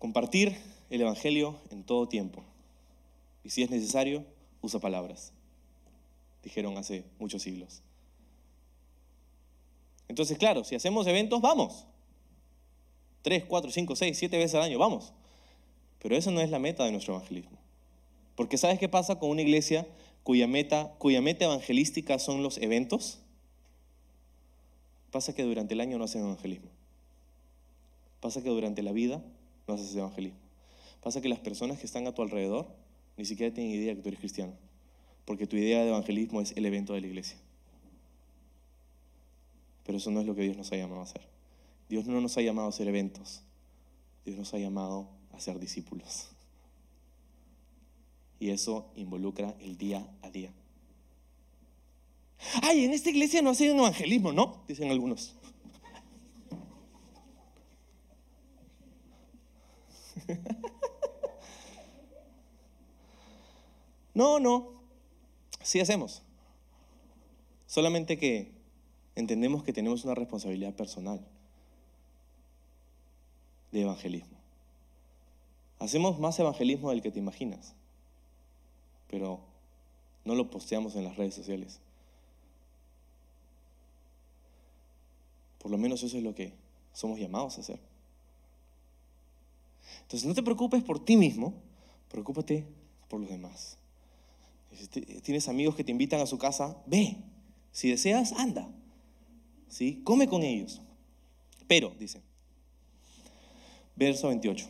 Compartir 0.00 0.56
el 0.90 1.00
Evangelio 1.00 1.56
en 1.70 1.84
todo 1.84 2.08
tiempo. 2.08 2.42
Y 3.44 3.50
si 3.50 3.62
es 3.62 3.70
necesario, 3.70 4.24
usa 4.60 4.80
palabras 4.80 5.32
dijeron 6.44 6.76
hace 6.76 7.04
muchos 7.18 7.42
siglos. 7.42 7.82
Entonces, 10.08 10.38
claro, 10.38 10.62
si 10.62 10.74
hacemos 10.74 11.06
eventos, 11.06 11.40
vamos. 11.40 11.86
Tres, 13.22 13.44
cuatro, 13.44 13.70
cinco, 13.70 13.96
seis, 13.96 14.18
siete 14.18 14.36
veces 14.36 14.54
al 14.54 14.62
año, 14.62 14.78
vamos. 14.78 15.14
Pero 16.00 16.14
eso 16.14 16.30
no 16.30 16.40
es 16.42 16.50
la 16.50 16.58
meta 16.58 16.84
de 16.84 16.92
nuestro 16.92 17.14
evangelismo. 17.14 17.58
Porque 18.36 18.58
¿sabes 18.58 18.78
qué 18.78 18.88
pasa 18.88 19.18
con 19.18 19.30
una 19.30 19.40
iglesia 19.40 19.86
cuya 20.22 20.46
meta, 20.46 20.94
cuya 20.98 21.22
meta 21.22 21.46
evangelística 21.46 22.18
son 22.18 22.42
los 22.42 22.58
eventos? 22.58 23.20
Pasa 25.10 25.34
que 25.34 25.44
durante 25.44 25.72
el 25.72 25.80
año 25.80 25.96
no 25.96 26.04
hacen 26.04 26.22
evangelismo. 26.22 26.68
Pasa 28.20 28.42
que 28.42 28.50
durante 28.50 28.82
la 28.82 28.92
vida 28.92 29.22
no 29.66 29.74
haces 29.74 29.94
evangelismo. 29.96 30.38
Pasa 31.02 31.22
que 31.22 31.28
las 31.28 31.38
personas 31.38 31.78
que 31.78 31.86
están 31.86 32.06
a 32.06 32.12
tu 32.12 32.20
alrededor 32.20 32.68
ni 33.16 33.24
siquiera 33.24 33.54
tienen 33.54 33.72
idea 33.72 33.94
que 33.94 34.02
tú 34.02 34.08
eres 34.08 34.20
cristiano 34.20 34.52
porque 35.24 35.46
tu 35.46 35.56
idea 35.56 35.82
de 35.82 35.88
evangelismo 35.88 36.40
es 36.40 36.52
el 36.56 36.66
evento 36.66 36.92
de 36.92 37.00
la 37.00 37.06
iglesia. 37.06 37.36
Pero 39.84 39.98
eso 39.98 40.10
no 40.10 40.20
es 40.20 40.26
lo 40.26 40.34
que 40.34 40.42
Dios 40.42 40.56
nos 40.56 40.72
ha 40.72 40.76
llamado 40.76 41.00
a 41.00 41.04
hacer. 41.04 41.22
Dios 41.88 42.06
no 42.06 42.20
nos 42.20 42.36
ha 42.36 42.42
llamado 42.42 42.66
a 42.66 42.70
hacer 42.70 42.88
eventos, 42.88 43.42
Dios 44.24 44.38
nos 44.38 44.52
ha 44.54 44.58
llamado 44.58 45.08
a 45.32 45.40
ser 45.40 45.58
discípulos. 45.58 46.28
Y 48.40 48.50
eso 48.50 48.90
involucra 48.96 49.54
el 49.60 49.76
día 49.76 50.06
a 50.22 50.30
día. 50.30 50.52
Ay, 52.62 52.84
en 52.84 52.92
esta 52.92 53.10
iglesia 53.10 53.42
no 53.42 53.50
hacen 53.50 53.78
evangelismo, 53.78 54.32
¿no? 54.32 54.64
Dicen 54.66 54.90
algunos. 54.90 55.34
No, 64.14 64.38
no, 64.38 64.73
sí 65.64 65.80
hacemos. 65.80 66.22
Solamente 67.66 68.18
que 68.18 68.52
entendemos 69.16 69.64
que 69.64 69.72
tenemos 69.72 70.04
una 70.04 70.14
responsabilidad 70.14 70.74
personal 70.74 71.20
de 73.72 73.82
evangelismo. 73.82 74.36
Hacemos 75.80 76.20
más 76.20 76.38
evangelismo 76.38 76.90
del 76.90 77.02
que 77.02 77.10
te 77.10 77.18
imaginas, 77.18 77.74
pero 79.08 79.40
no 80.24 80.34
lo 80.34 80.50
posteamos 80.50 80.94
en 80.94 81.04
las 81.04 81.16
redes 81.16 81.34
sociales. 81.34 81.80
Por 85.58 85.70
lo 85.70 85.78
menos 85.78 86.02
eso 86.02 86.16
es 86.16 86.22
lo 86.22 86.34
que 86.34 86.52
somos 86.92 87.18
llamados 87.18 87.56
a 87.56 87.62
hacer. 87.62 87.80
Entonces 90.02 90.28
no 90.28 90.34
te 90.34 90.42
preocupes 90.42 90.82
por 90.82 91.04
ti 91.04 91.16
mismo, 91.16 91.54
preocúpate 92.10 92.66
por 93.08 93.20
los 93.20 93.30
demás. 93.30 93.78
Si 94.76 94.86
tienes 95.20 95.48
amigos 95.48 95.76
que 95.76 95.84
te 95.84 95.92
invitan 95.92 96.20
a 96.20 96.26
su 96.26 96.38
casa, 96.38 96.76
ve. 96.86 97.16
Si 97.72 97.90
deseas, 97.90 98.32
anda. 98.32 98.68
¿Sí? 99.68 100.00
Come 100.04 100.28
con 100.28 100.42
ellos. 100.42 100.80
Pero, 101.66 101.92
dice, 101.98 102.20
verso 103.96 104.28
28. 104.28 104.68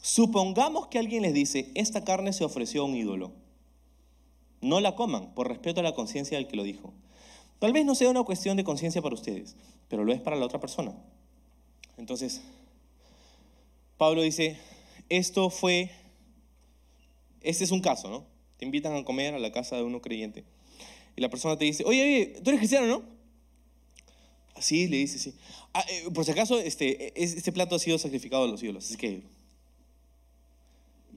Supongamos 0.00 0.88
que 0.88 0.98
alguien 0.98 1.22
les 1.22 1.34
dice, 1.34 1.70
esta 1.74 2.04
carne 2.04 2.32
se 2.32 2.44
ofreció 2.44 2.82
a 2.82 2.86
un 2.86 2.96
ídolo. 2.96 3.32
No 4.60 4.80
la 4.80 4.94
coman, 4.94 5.34
por 5.34 5.48
respeto 5.48 5.80
a 5.80 5.82
la 5.82 5.94
conciencia 5.94 6.38
del 6.38 6.48
que 6.48 6.56
lo 6.56 6.62
dijo. 6.62 6.92
Tal 7.58 7.72
vez 7.72 7.84
no 7.84 7.94
sea 7.94 8.10
una 8.10 8.24
cuestión 8.24 8.56
de 8.56 8.64
conciencia 8.64 9.02
para 9.02 9.14
ustedes, 9.14 9.56
pero 9.88 10.04
lo 10.04 10.12
es 10.12 10.20
para 10.20 10.36
la 10.36 10.46
otra 10.46 10.60
persona. 10.60 10.92
Entonces, 11.96 12.42
Pablo 13.96 14.22
dice, 14.22 14.58
esto 15.08 15.50
fue, 15.50 15.90
este 17.40 17.62
es 17.62 17.70
un 17.70 17.80
caso, 17.80 18.08
¿no? 18.08 18.31
Invitan 18.62 18.94
a 18.94 19.04
comer 19.04 19.34
a 19.34 19.38
la 19.38 19.52
casa 19.52 19.76
de 19.76 19.82
uno 19.82 20.00
creyente. 20.00 20.44
Y 21.16 21.20
la 21.20 21.28
persona 21.28 21.58
te 21.58 21.64
dice, 21.64 21.84
oye, 21.84 22.02
oye, 22.02 22.40
tú 22.42 22.50
eres 22.50 22.60
cristiano, 22.60 22.86
¿no? 22.86 23.02
Así 24.54 24.86
le 24.86 24.98
dice, 24.98 25.18
sí. 25.18 25.34
Ah, 25.74 25.84
eh, 25.88 26.08
por 26.14 26.24
si 26.24 26.30
acaso, 26.30 26.58
este, 26.58 27.12
este 27.22 27.52
plato 27.52 27.74
ha 27.74 27.78
sido 27.78 27.98
sacrificado 27.98 28.44
a 28.44 28.46
los 28.46 28.62
ídolos. 28.62 28.84
Así 28.86 28.96
que, 28.96 29.22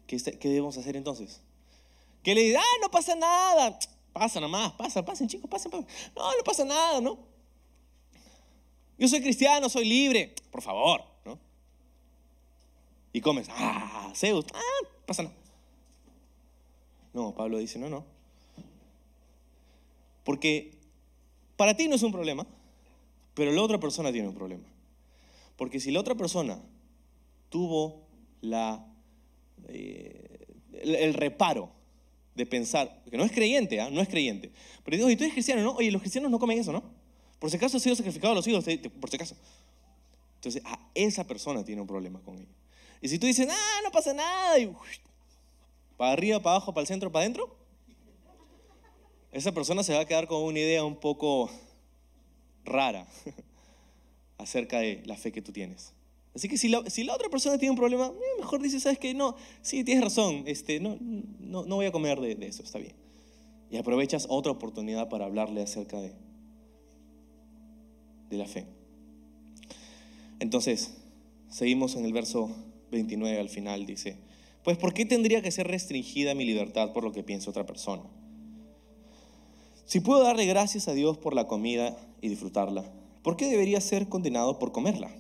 ¿qué, 0.08 0.18
¿qué 0.18 0.48
debemos 0.50 0.78
hacer 0.78 0.96
entonces? 0.96 1.41
Que 2.24 2.34
le 2.34 2.41
diga, 2.41 2.60
ah, 2.60 2.78
no 2.82 2.89
pasa 2.89 3.16
nada. 3.16 3.78
Pasa 4.12 4.39
nomás, 4.39 4.72
pasa, 4.74 5.04
pasen 5.04 5.28
chicos, 5.28 5.50
pasen, 5.50 5.70
pasen. 5.72 5.88
No, 6.16 6.38
no 6.38 6.43
pasa 6.43 6.64
nada, 6.64 7.02
¿no? 7.02 7.20
Yo 8.98 9.08
soy 9.08 9.22
cristiano, 9.22 9.70
soy 9.70 9.86
libre. 9.86 10.34
Por 10.52 10.62
favor, 10.62 11.04
¿no? 11.26 11.38
Y 13.12 13.22
comes, 13.22 13.48
ah, 13.52 14.12
Zeus, 14.16 14.46
ah, 14.54 14.88
pasa 15.06 15.24
nada. 15.24 15.45
No, 17.16 17.34
Pablo 17.34 17.59
dice, 17.59 17.80
no, 17.80 17.89
no. 17.89 18.03
Porque 20.26 20.74
para 21.55 21.78
ti 21.78 21.88
no 21.88 21.95
es 21.95 22.03
un 22.03 22.11
problema, 22.11 22.45
pero 23.34 23.53
la 23.53 23.61
otra 23.61 23.80
persona 23.80 24.11
tiene 24.11 24.28
un 24.28 24.36
problema. 24.36 24.66
Porque 25.55 25.80
si 25.80 25.91
la 25.91 26.01
otra 26.01 26.16
persona 26.16 26.59
tuvo 27.49 28.01
la, 28.41 28.86
eh, 29.70 30.45
el, 30.74 31.13
reparo 31.13 31.72
de 32.36 32.45
pensar, 32.45 33.01
que 33.09 33.16
no 33.16 33.24
es 33.24 33.32
creyente, 33.32 33.80
¿ah? 33.80 33.89
no 33.89 34.01
es 34.01 34.09
creyente, 34.09 34.51
pero 34.84 34.97
digo, 34.97 35.07
oye, 35.07 35.16
tú 35.16 35.24
eres 35.24 35.36
cristiano, 35.36 35.63
¿no? 35.63 35.72
Oye, 35.72 35.91
los 35.91 36.01
cristianos 36.01 36.30
no 36.30 36.38
comen 36.38 36.59
eso, 36.59 36.74
¿no? 36.74 36.84
Por 37.39 37.49
si 37.49 37.55
acaso 37.55 37.78
ha 37.78 37.80
sido 37.80 37.95
sacrificado 37.95 38.34
a 38.34 38.36
los 38.36 38.45
hijos, 38.45 38.66
por 38.99 39.09
si 39.09 39.16
acaso. 39.16 39.38
Entonces, 40.36 40.61
a 40.66 40.89
esa 40.93 41.26
persona 41.26 41.63
tiene 41.63 41.80
un 41.80 41.88
problema 41.88 42.20
con 42.20 42.38
ello. 42.38 42.51
Y 42.99 43.07
si 43.07 43.20
tú 43.20 43.26
dices, 43.26 43.47
ah, 43.49 43.80
no 43.86 43.91
pasa 43.91 44.13
nada, 44.13 44.59
y, 44.59 44.70
para 45.98 46.12
arriba, 46.12 46.39
para 46.41 46.58
abajo, 46.58 46.74
para 46.74 46.82
el 46.82 46.88
centro, 46.88 47.12
para 47.12 47.24
adentro, 47.24 47.56
esa 49.32 49.52
persona 49.52 49.84
se 49.84 49.93
va 49.93 50.02
a 50.02 50.06
quedar 50.06 50.28
con 50.28 50.43
una 50.43 50.60
idea 50.60 50.84
un 50.84 50.96
poco 50.96 51.50
rara 52.64 53.08
acerca 54.38 54.80
de 54.80 55.04
la 55.06 55.16
fe 55.18 55.32
que 55.32 55.41
tú 55.41 55.52
tienes. 55.52 55.93
Así 56.34 56.50
que 56.50 56.58
si 56.58 56.68
la, 56.68 56.80
otra 56.80 57.30
persona 57.30 57.58
tiene 57.58 57.72
un 57.72 57.78
problema, 57.78 58.08
eh, 58.08 58.39
mejor 58.39 58.62
dice, 58.62 58.80
¿sabes 58.80 59.00
qué? 59.00 59.14
No, 59.14 59.36
sí, 59.62 59.86
tienes 59.86 60.04
razón, 60.04 60.43
este, 60.48 60.82
no, 60.82 60.98
no, 61.00 61.66
no 61.66 61.76
voy 61.76 61.86
a 61.86 61.91
comer 61.91 62.20
de, 62.20 62.46
eso, 62.46 62.62
está 62.62 62.78
bien. 62.78 62.96
Y 63.72 63.78
aprovechas 63.78 64.28
otra 64.30 64.52
oportunidad 64.52 65.08
para 65.08 65.26
hablarle 65.26 65.62
acerca 65.62 66.00
de 66.00 66.14
la 68.32 68.46
fe. 68.46 68.66
Entonces, 70.39 70.91
seguimos 71.50 71.96
en 71.96 72.04
el 72.06 72.12
verso 72.12 72.54
29 72.91 73.39
al 73.39 73.50
final, 73.50 73.86
dice, 73.86 74.18
pues 74.66 74.80
¿por 74.80 74.95
qué 74.95 75.05
tendría 75.05 75.43
que 75.43 75.51
ser 75.51 75.68
restringida 75.68 76.34
mi 76.34 76.43
libertad 76.43 76.91
por 76.91 77.03
lo 77.03 77.11
que 77.11 77.22
piensa 77.22 77.51
otra 77.51 77.68
persona? 77.68 78.01
Si 79.86 79.99
puedo 79.99 80.24
darle 80.24 80.47
gracias 80.47 80.88
a 80.88 80.93
Dios 80.93 81.20
por 81.20 81.36
la 81.36 81.47
comida 81.47 81.95
y 82.20 82.30
disfrutarla, 82.30 82.84
¿por 83.22 83.38
qué 83.38 83.45
debería 83.47 83.80
ser 83.80 84.09
condenado 84.09 84.57
por 84.57 84.72
comerla? 84.72 85.11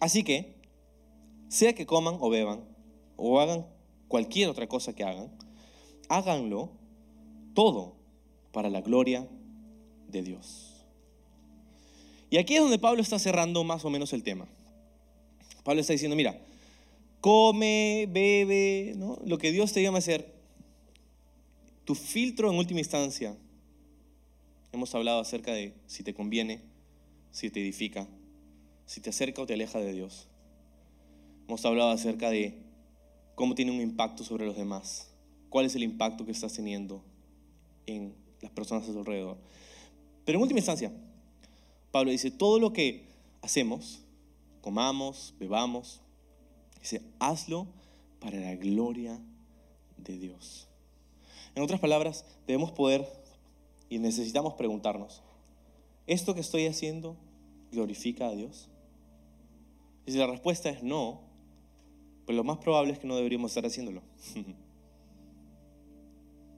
Así 0.00 0.24
que, 0.24 0.56
sea 1.48 1.72
que 1.72 1.86
coman 1.86 2.16
o 2.18 2.28
beban, 2.28 2.64
o 3.16 3.38
hagan 3.38 3.64
cualquier 4.08 4.48
otra 4.48 4.66
cosa 4.66 4.92
que 4.92 5.04
hagan, 5.04 5.30
háganlo 6.08 6.72
todo 7.54 7.94
para 8.50 8.68
la 8.68 8.80
gloria 8.80 9.28
de 10.08 10.22
Dios. 10.22 10.84
Y 12.30 12.38
aquí 12.38 12.56
es 12.56 12.62
donde 12.62 12.80
Pablo 12.80 13.00
está 13.00 13.20
cerrando 13.20 13.62
más 13.62 13.84
o 13.84 13.90
menos 13.90 14.12
el 14.12 14.24
tema. 14.24 14.48
Pablo 15.62 15.80
está 15.80 15.92
diciendo, 15.92 16.16
mira, 16.16 16.40
come, 17.20 18.08
bebe, 18.10 18.94
lo 19.24 19.38
que 19.38 19.52
Dios 19.52 19.72
te 19.72 19.82
llama 19.82 19.98
a 19.98 20.00
hacer. 20.00 20.34
Tu 21.84 21.94
filtro 21.94 22.50
en 22.50 22.56
última 22.56 22.80
instancia, 22.80 23.36
hemos 24.72 24.94
hablado 24.94 25.20
acerca 25.20 25.52
de 25.52 25.74
si 25.86 26.02
te 26.02 26.14
conviene, 26.14 26.60
si 27.30 27.50
te 27.50 27.60
edifica, 27.60 28.06
si 28.86 29.00
te 29.00 29.10
acerca 29.10 29.42
o 29.42 29.46
te 29.46 29.54
aleja 29.54 29.78
de 29.78 29.92
Dios. 29.92 30.28
Hemos 31.48 31.64
hablado 31.64 31.90
acerca 31.90 32.30
de 32.30 32.58
cómo 33.34 33.54
tiene 33.54 33.72
un 33.72 33.80
impacto 33.80 34.24
sobre 34.24 34.46
los 34.46 34.56
demás, 34.56 35.10
cuál 35.48 35.66
es 35.66 35.74
el 35.74 35.82
impacto 35.82 36.24
que 36.24 36.32
estás 36.32 36.52
teniendo 36.52 37.02
en 37.86 38.14
las 38.40 38.52
personas 38.52 38.88
a 38.88 38.92
tu 38.92 38.98
alrededor. 38.98 39.38
Pero 40.24 40.38
en 40.38 40.42
última 40.42 40.60
instancia, 40.60 40.92
Pablo 41.90 42.12
dice, 42.12 42.30
todo 42.30 42.60
lo 42.60 42.72
que 42.72 43.04
hacemos, 43.42 44.04
comamos, 44.60 45.34
bebamos, 45.40 46.02
dice, 46.80 47.02
hazlo 47.18 47.66
para 48.20 48.38
la 48.38 48.54
gloria 48.54 49.18
de 49.96 50.18
Dios. 50.18 50.68
En 51.54 51.62
otras 51.62 51.80
palabras, 51.80 52.24
debemos 52.46 52.72
poder 52.72 53.06
y 53.88 53.98
necesitamos 53.98 54.54
preguntarnos, 54.54 55.22
¿esto 56.06 56.34
que 56.34 56.40
estoy 56.40 56.66
haciendo 56.66 57.16
glorifica 57.72 58.28
a 58.28 58.34
Dios? 58.34 58.68
Y 60.06 60.12
si 60.12 60.18
la 60.18 60.26
respuesta 60.26 60.70
es 60.70 60.82
no, 60.82 61.20
pues 62.24 62.36
lo 62.36 62.44
más 62.44 62.58
probable 62.58 62.92
es 62.92 62.98
que 62.98 63.06
no 63.06 63.16
deberíamos 63.16 63.50
estar 63.50 63.66
haciéndolo. 63.66 64.02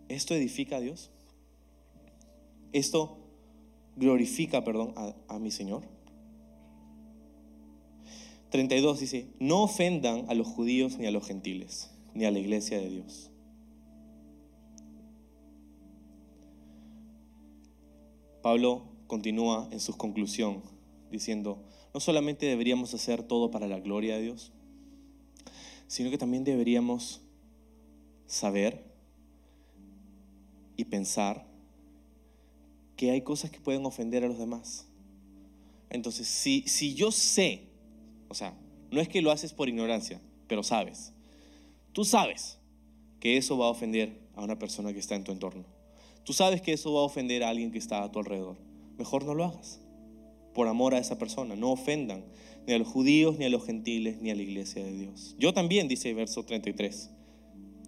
¿Esto 0.09 0.35
edifica 0.35 0.77
a 0.77 0.81
Dios? 0.81 1.11
¿Esto 2.73 3.17
glorifica, 3.97 4.65
perdón, 4.65 4.93
a, 4.97 5.15
a 5.29 5.39
mi 5.39 5.51
Señor? 5.51 5.83
32 8.53 9.01
dice, 9.01 9.27
no 9.41 9.63
ofendan 9.63 10.27
a 10.29 10.35
los 10.35 10.47
judíos 10.47 10.99
ni 10.99 11.07
a 11.07 11.11
los 11.11 11.27
gentiles, 11.27 11.91
ni 12.13 12.27
a 12.27 12.31
la 12.31 12.39
iglesia 12.39 12.79
de 12.79 12.91
Dios. 12.91 13.31
Pablo 18.43 18.85
continúa 19.07 19.69
en 19.73 19.81
su 19.81 19.97
conclusión 19.97 20.63
diciendo, 21.11 21.65
no 21.95 22.01
solamente 22.01 22.45
deberíamos 22.45 22.93
hacer 22.93 23.23
todo 23.23 23.51
para 23.51 23.67
la 23.67 23.81
gloria 23.81 24.17
de 24.17 24.23
Dios, 24.23 24.53
sino 25.87 26.11
que 26.11 26.19
también 26.19 26.45
deberíamos 26.45 27.23
saber 28.27 28.85
y 30.77 30.85
pensar 30.85 31.47
que 32.97 33.13
hay 33.13 33.23
cosas 33.23 33.51
que 33.51 33.61
pueden 33.61 33.87
ofender 33.87 34.25
a 34.25 34.29
los 34.29 34.39
demás. 34.39 34.87
Entonces, 35.89 36.29
si, 36.29 36.65
si 36.67 36.95
yo 36.95 37.13
sé, 37.13 37.72
o 38.33 38.35
sea, 38.35 38.55
no 38.91 39.01
es 39.03 39.09
que 39.09 39.21
lo 39.21 39.31
haces 39.31 39.53
por 39.53 39.69
ignorancia, 39.69 40.23
pero 40.49 40.63
sabes, 40.63 41.13
tú 41.93 42.07
sabes 42.07 42.59
que 43.21 43.37
eso 43.37 43.59
va 43.59 43.67
a 43.67 43.71
ofender 43.71 44.19
a 44.35 44.43
una 44.43 44.59
persona 44.59 44.95
que 44.95 44.99
está 44.99 45.17
en 45.17 45.25
tu 45.25 45.33
entorno. 45.33 45.67
Tú 46.25 46.33
sabes 46.33 46.63
que 46.63 46.73
eso 46.73 46.95
va 46.95 47.01
a 47.01 47.05
ofender 47.05 47.45
a 47.45 47.51
alguien 47.51 47.73
que 47.73 47.79
está 47.79 48.03
a 48.03 48.11
tu 48.11 48.21
alrededor. 48.21 48.57
Mejor 48.97 49.27
no 49.27 49.35
lo 49.35 49.45
hagas 49.45 49.81
por 50.55 50.67
amor 50.67 50.95
a 50.95 50.99
esa 50.99 51.19
persona. 51.19 51.57
No 51.57 51.73
ofendan 51.73 52.25
ni 52.67 52.73
a 52.73 52.79
los 52.79 52.89
judíos, 52.89 53.39
ni 53.39 53.45
a 53.45 53.51
los 53.51 53.67
gentiles, 53.67 54.23
ni 54.23 54.31
a 54.31 54.35
la 54.35 54.43
iglesia 54.43 54.83
de 54.83 54.93
Dios. 54.93 55.37
Yo 55.39 55.53
también, 55.53 55.89
dice 55.89 56.09
el 56.09 56.15
verso 56.15 56.43
33, 56.45 57.11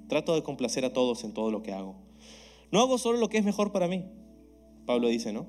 trato 0.08 0.34
de 0.34 0.42
complacer 0.42 0.84
a 0.84 0.92
todos 0.92 1.24
en 1.24 1.32
todo 1.32 1.50
lo 1.50 1.62
que 1.62 1.72
hago. 1.72 1.96
No 2.70 2.80
hago 2.80 2.98
solo 2.98 3.18
lo 3.18 3.30
que 3.30 3.38
es 3.38 3.44
mejor 3.44 3.72
para 3.72 3.88
mí. 3.88 4.04
Pablo 4.84 5.08
dice, 5.08 5.32
¿no? 5.32 5.46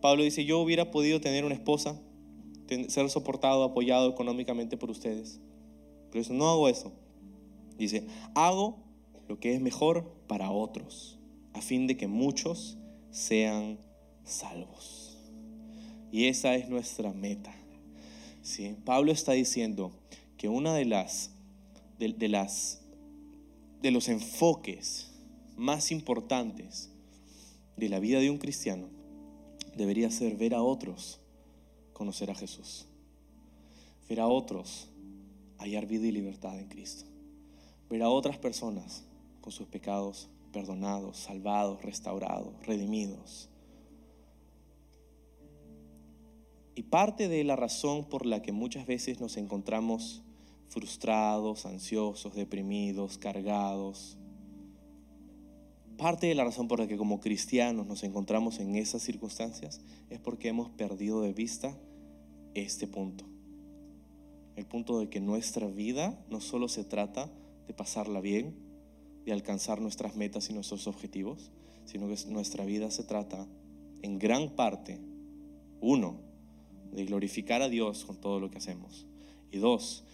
Pablo 0.00 0.24
dice, 0.24 0.44
yo 0.44 0.58
hubiera 0.58 0.90
podido 0.90 1.20
tener 1.20 1.44
una 1.44 1.54
esposa, 1.54 2.00
ser 2.88 3.10
soportado, 3.10 3.64
apoyado 3.64 4.10
económicamente 4.10 4.76
por 4.76 4.90
ustedes. 4.90 5.40
Pero 6.10 6.22
eso 6.22 6.34
no 6.34 6.48
hago 6.48 6.68
eso. 6.68 6.92
Dice, 7.78 8.06
hago 8.34 8.78
lo 9.28 9.38
que 9.40 9.54
es 9.54 9.60
mejor 9.60 10.12
para 10.26 10.50
otros, 10.50 11.18
a 11.52 11.62
fin 11.62 11.86
de 11.86 11.96
que 11.96 12.06
muchos 12.06 12.78
sean 13.10 13.78
salvos. 14.24 15.16
Y 16.10 16.26
esa 16.26 16.54
es 16.54 16.68
nuestra 16.68 17.12
meta. 17.12 17.54
¿sí? 18.42 18.76
Pablo 18.84 19.12
está 19.12 19.32
diciendo 19.32 19.92
que 20.36 20.48
una 20.48 20.74
de 20.74 20.84
las, 20.84 21.30
de, 21.98 22.12
de 22.12 22.28
las, 22.28 22.82
de 23.80 23.90
los 23.90 24.08
enfoques 24.08 25.10
más 25.56 25.90
importantes 25.90 26.90
de 27.76 27.88
la 27.88 27.98
vida 27.98 28.20
de 28.20 28.30
un 28.30 28.38
cristiano 28.38 28.88
debería 29.76 30.10
ser 30.10 30.36
ver 30.36 30.54
a 30.54 30.62
otros 30.62 31.21
conocer 32.02 32.32
a 32.32 32.34
Jesús, 32.34 32.88
ver 34.08 34.18
a 34.18 34.26
otros 34.26 34.88
hallar 35.58 35.86
vida 35.86 36.08
y 36.08 36.10
libertad 36.10 36.58
en 36.58 36.66
Cristo, 36.66 37.04
ver 37.88 38.02
a 38.02 38.08
otras 38.08 38.38
personas 38.38 39.04
con 39.40 39.52
sus 39.52 39.68
pecados 39.68 40.28
perdonados, 40.52 41.16
salvados, 41.16 41.80
restaurados, 41.82 42.54
redimidos. 42.66 43.48
Y 46.74 46.82
parte 46.82 47.28
de 47.28 47.44
la 47.44 47.54
razón 47.54 48.04
por 48.04 48.26
la 48.26 48.42
que 48.42 48.50
muchas 48.50 48.84
veces 48.84 49.20
nos 49.20 49.36
encontramos 49.36 50.24
frustrados, 50.70 51.66
ansiosos, 51.66 52.34
deprimidos, 52.34 53.16
cargados, 53.16 54.18
parte 55.96 56.26
de 56.26 56.34
la 56.34 56.42
razón 56.42 56.66
por 56.66 56.80
la 56.80 56.88
que 56.88 56.96
como 56.96 57.20
cristianos 57.20 57.86
nos 57.86 58.02
encontramos 58.02 58.58
en 58.58 58.74
esas 58.74 59.02
circunstancias 59.02 59.80
es 60.10 60.18
porque 60.18 60.48
hemos 60.48 60.68
perdido 60.68 61.22
de 61.22 61.32
vista 61.32 61.78
este 62.54 62.86
punto. 62.86 63.24
El 64.56 64.66
punto 64.66 64.98
de 65.00 65.08
que 65.08 65.20
nuestra 65.20 65.66
vida 65.66 66.22
no 66.30 66.40
solo 66.40 66.68
se 66.68 66.84
trata 66.84 67.30
de 67.66 67.74
pasarla 67.74 68.20
bien, 68.20 68.54
de 69.24 69.32
alcanzar 69.32 69.80
nuestras 69.80 70.16
metas 70.16 70.50
y 70.50 70.52
nuestros 70.52 70.86
objetivos, 70.86 71.50
sino 71.84 72.08
que 72.08 72.16
nuestra 72.30 72.64
vida 72.64 72.90
se 72.90 73.04
trata 73.04 73.46
en 74.02 74.18
gran 74.18 74.50
parte, 74.50 75.00
uno, 75.80 76.20
de 76.92 77.04
glorificar 77.06 77.62
a 77.62 77.68
Dios 77.68 78.04
con 78.04 78.16
todo 78.16 78.38
lo 78.40 78.50
que 78.50 78.58
hacemos, 78.58 79.06
y 79.50 79.58
dos, 79.58 80.04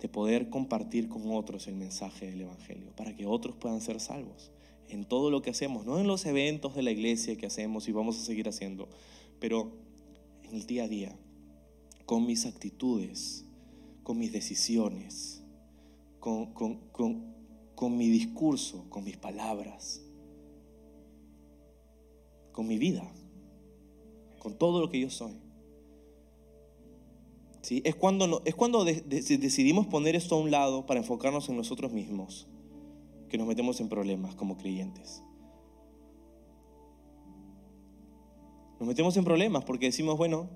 de 0.00 0.08
poder 0.08 0.48
compartir 0.48 1.08
con 1.08 1.30
otros 1.30 1.68
el 1.68 1.76
mensaje 1.76 2.30
del 2.30 2.42
Evangelio, 2.42 2.92
para 2.96 3.14
que 3.14 3.26
otros 3.26 3.56
puedan 3.56 3.80
ser 3.80 4.00
salvos 4.00 4.50
en 4.88 5.04
todo 5.04 5.30
lo 5.30 5.42
que 5.42 5.50
hacemos, 5.50 5.86
no 5.86 6.00
en 6.00 6.06
los 6.06 6.26
eventos 6.26 6.74
de 6.74 6.82
la 6.82 6.90
iglesia 6.90 7.36
que 7.36 7.46
hacemos 7.46 7.88
y 7.88 7.92
vamos 7.92 8.18
a 8.18 8.24
seguir 8.24 8.48
haciendo, 8.48 8.88
pero 9.38 9.72
en 10.42 10.56
el 10.56 10.66
día 10.66 10.84
a 10.84 10.88
día, 10.88 11.16
con 12.10 12.26
mis 12.26 12.44
actitudes, 12.44 13.44
con 14.02 14.18
mis 14.18 14.32
decisiones, 14.32 15.44
con, 16.18 16.52
con, 16.54 16.80
con, 16.90 17.36
con 17.76 17.96
mi 17.96 18.08
discurso, 18.08 18.84
con 18.90 19.04
mis 19.04 19.16
palabras, 19.16 20.04
con 22.50 22.66
mi 22.66 22.78
vida, 22.78 23.08
con 24.40 24.58
todo 24.58 24.80
lo 24.80 24.90
que 24.90 24.98
yo 24.98 25.08
soy. 25.08 25.36
¿Sí? 27.62 27.80
Es 27.84 27.94
cuando, 27.94 28.42
es 28.44 28.56
cuando 28.56 28.84
de, 28.84 29.02
de, 29.02 29.38
decidimos 29.38 29.86
poner 29.86 30.16
esto 30.16 30.34
a 30.34 30.40
un 30.40 30.50
lado 30.50 30.86
para 30.86 30.98
enfocarnos 30.98 31.48
en 31.48 31.56
nosotros 31.56 31.92
mismos 31.92 32.48
que 33.28 33.38
nos 33.38 33.46
metemos 33.46 33.80
en 33.80 33.88
problemas 33.88 34.34
como 34.34 34.56
creyentes. 34.56 35.22
Nos 38.80 38.88
metemos 38.88 39.16
en 39.16 39.22
problemas 39.22 39.62
porque 39.62 39.86
decimos, 39.86 40.18
bueno, 40.18 40.50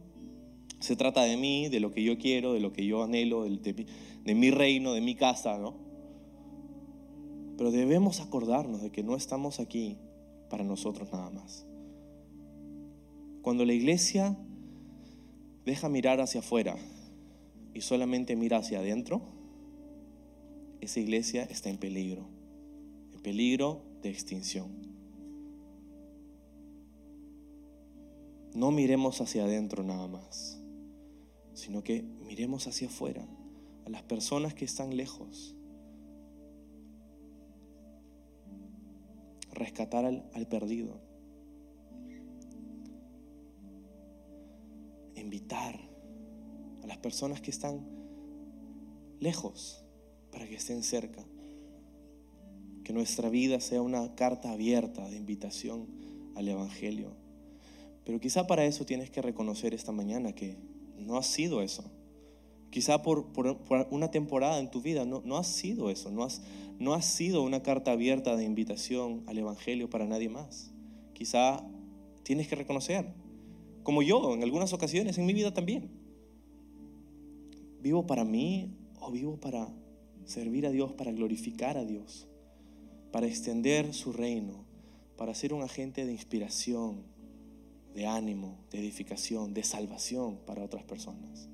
se 0.84 0.96
trata 0.96 1.22
de 1.22 1.36
mí, 1.36 1.68
de 1.68 1.80
lo 1.80 1.90
que 1.90 2.02
yo 2.02 2.18
quiero, 2.18 2.52
de 2.52 2.60
lo 2.60 2.72
que 2.72 2.86
yo 2.86 3.02
anhelo, 3.02 3.44
de, 3.44 4.34
mi 4.34 4.50
reino, 4.50 4.92
de 4.92 5.00
mi 5.00 5.14
casa, 5.14 5.58
¿no? 5.58 5.74
Pero 7.56 7.70
debemos 7.70 8.20
acordarnos 8.20 8.82
de 8.82 8.90
que 8.90 9.02
no 9.02 9.16
estamos 9.16 9.60
aquí 9.60 9.98
para 10.50 10.64
nosotros 10.64 11.12
nada 11.12 11.30
más. 11.30 11.66
Cuando 13.42 13.64
la 13.64 13.72
iglesia 13.72 14.36
deja 15.64 15.88
mirar 15.88 16.20
hacia 16.20 16.40
afuera 16.40 16.76
y 17.72 17.80
solamente 17.80 18.36
mira 18.36 18.58
hacia 18.58 18.78
adentro, 18.78 19.22
esa 20.80 21.00
iglesia 21.00 21.44
está 21.44 21.70
en 21.70 21.78
peligro 21.78 22.34
peligro 23.24 23.80
de 24.02 24.10
extinción. 24.10 24.68
No 28.54 28.70
miremos 28.70 29.20
hacia 29.20 29.44
adentro 29.44 29.82
nada 29.82 30.06
más, 30.06 30.62
sino 31.54 31.82
que 31.82 32.02
miremos 32.02 32.66
hacia 32.66 32.88
afuera, 32.88 33.26
a 33.86 33.90
las 33.90 34.02
personas 34.02 34.54
que 34.54 34.64
están 34.64 34.96
lejos. 34.96 35.54
Rescatar 39.52 40.04
al, 40.04 40.28
al 40.34 40.46
perdido. 40.48 41.00
Invitar 45.14 45.78
a 46.82 46.86
las 46.86 46.98
personas 46.98 47.40
que 47.40 47.50
están 47.50 47.86
lejos 49.20 49.84
para 50.32 50.46
que 50.48 50.56
estén 50.56 50.82
cerca. 50.82 51.24
Que 52.82 52.92
nuestra 52.92 53.30
vida 53.30 53.60
sea 53.60 53.80
una 53.80 54.14
carta 54.16 54.50
abierta 54.50 55.08
de 55.08 55.16
invitación 55.16 55.86
al 56.34 56.48
Evangelio. 56.48 57.12
Pero 58.04 58.20
quizá 58.20 58.46
para 58.46 58.66
eso 58.66 58.84
tienes 58.84 59.10
que 59.10 59.22
reconocer 59.22 59.72
esta 59.72 59.92
mañana 59.92 60.32
que 60.32 60.58
no 61.04 61.16
ha 61.16 61.22
sido 61.22 61.62
eso. 61.62 61.84
Quizá 62.70 63.02
por, 63.02 63.32
por, 63.32 63.58
una 63.90 64.10
temporada 64.10 64.58
en 64.58 64.70
tu 64.70 64.82
vida 64.82 65.04
no, 65.04 65.22
no 65.24 65.36
has 65.36 65.46
sido 65.46 65.90
eso. 65.90 66.10
No 66.10 66.24
has, 66.24 66.42
no 66.78 66.94
has 66.94 67.04
sido 67.04 67.42
una 67.42 67.62
carta 67.62 67.92
abierta 67.92 68.36
de 68.36 68.44
invitación 68.44 69.22
al 69.26 69.38
Evangelio 69.38 69.88
para 69.88 70.06
nadie 70.06 70.28
más. 70.28 70.72
Quizá 71.12 71.64
tienes 72.24 72.48
que 72.48 72.56
reconocer, 72.56 73.14
como 73.82 74.02
yo 74.02 74.34
en 74.34 74.42
algunas 74.42 74.72
ocasiones 74.72 75.18
en 75.18 75.26
mi 75.26 75.34
vida 75.34 75.54
también. 75.54 75.90
¿Vivo 77.80 78.06
para 78.06 78.24
mí 78.24 78.74
o 78.98 79.12
vivo 79.12 79.38
para 79.38 79.68
servir 80.24 80.66
a 80.66 80.70
Dios, 80.70 80.92
para 80.92 81.12
glorificar 81.12 81.76
a 81.76 81.84
Dios? 81.84 82.28
para 83.14 83.28
extender 83.28 83.94
su 83.94 84.12
reino, 84.12 84.64
para 85.16 85.36
ser 85.36 85.54
un 85.54 85.62
agente 85.62 86.04
de 86.04 86.10
inspiración, 86.10 87.04
de 87.94 88.06
ánimo, 88.06 88.58
de 88.70 88.80
edificación, 88.80 89.54
de 89.54 89.62
salvación 89.62 90.38
para 90.46 90.62
otras 90.62 90.84
personas. 90.84 91.48